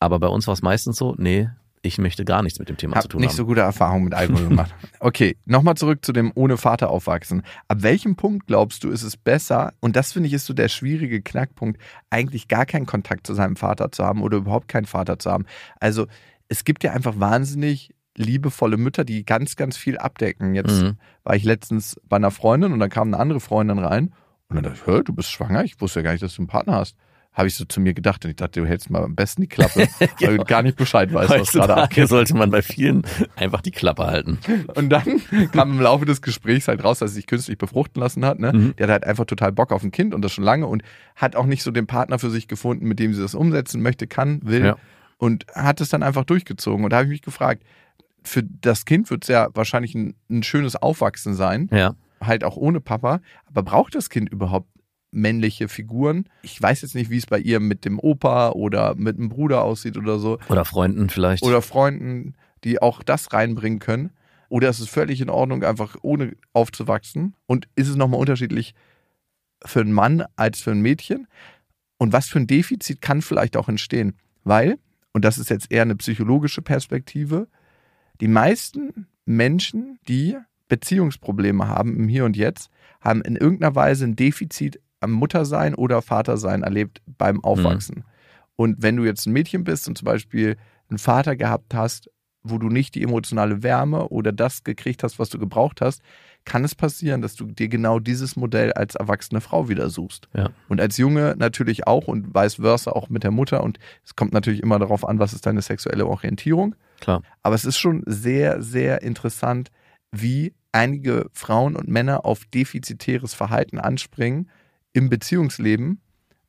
Aber 0.00 0.18
bei 0.18 0.28
uns 0.28 0.48
war 0.48 0.54
es 0.54 0.62
meistens 0.62 0.96
so, 0.96 1.14
nee, 1.16 1.48
ich 1.82 1.98
möchte 1.98 2.24
gar 2.24 2.42
nichts 2.42 2.58
mit 2.58 2.68
dem 2.68 2.76
Thema 2.76 2.94
zu 2.94 3.04
Hab 3.04 3.10
tun 3.10 3.20
nicht 3.20 3.30
haben. 3.30 3.36
so 3.36 3.46
gute 3.46 3.60
Erfahrungen 3.60 4.04
mit 4.04 4.14
Alkohol 4.14 4.48
gemacht. 4.48 4.74
Okay, 5.00 5.36
nochmal 5.44 5.74
zurück 5.76 6.04
zu 6.04 6.12
dem 6.12 6.32
ohne 6.34 6.56
Vater 6.56 6.90
aufwachsen. 6.90 7.42
Ab 7.68 7.78
welchem 7.82 8.16
Punkt 8.16 8.46
glaubst 8.48 8.82
du, 8.84 8.90
ist 8.90 9.02
es 9.04 9.16
besser, 9.16 9.72
und 9.80 9.94
das 9.96 10.12
finde 10.12 10.26
ich 10.26 10.32
ist 10.32 10.46
so 10.46 10.54
der 10.54 10.68
schwierige 10.68 11.22
Knackpunkt, 11.22 11.80
eigentlich 12.10 12.48
gar 12.48 12.66
keinen 12.66 12.86
Kontakt 12.86 13.26
zu 13.26 13.34
seinem 13.34 13.56
Vater 13.56 13.92
zu 13.92 14.04
haben 14.04 14.22
oder 14.22 14.38
überhaupt 14.38 14.66
keinen 14.68 14.86
Vater 14.86 15.18
zu 15.18 15.30
haben? 15.30 15.44
Also 15.80 16.06
es 16.48 16.64
gibt 16.64 16.82
ja 16.84 16.92
einfach 16.92 17.18
wahnsinnig 17.20 17.94
liebevolle 18.16 18.76
Mütter, 18.76 19.04
die 19.04 19.24
ganz, 19.24 19.54
ganz 19.54 19.76
viel 19.76 19.96
abdecken. 19.98 20.54
Jetzt 20.56 20.82
Mhm. 20.82 20.96
war 21.22 21.36
ich 21.36 21.44
letztens 21.44 22.00
bei 22.08 22.16
einer 22.16 22.32
Freundin 22.32 22.72
und 22.72 22.80
dann 22.80 22.90
kam 22.90 23.08
eine 23.08 23.18
andere 23.22 23.38
Freundin 23.38 23.78
rein 23.78 24.12
und 24.48 24.56
dann 24.56 24.64
dachte 24.64 24.78
ich, 24.80 24.86
hör, 24.86 25.04
du 25.04 25.12
bist 25.12 25.30
schwanger? 25.30 25.62
Ich 25.62 25.80
wusste 25.80 26.00
ja 26.00 26.04
gar 26.04 26.12
nicht, 26.12 26.22
dass 26.22 26.34
du 26.34 26.42
einen 26.42 26.48
Partner 26.48 26.74
hast. 26.74 26.96
Habe 27.38 27.46
ich 27.46 27.54
so 27.54 27.64
zu 27.64 27.80
mir 27.80 27.94
gedacht 27.94 28.24
und 28.24 28.30
ich 28.32 28.36
dachte, 28.36 28.60
du 28.60 28.66
hältst 28.66 28.90
mal 28.90 29.02
am 29.04 29.14
besten 29.14 29.42
die 29.42 29.46
Klappe, 29.46 29.86
weil 30.20 30.38
du 30.38 30.44
gar 30.44 30.62
nicht 30.62 30.76
Bescheid 30.76 31.14
weißt, 31.14 31.30
was 31.30 31.52
gerade 31.52 31.76
abgeht. 31.76 32.08
Sollte 32.08 32.34
man 32.36 32.50
bei 32.50 32.62
vielen 32.62 33.02
einfach 33.36 33.60
die 33.60 33.70
Klappe 33.70 34.06
halten. 34.08 34.38
Und 34.74 34.90
dann 34.90 35.04
kam 35.52 35.70
im 35.70 35.80
Laufe 35.80 36.04
des 36.04 36.20
Gesprächs 36.20 36.66
halt 36.66 36.82
raus, 36.82 36.98
dass 36.98 37.10
sie 37.12 37.16
sich 37.16 37.26
künstlich 37.28 37.56
befruchten 37.56 38.02
lassen 38.02 38.24
hat. 38.24 38.40
Ne? 38.40 38.52
Mhm. 38.52 38.74
Die 38.76 38.82
hat 38.82 38.90
halt 38.90 39.04
einfach 39.04 39.24
total 39.24 39.52
Bock 39.52 39.70
auf 39.70 39.84
ein 39.84 39.92
Kind 39.92 40.14
und 40.14 40.22
das 40.22 40.32
schon 40.32 40.42
lange 40.42 40.66
und 40.66 40.82
hat 41.14 41.36
auch 41.36 41.46
nicht 41.46 41.62
so 41.62 41.70
den 41.70 41.86
Partner 41.86 42.18
für 42.18 42.28
sich 42.28 42.48
gefunden, 42.48 42.86
mit 42.88 42.98
dem 42.98 43.14
sie 43.14 43.22
das 43.22 43.36
umsetzen 43.36 43.82
möchte, 43.82 44.08
kann, 44.08 44.40
will. 44.42 44.64
Ja. 44.64 44.76
Und 45.16 45.46
hat 45.54 45.80
es 45.80 45.88
dann 45.90 46.02
einfach 46.02 46.24
durchgezogen. 46.24 46.82
Und 46.84 46.90
da 46.92 46.96
habe 46.96 47.04
ich 47.06 47.10
mich 47.12 47.22
gefragt, 47.22 47.62
für 48.24 48.42
das 48.42 48.84
Kind 48.84 49.10
wird 49.10 49.22
es 49.22 49.28
ja 49.28 49.48
wahrscheinlich 49.54 49.94
ein, 49.94 50.14
ein 50.28 50.42
schönes 50.42 50.74
Aufwachsen 50.74 51.34
sein, 51.34 51.68
Ja. 51.72 51.94
halt 52.20 52.42
auch 52.42 52.56
ohne 52.56 52.80
Papa. 52.80 53.20
Aber 53.46 53.62
braucht 53.62 53.94
das 53.94 54.10
Kind 54.10 54.28
überhaupt 54.28 54.68
männliche 55.10 55.68
Figuren? 55.68 56.28
Ich 56.42 56.60
weiß 56.60 56.82
jetzt 56.82 56.94
nicht, 56.94 57.10
wie 57.10 57.16
es 57.18 57.26
bei 57.26 57.38
ihr 57.38 57.60
mit 57.60 57.84
dem 57.84 57.98
Opa 57.98 58.50
oder 58.50 58.94
mit 58.94 59.18
dem 59.18 59.28
Bruder 59.28 59.62
aussieht 59.62 59.96
oder 59.96 60.18
so 60.18 60.38
Oder 60.48 60.64
Freunden 60.64 61.08
vielleicht. 61.08 61.42
oder 61.42 61.62
Freunden, 61.62 62.34
die 62.64 62.80
auch 62.82 63.02
das 63.02 63.32
reinbringen 63.32 63.78
können? 63.78 64.10
Oder 64.48 64.70
ist 64.70 64.80
es 64.80 64.88
völlig 64.88 65.20
in 65.20 65.28
Ordnung, 65.30 65.62
einfach 65.62 65.96
ohne 66.02 66.34
aufzuwachsen? 66.52 67.34
Und 67.46 67.68
ist 67.74 67.88
es 67.88 67.96
nochmal 67.96 68.20
unterschiedlich 68.20 68.74
für 69.64 69.80
einen 69.80 69.92
Mann 69.92 70.24
als 70.36 70.60
für 70.60 70.70
ein 70.70 70.80
Mädchen? 70.80 71.26
Und 71.98 72.12
was 72.12 72.28
für 72.28 72.38
ein 72.38 72.46
Defizit 72.46 73.00
kann 73.00 73.22
vielleicht 73.22 73.56
auch 73.56 73.68
entstehen? 73.68 74.14
Weil, 74.44 74.78
und 75.12 75.24
das 75.24 75.36
ist 75.36 75.50
jetzt 75.50 75.70
eher 75.70 75.82
eine 75.82 75.96
psychologische 75.96 76.62
Perspektive, 76.62 77.48
die 78.20 78.28
meisten 78.28 79.06
Menschen, 79.26 79.98
die 80.08 80.36
Beziehungsprobleme 80.68 81.68
haben 81.68 81.96
im 81.96 82.08
Hier 82.08 82.24
und 82.24 82.36
Jetzt, 82.36 82.70
haben 83.00 83.22
in 83.22 83.36
irgendeiner 83.36 83.74
Weise 83.74 84.04
ein 84.04 84.16
Defizit 84.16 84.80
am 85.00 85.12
Muttersein 85.12 85.74
oder 85.74 86.02
Vatersein 86.02 86.62
erlebt 86.62 87.02
beim 87.06 87.42
Aufwachsen. 87.44 88.04
Und 88.56 88.82
wenn 88.82 88.96
du 88.96 89.04
jetzt 89.04 89.26
ein 89.26 89.32
Mädchen 89.32 89.64
bist 89.64 89.88
und 89.88 89.96
zum 89.96 90.06
Beispiel 90.06 90.56
einen 90.88 90.98
Vater 90.98 91.36
gehabt 91.36 91.74
hast, 91.74 92.10
wo 92.42 92.58
du 92.58 92.68
nicht 92.68 92.94
die 92.94 93.02
emotionale 93.02 93.62
Wärme 93.62 94.08
oder 94.08 94.32
das 94.32 94.64
gekriegt 94.64 95.02
hast, 95.02 95.18
was 95.18 95.28
du 95.28 95.38
gebraucht 95.38 95.80
hast, 95.80 96.02
kann 96.44 96.64
es 96.64 96.74
passieren, 96.74 97.20
dass 97.20 97.34
du 97.34 97.44
dir 97.44 97.68
genau 97.68 97.98
dieses 97.98 98.34
Modell 98.36 98.72
als 98.72 98.94
erwachsene 98.94 99.40
Frau 99.40 99.68
wieder 99.68 99.90
suchst. 99.90 100.28
Ja. 100.34 100.48
Und 100.68 100.80
als 100.80 100.96
Junge 100.96 101.34
natürlich 101.38 101.86
auch 101.86 102.08
und 102.08 102.34
vice 102.34 102.54
versa 102.54 102.92
auch 102.92 103.10
mit 103.10 103.22
der 103.22 103.30
Mutter. 103.30 103.62
Und 103.62 103.78
es 104.04 104.16
kommt 104.16 104.32
natürlich 104.32 104.62
immer 104.62 104.78
darauf 104.78 105.06
an, 105.06 105.18
was 105.18 105.34
ist 105.34 105.44
deine 105.46 105.62
sexuelle 105.62 106.06
Orientierung. 106.06 106.74
Klar. 107.00 107.22
Aber 107.42 107.54
es 107.54 107.64
ist 107.64 107.78
schon 107.78 108.02
sehr, 108.06 108.62
sehr 108.62 109.02
interessant, 109.02 109.70
wie 110.10 110.54
einige 110.72 111.26
Frauen 111.32 111.76
und 111.76 111.88
Männer 111.88 112.24
auf 112.24 112.44
defizitäres 112.46 113.34
Verhalten 113.34 113.78
anspringen 113.78 114.48
im 114.98 115.08
Beziehungsleben, 115.08 116.00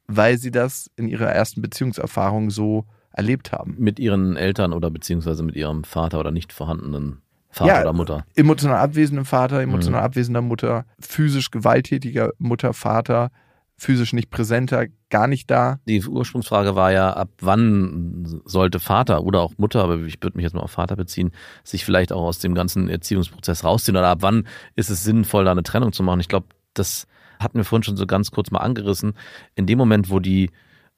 weil 0.08 0.38
sie 0.38 0.52
das 0.52 0.90
in 0.96 1.08
ihrer 1.08 1.28
ersten 1.28 1.62
Beziehungserfahrung 1.62 2.50
so 2.50 2.86
erlebt 3.14 3.52
haben. 3.52 3.76
Mit 3.78 4.00
ihren 4.00 4.36
Eltern 4.36 4.74
oder 4.74 4.90
beziehungsweise 4.90 5.44
mit 5.44 5.56
ihrem 5.56 5.84
Vater 5.84 6.20
oder 6.20 6.32
nicht 6.32 6.52
vorhandenen 6.52 7.22
Vater 7.52 7.74
Ja. 7.76 7.82
oder 7.82 7.94
Mutter. 7.94 8.26
Emotional 8.36 8.78
abwesender 8.80 9.26
Vater, 9.26 9.58
Mhm. 9.58 9.62
emotional 9.74 10.02
abwesender 10.02 10.42
Mutter, 10.42 10.86
physisch 11.00 11.50
gewalttätiger 11.52 12.32
Mutter, 12.38 12.74
Vater, 12.74 13.32
physisch 13.78 14.14
nicht 14.14 14.30
präsenter, 14.30 14.86
gar 15.10 15.28
nicht 15.28 15.50
da. 15.50 15.80
Die 15.88 16.04
Ursprungsfrage 16.06 16.76
war 16.76 16.92
ja, 16.92 17.14
ab 17.14 17.30
wann 17.42 18.42
sollte 18.46 18.80
Vater 18.80 19.24
oder 19.24 19.42
auch 19.42 19.54
Mutter, 19.58 19.84
aber 19.84 19.98
ich 20.02 20.22
würde 20.22 20.38
mich 20.38 20.44
jetzt 20.44 20.54
mal 20.54 20.62
auf 20.62 20.72
Vater 20.72 20.96
beziehen, 20.96 21.32
sich 21.64 21.86
vielleicht 21.86 22.12
auch 22.12 22.24
aus 22.24 22.40
dem 22.40 22.54
ganzen 22.56 22.90
Erziehungsprozess 22.90 23.64
rausziehen 23.64 23.96
oder 23.98 24.08
ab 24.10 24.20
wann 24.22 24.46
ist 24.76 24.90
es 24.90 25.04
sinnvoll, 25.04 25.46
da 25.46 25.52
eine 25.52 25.64
Trennung 25.64 25.92
zu 25.94 26.04
machen. 26.04 26.20
Ich 26.20 26.28
glaube, 26.28 26.48
das 26.74 27.08
hatten 27.40 27.58
wir 27.58 27.66
vorhin 27.66 27.84
schon 27.84 27.98
so 27.98 28.06
ganz 28.06 28.32
kurz 28.32 28.52
mal 28.52 28.60
angerissen. 28.60 29.14
In 29.56 29.66
dem 29.66 29.78
Moment, 29.78 30.10
wo 30.10 30.20
die 30.20 30.52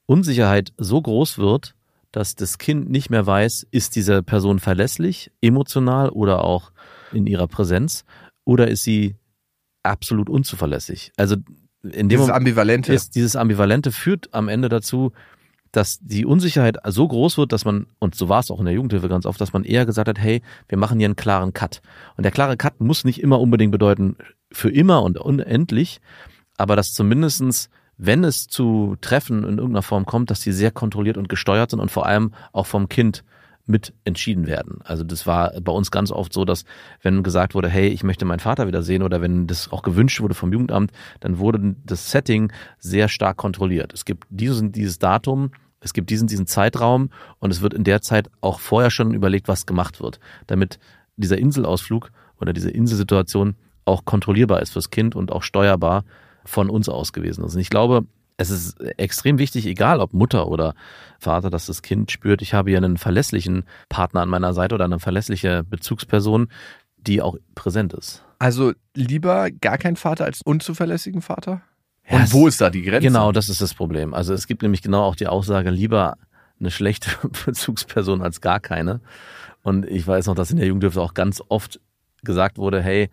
Unsicherheit 0.06 0.72
so 0.76 1.00
groß 1.00 1.38
wird, 1.38 1.74
dass 2.10 2.34
das 2.34 2.58
Kind 2.58 2.90
nicht 2.90 3.08
mehr 3.10 3.26
weiß, 3.26 3.66
ist 3.70 3.96
diese 3.96 4.22
Person 4.22 4.58
verlässlich, 4.58 5.30
emotional 5.40 6.10
oder 6.10 6.44
auch 6.44 6.72
in 7.12 7.26
ihrer 7.26 7.48
Präsenz 7.48 8.04
oder 8.44 8.68
ist 8.68 8.82
sie 8.82 9.16
absolut 9.82 10.28
unzuverlässig. 10.28 11.12
Also 11.16 11.36
in 11.82 11.90
dem 11.90 12.08
Dieses 12.10 12.20
Moment 12.26 12.36
Ambivalente. 12.36 12.92
ist 12.92 13.14
dieses 13.14 13.34
Ambivalente 13.34 13.90
führt 13.90 14.32
am 14.32 14.48
Ende 14.48 14.68
dazu, 14.68 15.12
dass 15.72 15.98
die 16.00 16.26
Unsicherheit 16.26 16.76
so 16.86 17.08
groß 17.08 17.38
wird, 17.38 17.52
dass 17.52 17.64
man, 17.64 17.86
und 17.98 18.14
so 18.14 18.28
war 18.28 18.40
es 18.40 18.50
auch 18.50 18.58
in 18.58 18.66
der 18.66 18.74
Jugendhilfe 18.74 19.08
ganz 19.08 19.24
oft, 19.24 19.40
dass 19.40 19.54
man 19.54 19.64
eher 19.64 19.86
gesagt 19.86 20.06
hat, 20.06 20.18
hey, 20.18 20.42
wir 20.68 20.76
machen 20.76 20.98
hier 20.98 21.06
einen 21.06 21.16
klaren 21.16 21.54
Cut. 21.54 21.80
Und 22.16 22.24
der 22.24 22.30
klare 22.30 22.58
Cut 22.58 22.80
muss 22.80 23.04
nicht 23.04 23.22
immer 23.22 23.40
unbedingt 23.40 23.72
bedeuten, 23.72 24.16
für 24.52 24.70
immer 24.70 25.02
und 25.02 25.18
unendlich, 25.18 26.00
aber 26.56 26.76
dass 26.76 26.92
zumindestens, 26.92 27.70
wenn 27.96 28.24
es 28.24 28.46
zu 28.46 28.96
Treffen 29.00 29.44
in 29.44 29.58
irgendeiner 29.58 29.82
Form 29.82 30.06
kommt, 30.06 30.30
dass 30.30 30.40
die 30.40 30.52
sehr 30.52 30.70
kontrolliert 30.70 31.16
und 31.16 31.28
gesteuert 31.28 31.70
sind 31.70 31.80
und 31.80 31.90
vor 31.90 32.06
allem 32.06 32.32
auch 32.52 32.66
vom 32.66 32.88
Kind 32.88 33.24
mit 33.66 33.94
entschieden 34.04 34.46
werden. 34.46 34.80
Also 34.82 35.04
das 35.04 35.26
war 35.26 35.52
bei 35.60 35.72
uns 35.72 35.90
ganz 35.90 36.10
oft 36.10 36.32
so, 36.32 36.44
dass 36.44 36.64
wenn 37.00 37.22
gesagt 37.22 37.54
wurde, 37.54 37.68
hey, 37.68 37.88
ich 37.88 38.02
möchte 38.02 38.24
meinen 38.24 38.40
Vater 38.40 38.66
wieder 38.66 38.82
sehen 38.82 39.02
oder 39.02 39.20
wenn 39.20 39.46
das 39.46 39.70
auch 39.70 39.82
gewünscht 39.82 40.20
wurde 40.20 40.34
vom 40.34 40.52
Jugendamt, 40.52 40.90
dann 41.20 41.38
wurde 41.38 41.76
das 41.84 42.10
Setting 42.10 42.52
sehr 42.78 43.08
stark 43.08 43.36
kontrolliert. 43.36 43.92
Es 43.92 44.04
gibt 44.04 44.26
dieses 44.30 44.60
und 44.60 44.74
dieses 44.74 44.98
Datum, 44.98 45.52
es 45.80 45.92
gibt 45.92 46.10
diesen, 46.10 46.26
diesen 46.26 46.46
Zeitraum 46.46 47.10
und 47.38 47.50
es 47.50 47.60
wird 47.60 47.74
in 47.74 47.84
der 47.84 48.02
Zeit 48.02 48.30
auch 48.40 48.58
vorher 48.58 48.90
schon 48.90 49.14
überlegt, 49.14 49.48
was 49.48 49.66
gemacht 49.66 50.00
wird, 50.00 50.18
damit 50.46 50.78
dieser 51.16 51.38
Inselausflug 51.38 52.10
oder 52.40 52.52
diese 52.52 52.70
Inselsituation 52.70 53.54
auch 53.84 54.04
kontrollierbar 54.04 54.60
ist 54.62 54.72
fürs 54.72 54.90
Kind 54.90 55.14
und 55.14 55.32
auch 55.32 55.42
steuerbar 55.42 56.04
von 56.44 56.70
uns 56.70 56.88
aus 56.88 57.12
gewesen 57.12 57.44
ist. 57.44 57.54
Und 57.54 57.60
ich 57.60 57.70
glaube, 57.70 58.06
es 58.36 58.50
ist 58.50 58.80
extrem 58.98 59.38
wichtig, 59.38 59.66
egal 59.66 60.00
ob 60.00 60.12
Mutter 60.12 60.48
oder 60.48 60.74
Vater, 61.18 61.50
dass 61.50 61.66
das 61.66 61.82
Kind 61.82 62.10
spürt, 62.10 62.42
ich 62.42 62.54
habe 62.54 62.70
hier 62.70 62.78
einen 62.78 62.96
verlässlichen 62.96 63.64
Partner 63.88 64.20
an 64.22 64.28
meiner 64.28 64.54
Seite 64.54 64.74
oder 64.74 64.84
eine 64.84 64.98
verlässliche 64.98 65.62
Bezugsperson, 65.64 66.48
die 66.96 67.22
auch 67.22 67.36
präsent 67.54 67.92
ist. 67.92 68.24
Also 68.38 68.72
lieber 68.94 69.50
gar 69.50 69.78
kein 69.78 69.96
Vater 69.96 70.24
als 70.24 70.42
unzuverlässigen 70.42 71.22
Vater? 71.22 71.62
Ja, 72.08 72.18
Und 72.18 72.32
wo 72.32 72.48
ist 72.48 72.60
da 72.60 72.70
die 72.70 72.82
Grenze? 72.82 73.06
Genau, 73.06 73.32
das 73.32 73.48
ist 73.48 73.60
das 73.60 73.74
Problem. 73.74 74.14
Also 74.14 74.34
es 74.34 74.46
gibt 74.46 74.62
nämlich 74.62 74.82
genau 74.82 75.04
auch 75.04 75.14
die 75.14 75.28
Aussage, 75.28 75.70
lieber 75.70 76.16
eine 76.58 76.70
schlechte 76.70 77.10
Bezugsperson 77.46 78.22
als 78.22 78.40
gar 78.40 78.60
keine. 78.60 79.00
Und 79.62 79.86
ich 79.86 80.06
weiß 80.06 80.26
noch, 80.26 80.34
dass 80.34 80.50
in 80.50 80.56
der 80.56 80.66
Jugendhilfe 80.66 81.00
auch 81.00 81.14
ganz 81.14 81.40
oft 81.48 81.80
gesagt 82.24 82.58
wurde, 82.58 82.82
hey, 82.82 83.10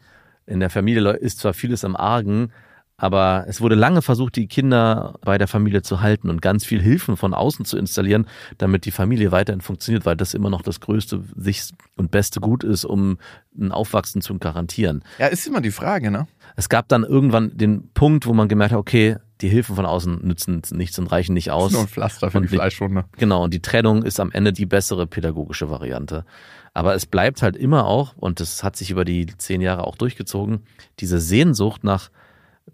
in 0.49 0.59
der 0.59 0.69
Familie 0.69 1.11
ist 1.13 1.39
zwar 1.39 1.53
vieles 1.53 1.83
im 1.83 1.95
Argen, 1.95 2.51
aber 2.97 3.45
es 3.47 3.61
wurde 3.61 3.75
lange 3.75 4.01
versucht, 4.01 4.35
die 4.35 4.47
Kinder 4.47 5.15
bei 5.21 5.37
der 5.37 5.47
Familie 5.47 5.81
zu 5.81 6.01
halten 6.01 6.29
und 6.29 6.41
ganz 6.41 6.65
viel 6.65 6.81
Hilfen 6.81 7.15
von 7.15 7.33
außen 7.33 7.63
zu 7.63 7.77
installieren, 7.77 8.27
damit 8.57 8.83
die 8.83 8.91
Familie 8.91 9.31
weiterhin 9.31 9.61
funktioniert, 9.61 10.05
weil 10.05 10.17
das 10.17 10.33
immer 10.33 10.49
noch 10.49 10.61
das 10.61 10.81
größte 10.81 11.23
sich 11.37 11.71
und 11.95 12.11
beste 12.11 12.41
Gut 12.41 12.65
ist, 12.65 12.83
um 12.83 13.17
ein 13.57 13.71
Aufwachsen 13.71 14.21
zu 14.21 14.37
garantieren. 14.37 15.01
Ja, 15.17 15.27
ist 15.27 15.47
immer 15.47 15.61
die 15.61 15.71
Frage, 15.71 16.11
ne? 16.11 16.27
Es 16.57 16.67
gab 16.67 16.89
dann 16.89 17.03
irgendwann 17.03 17.55
den 17.55 17.89
Punkt, 17.93 18.25
wo 18.25 18.33
man 18.33 18.49
gemerkt 18.49 18.73
hat, 18.73 18.79
okay, 18.79 19.15
die 19.41 19.49
Hilfen 19.49 19.75
von 19.75 19.85
außen 19.85 20.19
nützen 20.25 20.61
nichts 20.71 20.99
und 20.99 21.07
reichen 21.07 21.33
nicht 21.33 21.51
aus. 21.51 21.67
Ist 21.67 21.73
nur 21.73 21.81
ein 21.83 21.87
Pflaster 21.87 22.31
für 22.31 22.37
Und 22.37 22.43
die 22.43 22.55
Fleischwunde. 22.55 23.05
Genau, 23.17 23.43
und 23.43 23.53
die 23.53 23.61
Trennung 23.61 24.03
ist 24.03 24.19
am 24.19 24.31
Ende 24.31 24.51
die 24.51 24.65
bessere 24.65 25.07
pädagogische 25.07 25.69
Variante. 25.69 26.25
Aber 26.73 26.93
es 26.93 27.05
bleibt 27.05 27.41
halt 27.41 27.55
immer 27.55 27.85
auch, 27.85 28.15
und 28.17 28.39
das 28.39 28.63
hat 28.63 28.75
sich 28.75 28.91
über 28.91 29.05
die 29.05 29.25
zehn 29.37 29.61
Jahre 29.61 29.85
auch 29.85 29.95
durchgezogen, 29.95 30.61
diese 30.99 31.19
Sehnsucht 31.19 31.83
nach 31.83 32.09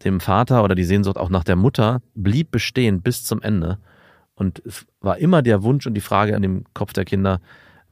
dem 0.04 0.20
Vater 0.20 0.64
oder 0.64 0.76
die 0.76 0.84
Sehnsucht 0.84 1.18
auch 1.18 1.30
nach 1.30 1.44
der 1.44 1.56
Mutter 1.56 2.02
blieb 2.16 2.52
bestehen 2.52 3.02
bis 3.02 3.24
zum 3.24 3.42
Ende. 3.42 3.78
Und 4.34 4.62
es 4.66 4.86
war 5.00 5.18
immer 5.18 5.42
der 5.42 5.64
Wunsch 5.64 5.88
und 5.88 5.94
die 5.94 6.02
Frage 6.02 6.36
an 6.36 6.42
dem 6.42 6.66
Kopf 6.74 6.94
der 6.94 7.06
Kinder, 7.06 7.40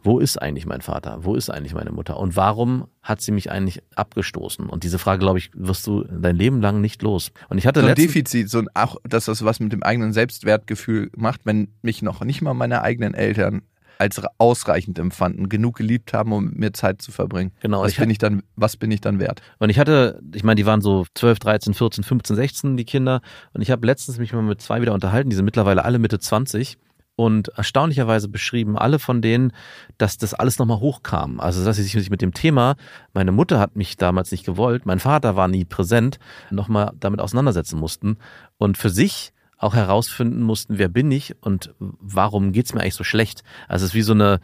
wo 0.03 0.19
ist 0.19 0.41
eigentlich 0.41 0.65
mein 0.65 0.81
Vater? 0.81 1.19
Wo 1.21 1.35
ist 1.35 1.49
eigentlich 1.49 1.73
meine 1.73 1.91
Mutter? 1.91 2.19
Und 2.19 2.35
warum 2.35 2.87
hat 3.01 3.21
sie 3.21 3.31
mich 3.31 3.49
eigentlich 3.49 3.81
abgestoßen? 3.95 4.67
Und 4.67 4.83
diese 4.83 4.99
Frage, 4.99 5.19
glaube 5.19 5.39
ich, 5.39 5.49
wirst 5.53 5.87
du 5.87 6.03
dein 6.03 6.35
Leben 6.35 6.61
lang 6.61 6.81
nicht 6.81 7.01
los. 7.01 7.31
Und 7.49 7.57
ich 7.57 7.65
hatte 7.65 7.81
So 7.81 7.87
ein 7.87 7.95
Defizit, 7.95 8.49
so 8.49 8.59
ein, 8.59 8.67
auch, 8.73 8.97
dass 9.03 9.25
das 9.25 9.43
was 9.45 9.59
mit 9.59 9.71
dem 9.71 9.81
eigenen 9.81 10.13
Selbstwertgefühl 10.13 11.09
macht, 11.15 11.41
wenn 11.45 11.69
mich 11.81 12.01
noch 12.01 12.23
nicht 12.23 12.41
mal 12.41 12.53
meine 12.53 12.81
eigenen 12.81 13.13
Eltern 13.13 13.61
als 13.97 14.21
ausreichend 14.37 14.99
empfanden, 14.99 15.47
genug 15.47 15.77
geliebt 15.77 16.13
haben, 16.13 16.33
um 16.33 16.45
mit 16.45 16.57
mir 16.57 16.73
Zeit 16.73 17.01
zu 17.01 17.11
verbringen. 17.11 17.51
Genau, 17.61 17.83
was 17.83 17.91
ich 17.91 17.97
bin 17.97 18.09
ich 18.09 18.17
dann, 18.17 18.43
was 18.55 18.75
bin 18.75 18.91
ich 18.91 18.99
dann 18.99 19.19
wert? 19.19 19.41
Und 19.59 19.69
ich 19.69 19.79
hatte, 19.79 20.19
ich 20.33 20.43
meine, 20.43 20.55
die 20.55 20.65
waren 20.65 20.81
so 20.81 21.05
12, 21.13 21.39
13, 21.39 21.73
14, 21.73 22.03
15, 22.03 22.35
16, 22.35 22.77
die 22.77 22.85
Kinder. 22.85 23.21
Und 23.53 23.61
ich 23.61 23.71
habe 23.71 23.85
letztens 23.85 24.17
mich 24.17 24.33
mal 24.33 24.41
mit 24.41 24.61
zwei 24.61 24.81
wieder 24.81 24.93
unterhalten, 24.93 25.29
die 25.29 25.35
sind 25.35 25.45
mittlerweile 25.45 25.85
alle 25.85 25.99
Mitte 25.99 26.19
20 26.19 26.77
und 27.15 27.49
erstaunlicherweise 27.49 28.27
beschrieben 28.27 28.77
alle 28.77 28.99
von 28.99 29.21
denen, 29.21 29.53
dass 29.97 30.17
das 30.17 30.33
alles 30.33 30.57
nochmal 30.57 30.79
hochkam. 30.79 31.39
Also 31.39 31.63
dass 31.63 31.77
sie 31.77 31.83
sich 31.83 32.09
mit 32.09 32.21
dem 32.21 32.33
Thema, 32.33 32.75
meine 33.13 33.31
Mutter 33.31 33.59
hat 33.59 33.75
mich 33.75 33.97
damals 33.97 34.31
nicht 34.31 34.45
gewollt, 34.45 34.85
mein 34.85 34.99
Vater 34.99 35.35
war 35.35 35.47
nie 35.47 35.65
präsent, 35.65 36.17
nochmal 36.49 36.91
damit 36.99 37.19
auseinandersetzen 37.19 37.79
mussten 37.79 38.17
und 38.57 38.77
für 38.77 38.89
sich 38.89 39.33
auch 39.57 39.75
herausfinden 39.75 40.41
mussten, 40.41 40.77
wer 40.77 40.89
bin 40.89 41.09
ich 41.11 41.35
und 41.41 41.73
warum 41.79 42.51
geht's 42.51 42.73
mir 42.73 42.81
eigentlich 42.81 42.95
so 42.95 43.03
schlecht. 43.03 43.43
Also 43.67 43.85
es 43.85 43.91
ist 43.91 43.95
wie 43.95 44.01
so 44.01 44.13
eine, 44.13 44.39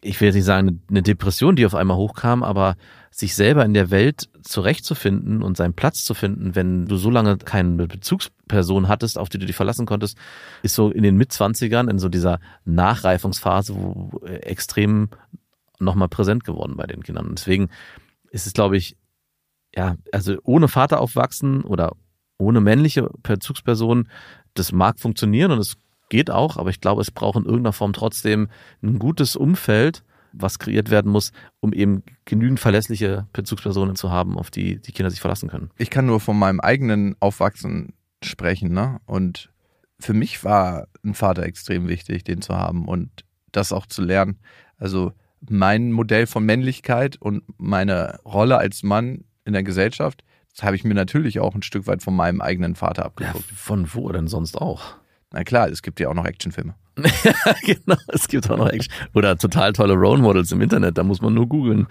ich 0.00 0.20
will 0.20 0.26
jetzt 0.26 0.36
nicht 0.36 0.44
sagen, 0.44 0.82
eine 0.88 1.02
Depression, 1.02 1.56
die 1.56 1.66
auf 1.66 1.74
einmal 1.74 1.96
hochkam, 1.96 2.42
aber 2.42 2.76
sich 3.12 3.34
selber 3.34 3.64
in 3.64 3.74
der 3.74 3.90
Welt 3.90 4.30
zurechtzufinden 4.42 5.42
und 5.42 5.56
seinen 5.56 5.74
Platz 5.74 6.04
zu 6.04 6.14
finden, 6.14 6.54
wenn 6.54 6.86
du 6.86 6.96
so 6.96 7.10
lange 7.10 7.36
keine 7.36 7.86
Bezugsperson 7.86 8.88
hattest, 8.88 9.18
auf 9.18 9.28
die 9.28 9.38
du 9.38 9.44
dich 9.44 9.54
verlassen 9.54 9.84
konntest, 9.84 10.16
ist 10.62 10.74
so 10.74 10.90
in 10.90 11.02
den 11.02 11.16
Mitzwanzigern, 11.18 11.88
in 11.88 11.98
so 11.98 12.08
dieser 12.08 12.40
Nachreifungsphase, 12.64 13.74
wo 13.76 14.22
äh, 14.24 14.36
extrem 14.36 15.10
nochmal 15.78 16.08
präsent 16.08 16.44
geworden 16.44 16.76
bei 16.76 16.86
den 16.86 17.02
Kindern. 17.02 17.26
Und 17.26 17.38
deswegen 17.38 17.68
ist 18.30 18.46
es, 18.46 18.54
glaube 18.54 18.78
ich, 18.78 18.96
ja, 19.74 19.96
also 20.10 20.36
ohne 20.42 20.68
Vater 20.68 21.00
aufwachsen 21.00 21.64
oder 21.64 21.92
ohne 22.38 22.62
männliche 22.62 23.10
Bezugsperson, 23.22 24.08
das 24.54 24.72
mag 24.72 24.98
funktionieren 24.98 25.50
und 25.50 25.58
es 25.58 25.76
geht 26.08 26.30
auch, 26.30 26.56
aber 26.56 26.70
ich 26.70 26.80
glaube, 26.80 27.02
es 27.02 27.10
braucht 27.10 27.36
in 27.36 27.44
irgendeiner 27.44 27.72
Form 27.72 27.92
trotzdem 27.92 28.48
ein 28.82 28.98
gutes 28.98 29.36
Umfeld, 29.36 30.02
was 30.32 30.58
kreiert 30.58 30.90
werden 30.90 31.10
muss, 31.10 31.32
um 31.60 31.72
eben 31.72 32.02
genügend 32.24 32.60
verlässliche 32.60 33.26
Bezugspersonen 33.32 33.96
zu 33.96 34.10
haben, 34.10 34.38
auf 34.38 34.50
die 34.50 34.80
die 34.80 34.92
Kinder 34.92 35.10
sich 35.10 35.20
verlassen 35.20 35.48
können. 35.48 35.70
Ich 35.78 35.90
kann 35.90 36.06
nur 36.06 36.20
von 36.20 36.38
meinem 36.38 36.60
eigenen 36.60 37.16
Aufwachsen 37.20 37.94
sprechen, 38.22 38.72
ne? 38.72 39.00
Und 39.06 39.50
für 39.98 40.14
mich 40.14 40.42
war 40.44 40.88
ein 41.04 41.14
Vater 41.14 41.44
extrem 41.44 41.88
wichtig, 41.88 42.24
den 42.24 42.42
zu 42.42 42.54
haben 42.56 42.86
und 42.88 43.10
das 43.52 43.72
auch 43.72 43.86
zu 43.86 44.02
lernen. 44.02 44.38
Also 44.76 45.12
mein 45.48 45.92
Modell 45.92 46.26
von 46.26 46.44
Männlichkeit 46.44 47.16
und 47.20 47.42
meine 47.58 48.18
Rolle 48.24 48.58
als 48.58 48.82
Mann 48.82 49.24
in 49.44 49.52
der 49.52 49.62
Gesellschaft, 49.62 50.24
das 50.54 50.62
habe 50.64 50.76
ich 50.76 50.84
mir 50.84 50.94
natürlich 50.94 51.40
auch 51.40 51.54
ein 51.54 51.62
Stück 51.62 51.86
weit 51.86 52.02
von 52.02 52.14
meinem 52.14 52.40
eigenen 52.40 52.74
Vater 52.74 53.02
Ja, 53.02 53.06
abgeguckt. 53.06 53.50
von 53.52 53.92
wo 53.94 54.10
denn 54.12 54.28
sonst 54.28 54.56
auch? 54.56 54.96
Na 55.32 55.44
klar, 55.44 55.68
es 55.68 55.82
gibt 55.82 55.98
ja 56.00 56.08
auch 56.08 56.14
noch 56.14 56.24
Actionfilme. 56.26 56.74
genau, 57.64 57.96
es 58.08 58.28
gibt 58.28 58.50
auch 58.50 58.58
noch 58.58 58.68
Action. 58.68 58.92
Oder 59.14 59.38
total 59.38 59.72
tolle 59.72 59.94
Role 59.94 60.20
Models 60.20 60.52
im 60.52 60.60
Internet, 60.60 60.98
da 60.98 61.02
muss 61.04 61.22
man 61.22 61.32
nur 61.32 61.48
googeln. 61.48 61.86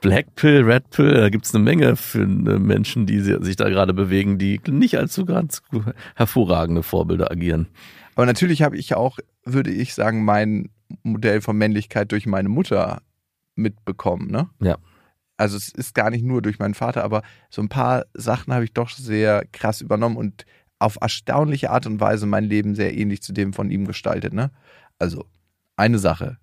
Black 0.00 0.34
Pill, 0.34 0.62
Red 0.64 0.90
Pill, 0.90 1.14
da 1.14 1.28
gibt's 1.28 1.54
eine 1.54 1.64
Menge 1.64 1.96
für 1.96 2.22
äh, 2.22 2.24
Menschen, 2.26 3.06
die 3.06 3.20
si- 3.20 3.36
sich 3.42 3.56
da 3.56 3.68
gerade 3.68 3.94
bewegen, 3.94 4.38
die 4.38 4.60
nicht 4.68 4.98
allzu 4.98 5.24
ganz 5.24 5.62
hervorragende 6.14 6.82
Vorbilder 6.82 7.30
agieren. 7.30 7.68
Aber 8.14 8.26
natürlich 8.26 8.62
habe 8.62 8.76
ich 8.76 8.94
auch, 8.94 9.18
würde 9.44 9.70
ich 9.70 9.94
sagen, 9.94 10.24
mein 10.24 10.70
Modell 11.02 11.40
von 11.40 11.56
Männlichkeit 11.56 12.12
durch 12.12 12.26
meine 12.26 12.48
Mutter 12.48 13.02
mitbekommen, 13.54 14.30
ne? 14.30 14.48
Ja. 14.60 14.76
Also 15.38 15.56
es 15.58 15.68
ist 15.68 15.94
gar 15.94 16.10
nicht 16.10 16.24
nur 16.24 16.40
durch 16.40 16.58
meinen 16.58 16.74
Vater, 16.74 17.04
aber 17.04 17.22
so 17.50 17.60
ein 17.60 17.68
paar 17.68 18.06
Sachen 18.14 18.54
habe 18.54 18.64
ich 18.64 18.72
doch 18.72 18.88
sehr 18.90 19.44
krass 19.52 19.82
übernommen 19.82 20.16
und 20.16 20.46
auf 20.78 20.98
erstaunliche 21.00 21.70
Art 21.70 21.86
und 21.86 22.00
Weise 22.00 22.26
mein 22.26 22.44
Leben 22.44 22.74
sehr 22.74 22.96
ähnlich 22.96 23.22
zu 23.22 23.32
dem 23.32 23.52
von 23.52 23.70
ihm 23.70 23.86
gestaltet, 23.86 24.32
ne? 24.32 24.50
Also 24.98 25.24
eine 25.76 25.98
Sache, 25.98 26.38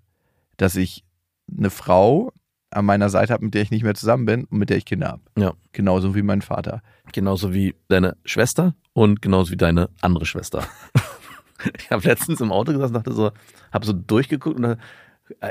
dass 0.58 0.76
ich 0.76 1.04
eine 1.56 1.69
Frau 1.69 2.32
an 2.72 2.86
meiner 2.86 3.10
Seite 3.10 3.34
habe, 3.34 3.46
mit 3.46 3.54
der 3.54 3.62
ich 3.62 3.72
nicht 3.72 3.84
mehr 3.84 3.93
zusammen 3.93 4.26
bin 4.26 4.46
und 4.46 4.58
mit 4.58 4.69
der 4.69 4.78
ich 4.78 4.86
Kinder 4.86 5.08
habe. 5.10 5.22
Ja. 5.38 5.53
Genauso 5.72 6.16
wie 6.16 6.24
mein 6.24 6.41
Vater. 6.41 6.82
Genauso 7.12 7.53
wie 7.53 7.76
deine 7.88 8.18
Schwester 8.26 8.76
und 8.93 9.22
genauso 9.22 9.51
wie 9.51 9.58
deine 9.58 9.89
andere 10.01 10.26
Schwester. 10.26 10.64
Ich 11.78 11.91
habe 11.91 12.05
letztens 12.05 12.41
im 12.41 12.51
Auto 12.51 12.74
gesessen 12.74 12.93
und 12.93 13.05
dachte 13.05 13.14
so, 13.14 13.32
habe 13.72 13.86
so 13.86 13.93
durchgeguckt 13.93 14.58
und 14.58 14.64
da, 14.64 14.72
Äh, 14.74 14.78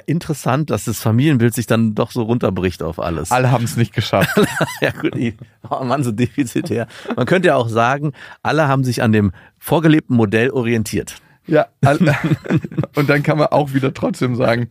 Interessant, 0.06 0.70
dass 0.70 0.84
das 0.84 1.00
Familienbild 1.00 1.54
sich 1.54 1.66
dann 1.66 1.94
doch 1.94 2.10
so 2.10 2.22
runterbricht 2.22 2.82
auf 2.82 3.00
alles. 3.00 3.30
Alle 3.32 3.50
haben 3.50 3.64
es 3.64 3.76
nicht 3.76 3.92
geschafft. 3.94 4.28
ja 4.80 4.90
gut, 4.90 5.14
die- 5.14 5.34
oh 5.68 5.82
Mann, 5.84 6.04
so 6.04 6.12
defizitär. 6.12 6.86
Man 7.16 7.26
könnte 7.26 7.48
ja 7.48 7.56
auch 7.56 7.68
sagen, 7.68 8.12
alle 8.42 8.68
haben 8.68 8.84
sich 8.84 9.02
an 9.02 9.12
dem 9.12 9.32
vorgelebten 9.58 10.14
Modell 10.16 10.50
orientiert. 10.50 11.16
ja, 11.46 11.66
alle. 11.84 12.14
und 12.96 13.08
dann 13.08 13.22
kann 13.22 13.38
man 13.38 13.48
auch 13.48 13.72
wieder 13.72 13.94
trotzdem 13.94 14.36
sagen, 14.36 14.68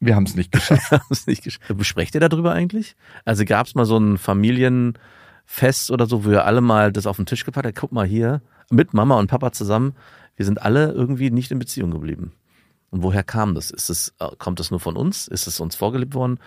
wir 0.00 0.14
haben 0.14 0.24
es 0.24 0.36
nicht 0.36 0.52
geschafft. 0.52 0.92
Nicht 1.26 1.58
Besprecht 1.76 2.14
ihr 2.14 2.20
darüber 2.20 2.52
eigentlich? 2.52 2.94
Also 3.24 3.44
gab 3.44 3.66
es 3.66 3.74
mal 3.74 3.84
so 3.86 3.98
ein 3.98 4.16
Familienfest 4.18 5.90
oder 5.90 6.06
so, 6.06 6.24
wo 6.24 6.30
ihr 6.30 6.44
alle 6.44 6.60
mal 6.60 6.92
das 6.92 7.06
auf 7.06 7.16
den 7.16 7.26
Tisch 7.26 7.44
gepackt 7.44 7.66
habt? 7.66 7.76
Guck 7.76 7.92
mal 7.92 8.06
hier, 8.06 8.40
mit 8.70 8.94
Mama 8.94 9.18
und 9.18 9.28
Papa 9.28 9.52
zusammen, 9.52 9.94
wir 10.36 10.44
sind 10.44 10.62
alle 10.62 10.92
irgendwie 10.92 11.30
nicht 11.30 11.50
in 11.50 11.58
Beziehung 11.58 11.90
geblieben. 11.90 12.32
Und 12.90 13.02
woher 13.02 13.22
kam 13.22 13.54
das? 13.54 13.70
Ist 13.70 13.90
es, 13.90 14.14
äh, 14.18 14.28
kommt 14.38 14.60
das 14.60 14.70
nur 14.70 14.80
von 14.80 14.96
uns? 14.96 15.28
Ist 15.28 15.46
es 15.46 15.60
uns 15.60 15.76
vorgelebt 15.76 16.14
worden? 16.14 16.38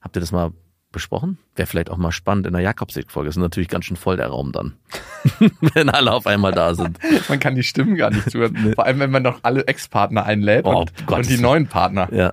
Habt 0.00 0.16
ihr 0.16 0.20
das 0.20 0.32
mal 0.32 0.52
besprochen? 0.92 1.38
Wäre 1.54 1.66
vielleicht 1.66 1.90
auch 1.90 1.96
mal 1.96 2.12
spannend 2.12 2.46
in 2.46 2.52
der 2.52 2.62
Jakobsweg-Folge. 2.62 3.28
Ist 3.28 3.36
natürlich 3.36 3.68
ganz 3.68 3.84
schön 3.84 3.96
voll 3.96 4.16
der 4.16 4.28
Raum 4.28 4.52
dann. 4.52 4.74
wenn 5.74 5.88
alle 5.88 6.12
auf 6.12 6.26
einmal 6.26 6.52
da 6.52 6.74
sind. 6.74 6.98
Man 7.28 7.38
kann 7.38 7.54
die 7.54 7.62
Stimmen 7.62 7.96
gar 7.96 8.10
nicht 8.10 8.30
zuhören. 8.30 8.72
Vor 8.74 8.84
allem, 8.86 8.98
wenn 9.00 9.10
man 9.10 9.22
noch 9.22 9.40
alle 9.42 9.66
Ex-Partner 9.66 10.24
einlädt 10.24 10.64
Oh, 10.64 10.80
und, 10.80 11.06
Gott. 11.06 11.18
und 11.18 11.28
die 11.28 11.38
neuen 11.38 11.66
Partner. 11.68 12.08
Ja. 12.12 12.32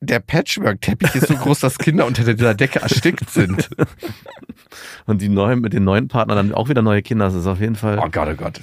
Der 0.00 0.18
Patchwork-Teppich 0.20 1.14
ist 1.14 1.28
so 1.28 1.34
groß, 1.36 1.60
dass 1.60 1.78
Kinder 1.78 2.06
unter 2.06 2.24
dieser 2.24 2.54
Decke 2.54 2.80
erstickt 2.80 3.30
sind. 3.30 3.68
Und 5.06 5.20
die 5.22 5.28
neuen, 5.28 5.60
mit 5.60 5.72
den 5.74 5.84
neuen 5.84 6.08
Partnern 6.08 6.36
dann 6.36 6.54
auch 6.54 6.68
wieder 6.68 6.82
neue 6.82 7.02
Kinder. 7.02 7.26
Das 7.26 7.34
ist 7.34 7.46
auf 7.46 7.60
jeden 7.60 7.76
Fall. 7.76 7.98
Oh 8.00 8.08
Gott, 8.10 8.28
oh 8.28 8.34
Gott. 8.34 8.60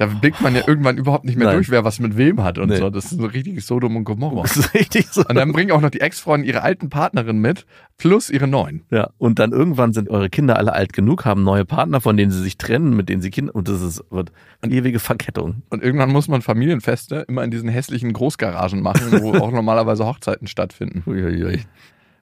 Da 0.00 0.06
blickt 0.06 0.40
man 0.40 0.54
ja 0.54 0.62
irgendwann 0.66 0.96
überhaupt 0.96 1.26
nicht 1.26 1.36
mehr 1.36 1.48
Nein. 1.48 1.56
durch, 1.56 1.68
wer 1.68 1.84
was 1.84 1.98
mit 2.00 2.16
wem 2.16 2.42
hat 2.42 2.56
und 2.56 2.70
Nee. 2.70 2.76
so. 2.78 2.88
Das 2.88 3.12
ist 3.12 3.18
so 3.20 3.26
richtiges 3.26 3.66
Sodom 3.66 3.96
und 3.96 4.04
Gomorra. 4.04 4.40
Das 4.40 4.56
ist 4.56 4.72
richtig 4.72 5.08
so. 5.08 5.22
Und 5.28 5.34
dann 5.34 5.52
bringen 5.52 5.72
auch 5.72 5.82
noch 5.82 5.90
die 5.90 6.00
Ex-Freunde 6.00 6.46
ihre 6.46 6.62
alten 6.62 6.88
Partnerin 6.88 7.38
mit, 7.38 7.66
plus 7.98 8.30
ihre 8.30 8.46
neuen. 8.48 8.84
Ja, 8.90 9.10
und 9.18 9.38
dann 9.38 9.52
irgendwann 9.52 9.92
sind 9.92 10.08
eure 10.08 10.30
Kinder 10.30 10.56
alle 10.56 10.72
alt 10.72 10.94
genug, 10.94 11.26
haben 11.26 11.42
neue 11.42 11.66
Partner, 11.66 12.00
von 12.00 12.16
denen 12.16 12.30
sie 12.30 12.40
sich 12.42 12.56
trennen, 12.56 12.96
mit 12.96 13.10
denen 13.10 13.20
sie 13.20 13.28
Kinder, 13.30 13.54
und 13.54 13.68
das 13.68 13.82
ist, 13.82 14.02
wird 14.10 14.32
eine 14.62 14.72
ewige 14.72 15.00
Verkettung. 15.00 15.64
Und 15.68 15.82
irgendwann 15.82 16.10
muss 16.10 16.28
man 16.28 16.40
Familienfeste 16.40 17.26
immer 17.28 17.44
in 17.44 17.50
diesen 17.50 17.68
hässlichen 17.68 18.14
Großgaragen 18.14 18.80
machen, 18.80 19.20
wo 19.20 19.34
auch 19.36 19.52
normalerweise 19.52 20.06
Hochzeiten 20.06 20.46
stattfinden. 20.46 21.02
Uiuiui. 21.06 21.60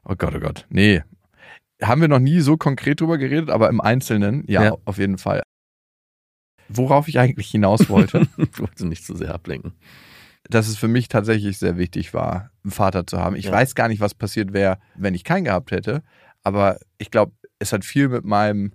Oh 0.05 0.15
Gott, 0.19 0.35
oh 0.35 0.41
Gott. 0.41 0.67
Nee. 0.69 1.03
Haben 1.81 2.01
wir 2.01 2.09
noch 2.09 2.19
nie 2.19 2.41
so 2.41 2.57
konkret 2.57 3.01
drüber 3.01 3.19
geredet, 3.19 3.51
aber 3.51 3.69
im 3.69 3.81
Einzelnen, 3.81 4.43
ja, 4.49 4.65
Ja. 4.65 4.73
auf 4.85 4.99
jeden 4.99 5.17
Fall. 5.17 5.45
Worauf 6.69 7.09
ich 7.09 7.19
eigentlich 7.19 7.51
hinaus 7.51 7.89
wollte, 7.89 8.27
Ich 8.39 8.59
wollte 8.59 8.87
nicht 8.87 9.05
zu 9.05 9.17
sehr 9.17 9.35
ablenken. 9.35 9.73
dass 10.51 10.69
es 10.69 10.79
für 10.79 10.89
mich 10.89 11.09
tatsächlich 11.09 11.59
sehr 11.59 11.77
wichtig 11.77 12.15
war, 12.15 12.51
einen 12.65 12.71
Vater 12.71 13.07
zu 13.07 13.19
haben. 13.19 13.37
Ich 13.37 13.47
Ja. 13.47 13.53
weiß 13.53 13.75
gar 13.75 13.89
nicht, 13.89 14.01
was 14.01 14.15
passiert 14.15 14.53
wäre, 14.53 14.79
wenn 14.97 15.15
ich 15.15 15.25
keinen 15.25 15.45
gehabt 15.45 15.71
hätte, 15.73 16.03
aber 16.43 16.79
ich 16.99 17.11
glaube, 17.11 17.33
es 17.59 17.73
hat 17.73 17.85
viel 17.85 18.09
mit 18.09 18.25
meinem 18.25 18.73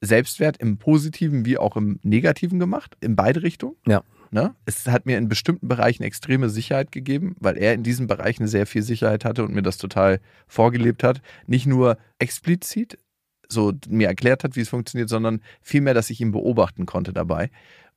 Selbstwert 0.00 0.56
im 0.56 0.78
Positiven 0.78 1.44
wie 1.44 1.58
auch 1.58 1.76
im 1.76 1.98
Negativen 2.02 2.58
gemacht, 2.58 2.96
in 3.00 3.16
beide 3.16 3.42
Richtungen. 3.42 3.76
Ja. 3.86 4.02
Ne? 4.30 4.54
Es 4.64 4.86
hat 4.86 5.04
mir 5.06 5.18
in 5.18 5.28
bestimmten 5.28 5.66
Bereichen 5.68 6.04
extreme 6.04 6.48
Sicherheit 6.48 6.92
gegeben, 6.92 7.34
weil 7.40 7.58
er 7.58 7.74
in 7.74 7.82
diesen 7.82 8.06
Bereichen 8.06 8.46
sehr 8.46 8.64
viel 8.64 8.82
Sicherheit 8.82 9.24
hatte 9.24 9.44
und 9.44 9.52
mir 9.52 9.62
das 9.62 9.76
total 9.76 10.20
vorgelebt 10.46 11.02
hat. 11.02 11.20
Nicht 11.48 11.66
nur 11.66 11.98
explizit 12.20 12.96
so 13.52 13.72
mir 13.88 14.08
erklärt 14.08 14.44
hat, 14.44 14.56
wie 14.56 14.60
es 14.60 14.68
funktioniert, 14.68 15.08
sondern 15.08 15.40
vielmehr, 15.62 15.94
dass 15.94 16.10
ich 16.10 16.20
ihn 16.20 16.32
beobachten 16.32 16.86
konnte 16.86 17.12
dabei. 17.12 17.50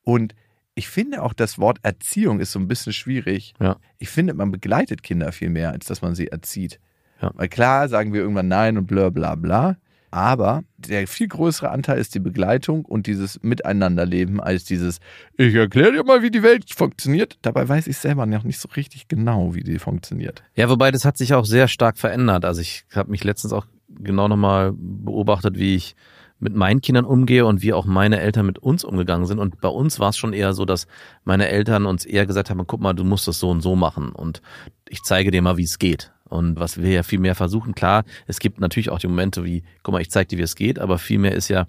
Und 0.04 0.36
ich 0.76 0.88
finde 0.88 1.22
auch, 1.22 1.34
das 1.34 1.60
Wort 1.60 1.78
Erziehung 1.84 2.40
ist 2.40 2.52
so 2.52 2.60
ein 2.60 2.68
bisschen 2.68 2.94
schwierig. 2.94 3.54
Ja. 3.60 3.78
Ich 4.00 4.10
finde, 4.10 4.34
man 4.34 4.52
begleitet 4.52 5.04
Kinder 5.04 5.32
viel 5.32 5.50
mehr, 5.50 5.72
als 5.72 5.86
dass 5.86 6.02
man 6.02 6.16
sie 6.16 6.28
erzieht. 6.28 6.80
Ja. 7.22 7.32
Weil 7.36 7.48
klar 7.48 7.88
sagen 7.90 8.14
wir 8.14 8.22
irgendwann 8.22 8.48
Nein 8.48 8.78
und 8.78 8.88
bla 8.88 9.10
bla 9.10 9.36
bla. 9.36 9.78
Aber 10.10 10.64
der 10.78 11.08
viel 11.08 11.28
größere 11.28 11.72
Anteil 11.72 11.98
ist 11.98 12.14
die 12.14 12.20
Begleitung 12.20 12.86
und 12.86 13.08
dieses 13.08 13.42
Miteinanderleben 13.42 14.40
als 14.40 14.64
dieses, 14.64 15.00
ich 15.38 15.56
erkläre 15.56 15.92
dir 15.92 16.04
mal, 16.04 16.22
wie 16.22 16.30
die 16.30 16.44
Welt 16.44 16.72
funktioniert. 16.72 17.40
Dabei 17.42 17.68
weiß 17.68 17.88
ich 17.88 17.98
selber 17.98 18.28
noch 18.28 18.44
nicht 18.44 18.60
so 18.60 18.70
richtig 18.76 19.08
genau, 19.08 19.56
wie 19.56 19.64
die 19.64 19.80
funktioniert. 19.80 20.44
Ja, 20.54 20.70
wobei 20.70 20.92
das 20.92 21.04
hat 21.04 21.18
sich 21.18 21.34
auch 21.34 21.46
sehr 21.46 21.68
stark 21.68 21.98
verändert. 21.98 22.46
Also 22.46 22.62
ich 22.62 22.86
habe 22.94 23.10
mich 23.10 23.24
letztens 23.24 23.54
auch 23.54 23.66
genau 24.00 24.28
nochmal 24.28 24.74
beobachtet, 24.76 25.58
wie 25.58 25.76
ich 25.76 25.96
mit 26.40 26.56
meinen 26.56 26.82
Kindern 26.82 27.06
umgehe 27.06 27.46
und 27.46 27.62
wie 27.62 27.74
auch 27.74 27.86
meine 27.86 28.20
Eltern 28.20 28.46
mit 28.46 28.60
uns 28.60 28.84
umgegangen 28.84 29.26
sind. 29.26 29.40
Und 29.40 29.62
bei 29.62 29.70
uns 29.70 30.00
war 30.00 30.10
es 30.10 30.18
schon 30.18 30.34
eher 30.34 30.54
so, 30.54 30.66
dass 30.66 30.88
meine 31.24 31.48
Eltern 31.48 31.86
uns 31.86 32.06
eher 32.06 32.26
gesagt 32.26 32.50
haben, 32.50 32.68
guck 32.68 32.82
mal, 32.82 32.94
du 32.94 33.06
musst 33.06 33.28
das 33.28 33.40
so 33.40 33.50
und 33.50 33.62
so 33.62 33.76
machen 33.76 34.12
und 34.12 34.42
ich 34.90 35.02
zeige 35.04 35.32
dir 35.32 35.42
mal, 35.42 35.58
wie 35.58 35.64
es 35.64 35.80
geht. 35.80 36.12
Und 36.26 36.60
was 36.60 36.82
wir 36.82 36.92
ja 36.92 37.04
viel 37.04 37.20
mehr 37.20 37.36
versuchen, 37.36 37.76
klar, 37.76 38.04
es 38.28 38.40
gibt 38.40 38.60
natürlich 38.60 38.90
auch 38.90 39.00
die 39.00 39.08
Momente 39.08 39.46
wie, 39.46 39.64
guck 39.84 39.94
mal, 39.94 40.02
ich 40.02 40.10
zeige 40.10 40.30
dir, 40.30 40.40
wie 40.40 40.44
es 40.44 40.56
geht, 40.56 40.80
aber 40.80 40.98
viel 40.98 41.20
mehr 41.20 41.34
ist 41.34 41.48
ja, 41.48 41.68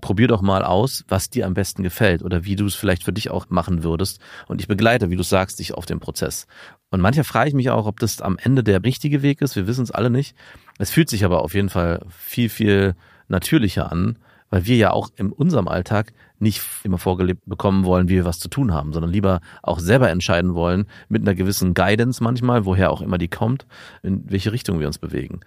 probier 0.00 0.28
doch 0.28 0.42
mal 0.42 0.62
aus, 0.64 1.04
was 1.08 1.30
dir 1.30 1.46
am 1.46 1.54
besten 1.54 1.82
gefällt 1.82 2.22
oder 2.22 2.44
wie 2.44 2.56
du 2.56 2.66
es 2.66 2.74
vielleicht 2.74 3.02
für 3.02 3.12
dich 3.12 3.30
auch 3.30 3.46
machen 3.48 3.82
würdest. 3.82 4.20
Und 4.46 4.60
ich 4.60 4.68
begleite, 4.68 5.10
wie 5.10 5.16
du 5.16 5.22
sagst, 5.22 5.58
dich 5.58 5.74
auf 5.74 5.86
dem 5.86 6.00
Prozess. 6.00 6.46
Und 6.90 7.00
manchmal 7.00 7.24
frage 7.24 7.48
ich 7.48 7.54
mich 7.54 7.70
auch, 7.70 7.86
ob 7.86 7.98
das 8.00 8.20
am 8.20 8.38
Ende 8.38 8.62
der 8.62 8.84
richtige 8.84 9.22
Weg 9.22 9.40
ist. 9.40 9.56
Wir 9.56 9.66
wissen 9.66 9.82
es 9.82 9.90
alle 9.90 10.10
nicht. 10.10 10.36
Es 10.78 10.90
fühlt 10.90 11.08
sich 11.08 11.24
aber 11.24 11.42
auf 11.42 11.54
jeden 11.54 11.70
Fall 11.70 12.04
viel, 12.10 12.48
viel 12.48 12.94
natürlicher 13.28 13.90
an, 13.90 14.18
weil 14.50 14.66
wir 14.66 14.76
ja 14.76 14.90
auch 14.92 15.10
in 15.16 15.32
unserem 15.32 15.66
Alltag 15.66 16.12
nicht 16.38 16.62
immer 16.84 16.98
vorgelebt 16.98 17.42
bekommen 17.46 17.84
wollen, 17.84 18.08
wie 18.08 18.16
wir 18.16 18.24
was 18.24 18.38
zu 18.38 18.48
tun 18.48 18.72
haben, 18.72 18.92
sondern 18.92 19.10
lieber 19.10 19.40
auch 19.62 19.80
selber 19.80 20.10
entscheiden 20.10 20.54
wollen, 20.54 20.86
mit 21.08 21.22
einer 21.22 21.34
gewissen 21.34 21.74
Guidance 21.74 22.22
manchmal, 22.22 22.64
woher 22.64 22.90
auch 22.92 23.00
immer 23.00 23.18
die 23.18 23.28
kommt, 23.28 23.66
in 24.02 24.30
welche 24.30 24.52
Richtung 24.52 24.78
wir 24.78 24.86
uns 24.86 24.98
bewegen. 24.98 25.40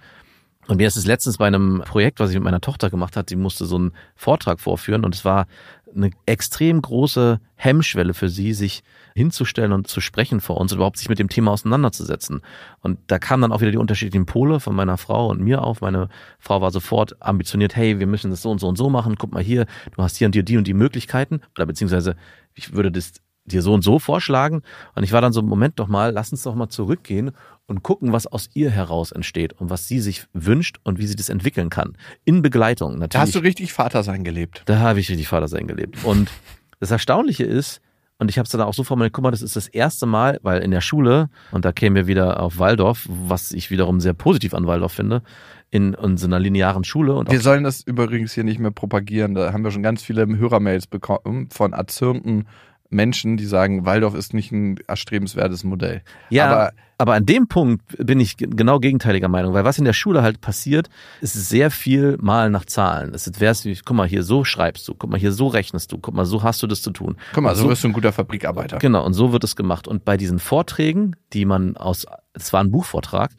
Und 0.68 0.78
mir 0.78 0.88
ist 0.88 0.98
es 0.98 1.08
letztens 1.08 1.38
bei 1.38 1.48
einem 1.48 1.82
Projekt, 1.86 2.20
was 2.20 2.30
ich 2.30 2.36
mit 2.36 2.44
meiner 2.44 2.62
Tochter 2.62 2.90
gemacht 2.92 3.18
hat, 3.18 3.32
die 3.32 3.36
musste 3.36 3.66
so 3.66 3.78
einen 3.78 3.92
Vortrag 4.16 4.60
vorführen 4.60 5.04
und 5.04 5.16
es 5.16 5.26
war 5.26 5.48
eine 5.96 6.12
extrem 6.26 6.82
große 6.82 7.40
Hemmschwelle 7.56 8.14
für 8.14 8.30
sie, 8.30 8.54
sich 8.54 8.84
hinzustellen 9.16 9.72
und 9.72 9.88
zu 9.88 10.02
sprechen 10.02 10.40
vor 10.40 10.58
uns, 10.58 10.72
überhaupt 10.72 10.98
sich 10.98 11.10
mit 11.10 11.20
dem 11.20 11.30
Thema 11.30 11.52
auseinanderzusetzen. 11.52 12.42
Und 12.82 13.00
da 13.08 13.20
kamen 13.20 13.42
dann 13.42 13.52
auch 13.52 13.62
wieder 13.62 13.72
die 13.72 13.78
unterschiedlichen 13.78 14.26
Pole 14.26 14.60
von 14.60 14.76
meiner 14.76 14.98
Frau 14.98 15.28
und 15.30 15.42
mir 15.42 15.64
auf. 15.64 15.82
Meine 15.82 16.10
Frau 16.38 16.62
war 16.62 16.72
sofort 16.72 17.22
ambitioniert, 17.22 17.76
hey, 17.76 18.00
wir 18.00 18.08
müssen 18.08 18.32
das 18.32 18.42
so 18.42 18.52
und 18.52 18.60
so 18.60 18.68
und 18.68 18.78
so 18.78 18.90
machen. 18.90 19.18
Guck 19.18 19.34
mal 19.34 19.44
hier, 19.44 19.66
du 19.96 20.04
hast 20.04 20.18
hier 20.18 20.28
und 20.28 20.36
hier 20.36 20.44
die 20.44 20.58
und 20.58 20.68
die 20.68 20.74
Möglichkeiten. 20.74 21.42
Oder 21.56 21.66
beziehungsweise 21.66 22.16
ich 22.54 22.74
würde 22.74 22.92
das 22.92 23.14
dir 23.52 23.62
so 23.62 23.74
und 23.74 23.84
so 23.84 24.00
vorschlagen. 24.00 24.62
Und 24.96 25.04
ich 25.04 25.12
war 25.12 25.22
dann 25.22 25.34
so, 25.34 25.42
Moment 25.42 25.80
doch 25.80 25.88
mal, 25.88 26.12
lass 26.12 26.32
uns 26.32 26.44
doch 26.44 26.56
mal 26.56 26.70
zurückgehen 26.70 27.32
und 27.68 27.84
gucken, 27.84 28.12
was 28.12 28.28
aus 28.28 28.50
ihr 28.54 28.70
heraus 28.72 29.12
entsteht 29.12 29.54
und 29.54 29.70
was 29.70 29.88
sie 29.88 30.00
sich 30.00 30.26
wünscht 30.34 30.78
und 30.84 31.00
wie 31.00 31.08
sie 31.08 31.16
das 31.16 31.30
entwickeln 31.30 31.70
kann. 31.70 31.98
In 32.26 32.42
Begleitung 32.42 32.94
natürlich. 32.94 33.10
Da 33.10 33.20
hast 33.22 33.36
du 33.36 33.40
richtig 33.40 33.74
Vatersein 33.74 34.24
gelebt. 34.24 34.64
Da 34.66 34.80
habe 34.80 35.00
ich 35.00 35.10
richtig 35.10 35.28
Vatersein 35.28 35.68
gelebt. 35.68 36.04
Und 36.04 36.32
das 36.80 36.92
Erstaunliche 36.92 37.44
ist, 37.44 37.82
und 38.20 38.30
ich 38.30 38.38
habe 38.38 38.46
es 38.46 38.52
dann 38.52 38.62
auch 38.62 38.74
so 38.74 38.84
formuliert, 38.84 39.14
guck 39.14 39.24
mal, 39.24 39.32
das 39.32 39.42
ist 39.42 39.56
das 39.56 39.70
erste 39.70 40.06
Mal, 40.06 40.40
weil 40.44 40.62
in 40.62 40.72
der 40.72 40.82
Schule, 40.82 41.30
und 41.52 41.64
da 41.64 41.72
kämen 41.72 41.96
wir 41.96 42.06
wieder 42.06 42.42
auf 42.44 42.60
Waldorf, 42.60 43.08
was 43.10 43.54
ich 43.54 43.72
wiederum 43.72 44.02
sehr 44.02 44.14
positiv 44.14 44.54
an 44.54 44.68
Waldorf 44.68 44.92
finde, 44.92 45.24
in, 45.72 45.94
in 45.94 46.18
so 46.18 46.28
einer 46.28 46.40
linearen 46.40 46.84
Schule. 46.84 47.14
Und 47.16 47.32
Wir 47.32 47.40
sollen 47.40 47.64
das 47.64 47.82
übrigens 47.82 48.34
hier 48.34 48.44
nicht 48.44 48.60
mehr 48.60 48.72
propagieren. 48.72 49.36
Da 49.36 49.54
haben 49.54 49.64
wir 49.64 49.72
schon 49.72 49.84
ganz 49.84 50.04
viele 50.04 50.28
Hörermails 50.28 50.88
bekommen 50.88 51.50
von 51.50 51.72
erzürnten 51.72 52.48
Menschen, 52.90 53.38
die 53.38 53.46
sagen, 53.46 53.86
Waldorf 53.86 54.16
ist 54.16 54.34
nicht 54.34 54.52
ein 54.52 54.78
erstrebenswertes 54.88 55.64
Modell. 55.64 56.02
ja, 56.30 56.46
aber- 56.52 56.72
aber, 57.02 57.14
an 57.14 57.26
dem 57.26 57.48
Punkt 57.48 57.82
bin 57.98 58.20
ich 58.20 58.36
ge- 58.36 58.50
genau 58.54 58.80
gegenteiliger 58.80 59.30
Meinung, 59.30 59.54
weil 59.54 59.64
was 59.64 59.78
in 59.78 59.86
der 59.86 59.94
Schule 59.94 60.22
halt 60.22 60.42
passiert, 60.42 60.90
ist 61.22 61.32
sehr 61.32 61.72
viel 61.72 62.18
mal 62.20 62.50
nach 62.50 62.66
Zahlen. 62.66 63.14
Es 63.14 63.40
wäre 63.40 63.56
wie, 63.64 63.80
guck 63.86 63.96
mal, 63.96 64.06
hier 64.06 64.22
so 64.22 64.44
schreibst 64.44 64.86
du, 64.86 64.96
guck 64.96 65.10
mal, 65.10 65.18
hier 65.18 65.32
so 65.32 65.48
rechnest 65.48 65.94
du, 65.94 65.98
guck 65.98 66.14
mal, 66.14 66.26
so 66.26 66.44
hast 66.44 66.62
du 66.62 66.68
das 66.68 66.82
zu 66.82 66.92
tun. 66.92 67.16
Guck 67.34 67.44
mal, 67.46 67.52
Und 67.52 67.56
so 67.56 67.70
wirst 67.70 67.86
du 67.86 67.88
ein 67.88 67.94
guter 67.94 68.12
Fabrikarbeiter. 68.12 68.80
Genau, 68.80 69.06
und 69.06 69.14
so 69.14 69.32
wird 69.32 69.46
es 69.46 69.56
gemacht. 69.56 69.88
Und 69.88 70.04
bei 70.04 70.18
diesen 70.18 70.40
Vorträgen, 70.40 71.16
die 71.32 71.46
man 71.46 71.78
aus, 71.78 72.06
es 72.34 72.52
war 72.52 72.62
ein 72.62 72.70
Buchvortrag, 72.70 73.32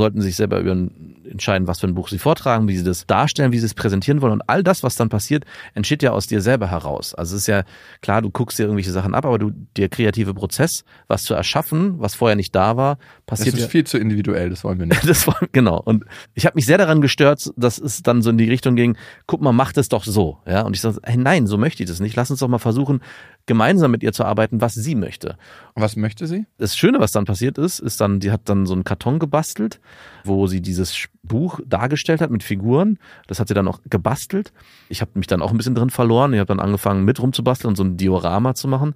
sollten 0.00 0.22
sich 0.22 0.36
selber 0.36 0.58
über 0.58 0.72
entscheiden, 1.30 1.68
was 1.68 1.80
für 1.80 1.86
ein 1.86 1.94
Buch 1.94 2.08
sie 2.08 2.18
vortragen, 2.18 2.66
wie 2.66 2.76
sie 2.76 2.84
das 2.84 3.06
darstellen, 3.06 3.52
wie 3.52 3.58
sie 3.58 3.66
es 3.66 3.74
präsentieren 3.74 4.20
wollen. 4.20 4.32
Und 4.32 4.42
all 4.48 4.62
das, 4.62 4.82
was 4.82 4.96
dann 4.96 5.10
passiert, 5.10 5.44
entsteht 5.74 6.02
ja 6.02 6.10
aus 6.10 6.26
dir 6.26 6.40
selber 6.40 6.70
heraus. 6.70 7.14
Also 7.14 7.36
es 7.36 7.42
ist 7.42 7.46
ja 7.46 7.64
klar, 8.00 8.22
du 8.22 8.30
guckst 8.30 8.58
dir 8.58 8.64
irgendwelche 8.64 8.90
Sachen 8.90 9.14
ab, 9.14 9.24
aber 9.24 9.38
du, 9.38 9.52
der 9.76 9.88
kreative 9.88 10.34
Prozess, 10.34 10.84
was 11.06 11.22
zu 11.22 11.34
erschaffen, 11.34 12.00
was 12.00 12.14
vorher 12.14 12.36
nicht 12.36 12.54
da 12.54 12.76
war, 12.76 12.96
Das 13.26 13.38
passiert 13.38 13.56
ist 13.56 13.62
ja. 13.62 13.68
viel 13.68 13.84
zu 13.84 13.98
individuell, 13.98 14.50
das 14.50 14.64
wollen 14.64 14.78
wir 14.78 14.86
nicht. 14.86 15.00
Das 15.10 15.26
war, 15.26 15.36
genau. 15.50 15.80
Und 15.82 16.04
ich 16.34 16.46
habe 16.46 16.54
mich 16.54 16.66
sehr 16.66 16.78
daran 16.78 17.00
gestört, 17.00 17.50
dass 17.56 17.78
es 17.78 18.02
dann 18.02 18.22
so 18.22 18.30
in 18.30 18.38
die 18.38 18.48
Richtung 18.48 18.76
ging, 18.76 18.96
guck 19.26 19.40
mal, 19.40 19.52
mach 19.52 19.72
das 19.72 19.88
doch 19.88 20.04
so. 20.04 20.38
Ja, 20.46 20.62
und 20.62 20.74
ich 20.74 20.80
sage, 20.80 20.98
hey, 21.02 21.16
nein, 21.16 21.46
so 21.46 21.58
möchte 21.58 21.82
ich 21.82 21.88
das 21.88 22.00
nicht. 22.00 22.16
Lass 22.16 22.30
uns 22.30 22.40
doch 22.40 22.48
mal 22.48 22.58
versuchen, 22.58 23.00
gemeinsam 23.46 23.90
mit 23.90 24.02
ihr 24.02 24.12
zu 24.12 24.24
arbeiten, 24.24 24.60
was 24.60 24.74
sie 24.74 24.94
möchte. 24.94 25.36
Was 25.74 25.96
möchte 25.96 26.26
sie? 26.26 26.46
Das 26.58 26.76
Schöne, 26.76 27.00
was 27.00 27.12
dann 27.12 27.24
passiert 27.24 27.58
ist, 27.58 27.78
ist 27.80 28.00
dann, 28.00 28.20
die 28.20 28.30
hat 28.30 28.42
dann 28.44 28.66
so 28.66 28.74
einen 28.74 28.84
Karton 28.84 29.18
gebastelt, 29.18 29.80
wo 30.24 30.46
sie 30.46 30.60
dieses 30.60 31.08
Buch 31.22 31.60
dargestellt 31.66 32.20
hat 32.20 32.30
mit 32.30 32.42
Figuren. 32.42 32.98
Das 33.26 33.40
hat 33.40 33.48
sie 33.48 33.54
dann 33.54 33.66
auch 33.68 33.80
gebastelt. 33.88 34.52
Ich 34.88 35.00
habe 35.00 35.12
mich 35.14 35.26
dann 35.26 35.42
auch 35.42 35.50
ein 35.50 35.56
bisschen 35.56 35.74
drin 35.74 35.90
verloren. 35.90 36.32
Ich 36.32 36.38
habe 36.38 36.48
dann 36.48 36.60
angefangen 36.60 37.04
mit 37.04 37.20
rumzubasteln 37.20 37.70
und 37.70 37.76
so 37.76 37.84
ein 37.84 37.96
Diorama 37.96 38.54
zu 38.54 38.68
machen. 38.68 38.94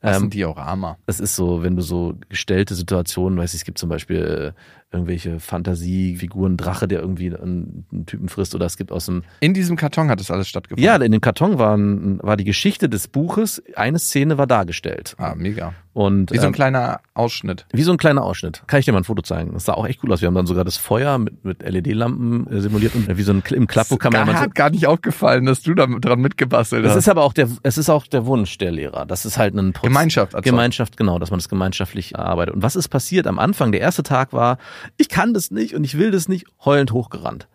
Das 0.00 0.16
ist 0.16 0.22
Ähm, 0.22 0.26
ein 0.26 0.30
Diorama. 0.30 0.98
Es 1.06 1.20
ist 1.20 1.34
so, 1.36 1.62
wenn 1.62 1.76
du 1.76 1.82
so 1.82 2.14
gestellte 2.28 2.74
Situationen, 2.74 3.38
weißt 3.38 3.54
du, 3.54 3.56
es 3.56 3.64
gibt 3.64 3.78
zum 3.78 3.88
Beispiel 3.88 4.54
äh, 4.54 4.60
irgendwelche 4.94 5.38
Fantasiefiguren, 5.40 6.56
Drache, 6.56 6.88
der 6.88 7.00
irgendwie 7.00 7.34
einen, 7.34 7.84
einen 7.92 8.06
Typen 8.06 8.28
frisst, 8.28 8.54
oder 8.54 8.66
es 8.66 8.76
gibt 8.76 8.92
aus 8.92 9.06
dem 9.06 9.22
In 9.40 9.54
diesem 9.54 9.76
Karton 9.76 10.08
hat 10.08 10.20
das 10.20 10.30
alles 10.30 10.48
stattgefunden. 10.48 10.84
Ja, 10.84 10.96
in 10.96 11.12
dem 11.12 11.20
Karton 11.20 11.58
war, 11.58 11.76
ein, 11.76 12.18
war 12.22 12.36
die 12.36 12.44
Geschichte 12.44 12.88
des 12.88 13.08
Buches, 13.08 13.62
eine 13.76 13.98
Szene 13.98 14.38
war 14.38 14.46
dargestellt. 14.46 15.14
Ah, 15.18 15.34
mega. 15.36 15.74
Und 15.92 16.32
Wie 16.32 16.38
so 16.38 16.42
ein 16.42 16.46
ähm, 16.48 16.52
kleiner 16.54 17.00
Ausschnitt. 17.14 17.66
wie 17.72 17.84
so 17.84 17.92
ein 17.92 17.98
kleiner 17.98 18.24
Ausschnitt. 18.24 18.64
Kann 18.66 18.80
ich 18.80 18.84
dir 18.84 18.90
mal 18.90 18.98
ein 18.98 19.04
Foto 19.04 19.22
zeigen? 19.22 19.52
Das 19.52 19.64
sah 19.64 19.74
auch 19.74 19.86
echt 19.86 20.02
cool 20.02 20.12
aus. 20.12 20.20
Wir 20.22 20.26
haben 20.26 20.34
dann 20.34 20.46
sogar 20.48 20.64
das 20.64 20.76
Feuer 20.76 21.18
mit, 21.18 21.44
mit 21.44 21.62
LED-Lampen 21.62 22.48
äh, 22.50 22.60
simuliert 22.60 22.96
und 22.96 23.08
äh, 23.08 23.16
wie 23.16 23.22
so 23.22 23.32
ein 23.32 23.44
im 23.50 23.68
Klappo 23.68 23.96
kann 23.96 24.12
man 24.12 24.26
mal 24.26 24.34
hat 24.40 24.56
gar 24.56 24.70
nicht 24.70 24.88
aufgefallen, 24.88 25.44
dass 25.46 25.62
du 25.62 25.72
da 25.74 25.86
dran 25.86 26.20
mitgebastelt 26.20 26.84
das 26.84 26.92
hast. 26.92 26.98
ist 26.98 27.08
aber 27.08 27.22
auch 27.22 27.32
der, 27.32 27.48
es 27.62 27.78
ist 27.78 27.90
auch 27.90 28.08
der 28.08 28.26
Wunsch 28.26 28.58
der 28.58 28.72
Lehrer. 28.72 29.06
Das 29.06 29.24
ist 29.24 29.38
halt 29.38 29.54
ein 29.54 29.72
Proz- 29.72 29.84
Gemeinschaft. 29.84 30.32
erzeugt. 30.34 30.44
Gemeinschaft, 30.46 30.96
genau, 30.96 31.20
dass 31.20 31.30
man 31.30 31.38
das 31.38 31.48
gemeinschaftlich 31.48 32.14
erarbeitet. 32.16 32.56
Und 32.56 32.62
was 32.64 32.74
ist 32.74 32.88
passiert? 32.88 33.28
Am 33.28 33.38
Anfang, 33.38 33.70
der 33.70 33.80
erste 33.80 34.02
Tag 34.02 34.32
war, 34.32 34.58
ich 34.96 35.08
kann 35.08 35.34
das 35.34 35.50
nicht 35.50 35.74
und 35.74 35.84
ich 35.84 35.98
will 35.98 36.10
das 36.10 36.28
nicht, 36.28 36.46
heulend 36.64 36.92
hochgerannt. 36.92 37.48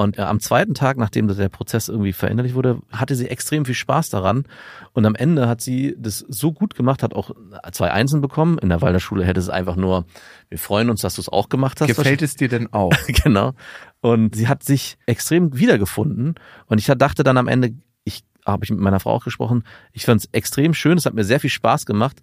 Und 0.00 0.18
äh, 0.18 0.22
am 0.22 0.40
zweiten 0.40 0.72
Tag, 0.72 0.96
nachdem 0.96 1.28
der 1.28 1.48
Prozess 1.50 1.88
irgendwie 1.88 2.14
verinnerlicht 2.14 2.54
wurde, 2.54 2.80
hatte 2.90 3.14
sie 3.14 3.28
extrem 3.28 3.66
viel 3.66 3.74
Spaß 3.74 4.08
daran. 4.08 4.44
Und 4.92 5.04
am 5.04 5.14
Ende 5.14 5.46
hat 5.46 5.60
sie 5.60 5.94
das 5.98 6.24
so 6.26 6.52
gut 6.52 6.74
gemacht, 6.74 7.02
hat 7.02 7.14
auch 7.14 7.32
zwei 7.72 7.90
Einsen 7.90 8.22
bekommen. 8.22 8.56
In 8.58 8.70
der 8.70 8.80
Waldorfschule 8.80 9.24
hätte 9.24 9.40
es 9.40 9.50
einfach 9.50 9.76
nur, 9.76 10.06
wir 10.48 10.58
freuen 10.58 10.88
uns, 10.88 11.02
dass 11.02 11.16
du 11.16 11.20
es 11.20 11.28
auch 11.28 11.50
gemacht 11.50 11.80
hast. 11.80 11.88
Gefällt 11.88 12.22
es 12.22 12.34
dir 12.34 12.48
denn 12.48 12.72
auch? 12.72 12.92
genau. 13.24 13.52
Und 14.00 14.36
sie 14.36 14.48
hat 14.48 14.62
sich 14.62 14.96
extrem 15.04 15.58
wiedergefunden. 15.58 16.34
Und 16.66 16.78
ich 16.78 16.86
dachte 16.86 17.22
dann 17.22 17.36
am 17.36 17.48
Ende, 17.48 17.74
ich 18.04 18.22
habe 18.46 18.64
ich 18.64 18.70
mit 18.70 18.80
meiner 18.80 19.00
Frau 19.00 19.10
auch 19.10 19.24
gesprochen, 19.24 19.64
ich 19.92 20.06
fand 20.06 20.22
es 20.22 20.28
extrem 20.32 20.72
schön, 20.72 20.96
es 20.96 21.04
hat 21.04 21.12
mir 21.12 21.24
sehr 21.24 21.40
viel 21.40 21.50
Spaß 21.50 21.84
gemacht, 21.84 22.22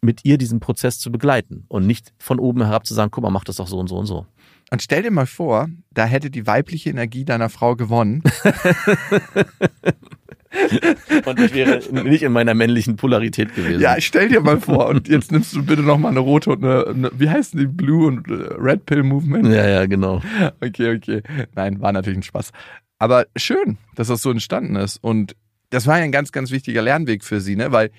mit 0.00 0.24
ihr 0.24 0.38
diesen 0.38 0.60
Prozess 0.60 0.98
zu 0.98 1.10
begleiten 1.10 1.64
und 1.68 1.86
nicht 1.86 2.12
von 2.18 2.38
oben 2.38 2.62
herab 2.62 2.86
zu 2.86 2.94
sagen, 2.94 3.10
guck 3.10 3.22
mal, 3.22 3.30
mach 3.30 3.44
das 3.44 3.56
doch 3.56 3.66
so 3.66 3.78
und 3.78 3.88
so 3.88 3.96
und 3.96 4.06
so. 4.06 4.26
Und 4.70 4.82
stell 4.82 5.02
dir 5.02 5.10
mal 5.10 5.26
vor, 5.26 5.68
da 5.92 6.06
hätte 6.06 6.30
die 6.30 6.46
weibliche 6.46 6.90
Energie 6.90 7.24
deiner 7.24 7.48
Frau 7.48 7.76
gewonnen. 7.76 8.22
Und 11.26 11.40
ich 11.40 11.54
wäre 11.54 11.80
nicht 12.04 12.22
in 12.22 12.32
meiner 12.32 12.54
männlichen 12.54 12.96
Polarität 12.96 13.54
gewesen. 13.54 13.80
Ja, 13.80 14.00
stell 14.00 14.28
dir 14.28 14.40
mal 14.40 14.60
vor. 14.60 14.88
Und 14.88 15.08
jetzt 15.08 15.30
nimmst 15.32 15.54
du 15.54 15.64
bitte 15.64 15.82
noch 15.82 15.98
mal 15.98 16.08
eine 16.08 16.20
rote 16.20 16.50
und 16.50 16.64
eine, 16.64 16.86
eine 16.86 17.10
wie 17.14 17.28
heißen 17.28 17.58
die? 17.58 17.66
Blue 17.66 18.06
und 18.06 18.28
äh, 18.28 18.54
Red 18.58 18.86
Pill 18.86 19.02
Movement. 19.02 19.48
ja, 19.48 19.68
ja, 19.68 19.86
genau. 19.86 20.22
Okay, 20.60 20.96
okay. 20.96 21.22
Nein, 21.54 21.80
war 21.80 21.92
natürlich 21.92 22.20
ein 22.20 22.22
Spaß. 22.22 22.52
Aber 22.98 23.26
schön, 23.36 23.76
dass 23.96 24.08
das 24.08 24.22
so 24.22 24.30
entstanden 24.30 24.76
ist. 24.76 24.96
Und 25.02 25.36
das 25.70 25.86
war 25.86 25.98
ja 25.98 26.04
ein 26.04 26.12
ganz, 26.12 26.32
ganz 26.32 26.50
wichtiger 26.50 26.82
Lernweg 26.82 27.24
für 27.24 27.40
sie, 27.40 27.56
ne? 27.56 27.72
Weil 27.72 27.90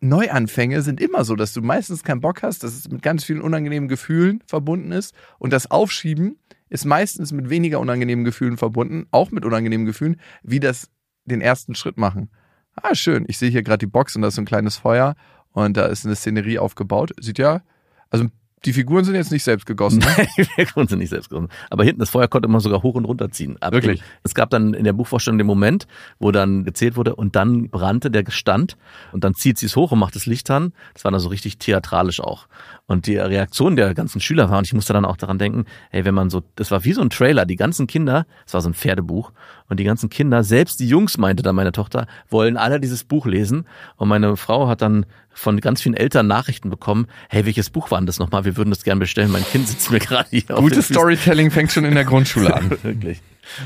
Neuanfänge 0.00 0.82
sind 0.82 1.00
immer 1.00 1.24
so, 1.24 1.36
dass 1.36 1.52
du 1.52 1.60
meistens 1.60 2.02
keinen 2.02 2.20
Bock 2.20 2.42
hast, 2.42 2.64
dass 2.64 2.74
es 2.74 2.88
mit 2.88 3.02
ganz 3.02 3.24
vielen 3.24 3.42
unangenehmen 3.42 3.88
Gefühlen 3.88 4.42
verbunden 4.46 4.92
ist. 4.92 5.14
Und 5.38 5.52
das 5.52 5.70
Aufschieben 5.70 6.38
ist 6.70 6.86
meistens 6.86 7.32
mit 7.32 7.50
weniger 7.50 7.80
unangenehmen 7.80 8.24
Gefühlen 8.24 8.56
verbunden, 8.56 9.06
auch 9.10 9.30
mit 9.30 9.44
unangenehmen 9.44 9.86
Gefühlen, 9.86 10.16
wie 10.42 10.60
das 10.60 10.88
den 11.24 11.40
ersten 11.40 11.74
Schritt 11.74 11.98
machen. 11.98 12.30
Ah, 12.76 12.94
schön. 12.94 13.24
Ich 13.28 13.38
sehe 13.38 13.50
hier 13.50 13.62
gerade 13.62 13.78
die 13.78 13.90
Box 13.90 14.16
und 14.16 14.22
da 14.22 14.28
ist 14.28 14.36
so 14.36 14.42
ein 14.42 14.46
kleines 14.46 14.76
Feuer 14.76 15.16
und 15.52 15.76
da 15.76 15.86
ist 15.86 16.06
eine 16.06 16.16
Szenerie 16.16 16.58
aufgebaut. 16.58 17.12
Sieht 17.20 17.38
ja, 17.38 17.62
also 18.08 18.26
die 18.66 18.72
Figuren 18.72 19.04
sind 19.04 19.14
jetzt 19.14 19.32
nicht 19.32 19.42
selbst 19.42 19.64
gegossen. 19.66 20.00
Ne? 20.00 20.26
Wir 20.56 20.66
konnten 20.66 20.90
sie 20.90 20.96
nicht 20.96 21.08
selbst 21.08 21.30
gründen. 21.30 21.48
Aber 21.70 21.84
hinten 21.84 22.00
das 22.00 22.10
Feuer 22.10 22.28
konnte 22.28 22.46
man 22.48 22.60
sogar 22.60 22.82
hoch 22.82 22.94
und 22.94 23.04
runter 23.06 23.30
ziehen. 23.30 23.56
Ab- 23.60 23.72
Wirklich? 23.72 24.02
Es 24.22 24.34
gab 24.34 24.50
dann 24.50 24.74
in 24.74 24.84
der 24.84 24.92
Buchvorstellung 24.92 25.38
den 25.38 25.46
Moment, 25.46 25.86
wo 26.18 26.30
dann 26.30 26.64
gezählt 26.64 26.96
wurde 26.96 27.14
und 27.16 27.36
dann 27.36 27.70
brannte 27.70 28.10
der 28.10 28.24
Stand 28.30 28.76
und 29.12 29.24
dann 29.24 29.34
zieht 29.34 29.56
sie 29.58 29.66
es 29.66 29.76
hoch 29.76 29.92
und 29.92 29.98
macht 29.98 30.14
das 30.14 30.26
Licht 30.26 30.50
an. 30.50 30.72
Das 30.92 31.04
war 31.04 31.10
dann 31.10 31.20
so 31.20 31.28
richtig 31.28 31.58
theatralisch 31.58 32.20
auch. 32.20 32.48
Und 32.86 33.06
die 33.06 33.16
Reaktion 33.16 33.76
der 33.76 33.94
ganzen 33.94 34.20
Schüler 34.20 34.50
war, 34.50 34.58
und 34.58 34.66
ich 34.66 34.74
musste 34.74 34.92
dann 34.92 35.04
auch 35.04 35.16
daran 35.16 35.38
denken, 35.38 35.64
hey, 35.90 36.04
wenn 36.04 36.14
man 36.14 36.28
so, 36.28 36.42
das 36.56 36.70
war 36.70 36.84
wie 36.84 36.92
so 36.92 37.00
ein 37.00 37.10
Trailer, 37.10 37.46
die 37.46 37.56
ganzen 37.56 37.86
Kinder, 37.86 38.26
das 38.44 38.54
war 38.54 38.60
so 38.60 38.68
ein 38.68 38.74
Pferdebuch, 38.74 39.32
und 39.68 39.78
die 39.78 39.84
ganzen 39.84 40.10
Kinder, 40.10 40.42
selbst 40.42 40.80
die 40.80 40.88
Jungs, 40.88 41.16
meinte 41.16 41.44
dann 41.44 41.54
meine 41.54 41.70
Tochter, 41.70 42.08
wollen 42.28 42.56
alle 42.56 42.80
dieses 42.80 43.04
Buch 43.04 43.24
lesen. 43.26 43.66
Und 43.96 44.08
meine 44.08 44.36
Frau 44.36 44.66
hat 44.66 44.82
dann 44.82 45.06
von 45.32 45.60
ganz 45.60 45.82
vielen 45.82 45.94
Eltern 45.94 46.26
Nachrichten 46.26 46.70
bekommen, 46.70 47.06
hey, 47.28 47.46
welches 47.46 47.70
Buch 47.70 47.90
war 47.90 47.98
denn 47.98 48.06
das 48.06 48.18
nochmal? 48.18 48.44
Wir 48.44 48.56
würden 48.56 48.70
das 48.70 48.84
gerne 48.84 49.00
bestellen. 49.00 49.30
Mein 49.30 49.44
Kind 49.44 49.68
sitzt 49.68 49.90
mir 49.90 49.98
gerade 49.98 50.28
hier 50.30 50.42
Gutes. 50.42 50.88
Storytelling 50.88 51.50
fängt 51.50 51.72
schon 51.72 51.84
in 51.84 51.94
der 51.94 52.04
Grundschule 52.04 52.54
an. 52.54 52.70
Wirklich. 52.82 53.20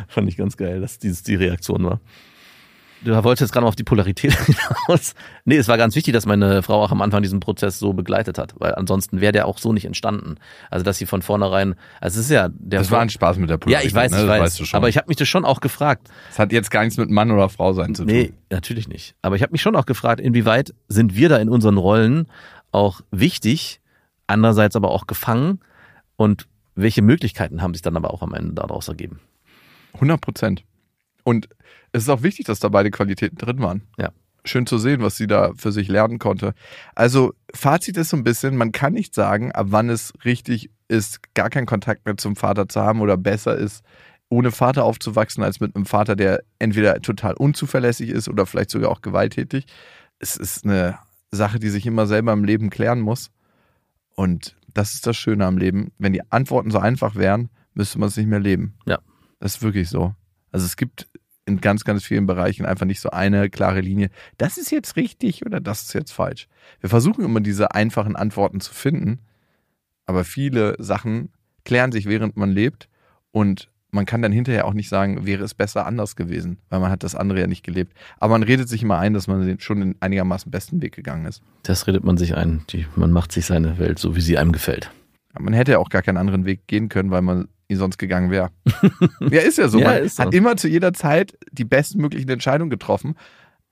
Fand 0.09 0.29
ich 0.29 0.37
ganz 0.37 0.57
geil, 0.57 0.81
dass 0.81 0.99
dieses 0.99 1.23
die 1.23 1.35
Reaktion 1.35 1.85
war. 1.85 2.01
Du 3.05 3.13
wolltest 3.25 3.43
jetzt 3.43 3.53
gerade 3.53 3.65
noch 3.65 3.69
auf 3.69 3.77
die 3.77 3.85
Polarität 3.85 4.33
hinaus. 4.89 5.15
Nee, 5.45 5.57
es 5.57 5.69
war 5.69 5.77
ganz 5.77 5.95
wichtig, 5.95 6.15
dass 6.15 6.27
meine 6.27 6.63
Frau 6.63 6.83
auch 6.83 6.91
am 6.91 7.03
Anfang 7.03 7.23
diesen 7.23 7.39
Prozess 7.41 7.79
so 7.79 7.93
begleitet 7.93 8.39
hat, 8.39 8.55
weil 8.59 8.75
ansonsten 8.75 9.21
wäre 9.21 9.33
der 9.33 9.47
auch 9.47 9.59
so 9.59 9.73
nicht 9.73 9.85
entstanden. 9.85 10.37
Also, 10.71 10.85
dass 10.85 10.99
sie 10.99 11.07
von 11.07 11.21
vornherein, 11.23 11.75
also 12.01 12.19
es 12.19 12.27
ist 12.27 12.31
ja 12.33 12.49
der 12.51 12.81
Das 12.81 12.91
war 12.91 13.01
ein 13.01 13.11
Spaß 13.11 13.37
mit 13.37 13.51
der 13.51 13.55
Ja, 13.55 13.59
Polarität. 13.59 13.87
ich 13.91 13.95
weiß, 13.95 14.11
ne? 14.13 14.23
ich 14.23 14.29
weiß. 14.29 14.41
weißt 14.41 14.61
du 14.61 14.65
schon. 14.65 14.77
Aber 14.79 14.89
ich 14.89 14.97
habe 14.97 15.09
mich 15.09 15.17
das 15.17 15.29
schon 15.29 15.45
auch 15.45 15.61
gefragt. 15.61 16.09
Es 16.31 16.39
hat 16.39 16.53
jetzt 16.53 16.71
gar 16.71 16.83
nichts 16.83 16.97
mit 16.97 17.11
Mann 17.11 17.31
oder 17.31 17.49
Frau 17.49 17.73
sein 17.75 17.95
zu 17.95 18.05
tun. 18.05 18.13
Nee, 18.13 18.33
natürlich 18.51 18.89
nicht. 18.89 19.15
Aber 19.23 19.37
ich 19.37 19.43
habe 19.43 19.53
mich 19.53 19.63
schon 19.63 19.77
auch 19.77 19.87
gefragt, 19.87 20.21
inwieweit 20.21 20.75
sind 20.89 21.15
wir 21.15 21.29
da 21.29 21.37
in 21.37 21.49
unseren 21.49 21.77
Rollen 21.77 22.27
auch 22.73 23.03
wichtig, 23.11 23.81
andererseits 24.27 24.77
aber 24.77 24.91
auch 24.91 25.07
gefangen 25.07 25.61
und 26.17 26.47
welche 26.75 27.03
Möglichkeiten 27.03 27.63
haben 27.63 27.75
sich 27.75 27.83
dann 27.83 27.97
aber 27.97 28.13
auch 28.13 28.23
am 28.23 28.35
Ende 28.35 28.55
daraus 28.55 28.89
ergeben? 28.89 29.21
100 29.95 30.21
Prozent. 30.21 30.65
Und 31.23 31.49
es 31.95 32.03
ist 32.03 32.09
auch 32.09 32.23
wichtig, 32.23 32.47
dass 32.47 32.59
da 32.59 32.69
beide 32.69 32.91
Qualitäten 32.91 33.37
drin 33.37 33.61
waren. 33.61 33.83
Ja. 33.97 34.11
Schön 34.45 34.67
zu 34.67 34.79
sehen, 34.79 35.01
was 35.01 35.17
sie 35.17 35.29
da 35.29 35.53
für 35.57 35.71
sich 35.71 35.87
lernen 35.89 36.19
konnte. 36.19 36.53
Also 36.97 37.33
Fazit 37.55 37.97
ist 37.97 38.11
so 38.11 38.17
ein 38.17 38.25
bisschen, 38.25 38.57
man 38.57 38.73
kann 38.73 38.93
nicht 38.93 39.15
sagen, 39.15 39.53
ab 39.53 39.69
wann 39.71 39.89
es 39.89 40.13
richtig 40.25 40.71
ist, 40.89 41.35
gar 41.35 41.51
keinen 41.51 41.67
Kontakt 41.67 42.05
mehr 42.05 42.17
zum 42.17 42.35
Vater 42.35 42.69
zu 42.69 42.81
haben 42.81 43.01
oder 43.01 43.17
besser 43.17 43.57
ist, 43.57 43.85
ohne 44.29 44.51
Vater 44.51 44.85
aufzuwachsen, 44.85 45.45
als 45.45 45.61
mit 45.61 45.77
einem 45.77 45.87
Vater, 45.87 46.17
der 46.17 46.43
entweder 46.59 47.01
total 47.01 47.35
unzuverlässig 47.35 48.11
ist 48.11 48.29
oder 48.29 48.45
vielleicht 48.45 48.71
sogar 48.71 48.91
auch 48.91 49.01
gewalttätig. 49.01 49.65
Es 50.19 50.37
ist 50.37 50.65
eine 50.65 50.99
Sache, 51.31 51.61
die 51.61 51.69
sich 51.69 51.87
immer 51.87 52.09
selber 52.09 52.33
im 52.33 52.43
Leben 52.43 52.71
klären 52.71 53.01
muss. 53.01 53.31
Und 54.17 54.57
das 54.75 54.95
ist 54.95 55.07
das 55.07 55.17
Schöne 55.17 55.47
am 55.47 55.59
Leben. 55.59 55.93
Wenn 55.99 56.13
die 56.13 56.33
Antworten 56.33 56.73
so 56.73 56.81
einfach 56.81 57.15
wären, 57.15 57.51
müsste 57.73 58.01
man 58.01 58.09
es 58.09 58.17
nicht 58.17 58.29
mehr 58.29 58.41
leben. 58.41 58.75
Ja. 58.85 58.99
Das 59.39 59.57
ist 59.57 59.63
wirklich 59.63 59.89
so. 59.89 60.13
Also 60.51 60.67
es 60.67 60.77
gibt 60.77 61.09
in 61.47 61.61
ganz, 61.61 61.85
ganz 61.85 62.05
vielen 62.05 62.27
Bereichen 62.27 62.65
einfach 62.65 62.87
nicht 62.87 63.01
so 63.01 63.11
eine 63.11 63.51
klare 63.51 63.81
Linie. 63.81 64.11
Das 64.39 64.57
ist 64.57 64.71
jetzt 64.71 64.97
richtig 64.97 65.45
oder 65.45 65.61
das 65.61 65.83
ist 65.83 65.93
jetzt 65.93 66.13
falsch. 66.13 66.49
Wir 66.81 66.89
versuchen 66.89 67.25
immer 67.25 67.41
diese 67.41 67.75
einfachen 67.75 68.17
Antworten 68.17 68.61
zu 68.61 68.73
finden, 68.73 69.21
aber 70.07 70.25
viele 70.25 70.77
Sachen 70.79 71.31
klären 71.65 71.93
sich, 71.93 72.07
während 72.07 72.37
man 72.37 72.51
lebt 72.51 72.89
und 73.31 73.71
man 73.91 74.07
kann 74.07 74.23
dann 74.23 74.33
hinterher 74.33 74.67
auch 74.67 74.75
nicht 74.75 74.89
sagen, 74.89 75.25
wäre 75.25 75.45
es 75.45 75.55
besser 75.55 75.87
anders 75.87 76.17
gewesen, 76.17 76.59
weil 76.69 76.81
man 76.81 76.91
hat 76.91 77.05
das 77.05 77.15
andere 77.15 77.41
ja 77.41 77.47
nicht 77.47 77.65
gelebt. 77.65 77.97
Aber 78.19 78.33
man 78.33 78.43
redet 78.43 78.69
sich 78.69 78.83
immer 78.83 78.99
ein, 78.99 79.15
dass 79.15 79.29
man 79.29 79.61
schon 79.61 79.81
den 79.81 79.97
einigermaßen 80.01 80.51
besten 80.51 80.83
Weg 80.83 80.97
gegangen 80.97 81.27
ist. 81.27 81.43
Das 81.63 81.87
redet 81.87 82.03
man 82.03 82.17
sich 82.17 82.37
ein. 82.37 82.65
Die, 82.71 82.87
man 82.97 83.13
macht 83.13 83.31
sich 83.31 83.47
seine 83.47 83.79
Welt 83.79 84.01
so, 84.01 84.17
wie 84.17 84.21
sie 84.21 84.37
einem 84.37 84.51
gefällt. 84.51 84.91
Man 85.39 85.55
hätte 85.55 85.73
ja 85.73 85.79
auch 85.79 85.91
gar 85.91 86.03
keinen 86.03 86.17
anderen 86.17 86.45
Weg 86.45 86.67
gehen 86.67 86.89
können, 86.89 87.11
weil 87.11 87.23
man 87.23 87.49
ihn 87.69 87.77
sonst 87.77 87.99
gegangen 87.99 88.31
wäre. 88.31 88.51
ja, 89.21 89.41
ist 89.41 89.59
ja 89.59 89.69
so. 89.69 89.79
Ja, 89.79 89.93
man 89.93 90.03
ist 90.03 90.17
so. 90.17 90.25
hat 90.25 90.35
immer 90.35 90.57
zu 90.57 90.69
jeder 90.69 90.93
Zeit 90.93 91.37
die 91.53 91.65
bestmöglichen 91.65 92.29
Entscheidungen 92.29 92.71
getroffen. 92.71 93.17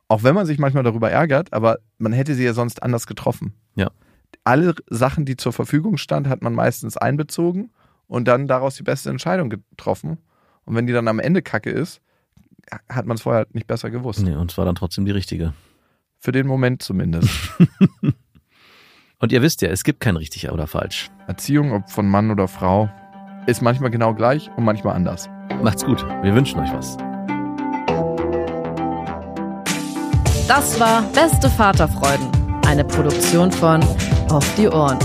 Auch 0.08 0.22
wenn 0.22 0.34
man 0.34 0.46
sich 0.46 0.58
manchmal 0.58 0.82
darüber 0.82 1.10
ärgert, 1.10 1.52
aber 1.52 1.78
man 1.98 2.12
hätte 2.12 2.34
sie 2.34 2.44
ja 2.44 2.52
sonst 2.52 2.82
anders 2.82 3.06
getroffen. 3.06 3.54
Ja. 3.74 3.90
Alle 4.44 4.74
Sachen, 4.88 5.24
die 5.24 5.36
zur 5.36 5.52
Verfügung 5.52 5.96
stand, 5.96 6.28
hat 6.28 6.42
man 6.42 6.54
meistens 6.54 6.96
einbezogen 6.96 7.70
und 8.06 8.28
dann 8.28 8.46
daraus 8.48 8.76
die 8.76 8.82
beste 8.82 9.10
Entscheidung 9.10 9.50
getroffen. 9.50 10.18
Und 10.64 10.74
wenn 10.74 10.86
die 10.86 10.92
dann 10.92 11.08
am 11.08 11.18
Ende 11.18 11.42
kacke 11.42 11.70
ist, 11.70 12.00
hat 12.88 13.06
man 13.06 13.16
es 13.16 13.22
vorher 13.22 13.46
nicht 13.52 13.66
besser 13.66 13.90
gewusst. 13.90 14.22
Nee, 14.22 14.34
und 14.34 14.50
es 14.50 14.58
war 14.58 14.64
dann 14.64 14.74
trotzdem 14.74 15.04
die 15.04 15.10
richtige. 15.10 15.54
Für 16.18 16.32
den 16.32 16.46
Moment 16.46 16.82
zumindest. 16.82 17.30
Und 19.18 19.30
ihr 19.30 19.40
wisst 19.40 19.62
ja, 19.62 19.68
es 19.68 19.84
gibt 19.84 20.00
kein 20.00 20.16
richtig 20.16 20.50
oder 20.50 20.66
falsch. 20.66 21.08
Erziehung, 21.28 21.72
ob 21.72 21.88
von 21.88 22.08
Mann 22.08 22.32
oder 22.32 22.48
Frau, 22.48 22.90
ist 23.46 23.62
manchmal 23.62 23.90
genau 23.90 24.14
gleich 24.14 24.50
und 24.56 24.64
manchmal 24.64 24.94
anders. 24.96 25.28
Macht's 25.62 25.84
gut. 25.84 26.04
Wir 26.22 26.34
wünschen 26.34 26.60
euch 26.60 26.72
was. 26.72 26.96
Das 30.48 30.78
war 30.78 31.02
Beste 31.14 31.48
Vaterfreuden, 31.48 32.28
eine 32.66 32.84
Produktion 32.84 33.50
von 33.50 33.80
Auf 34.28 34.44
die 34.56 34.68
Ohren. 34.68 34.98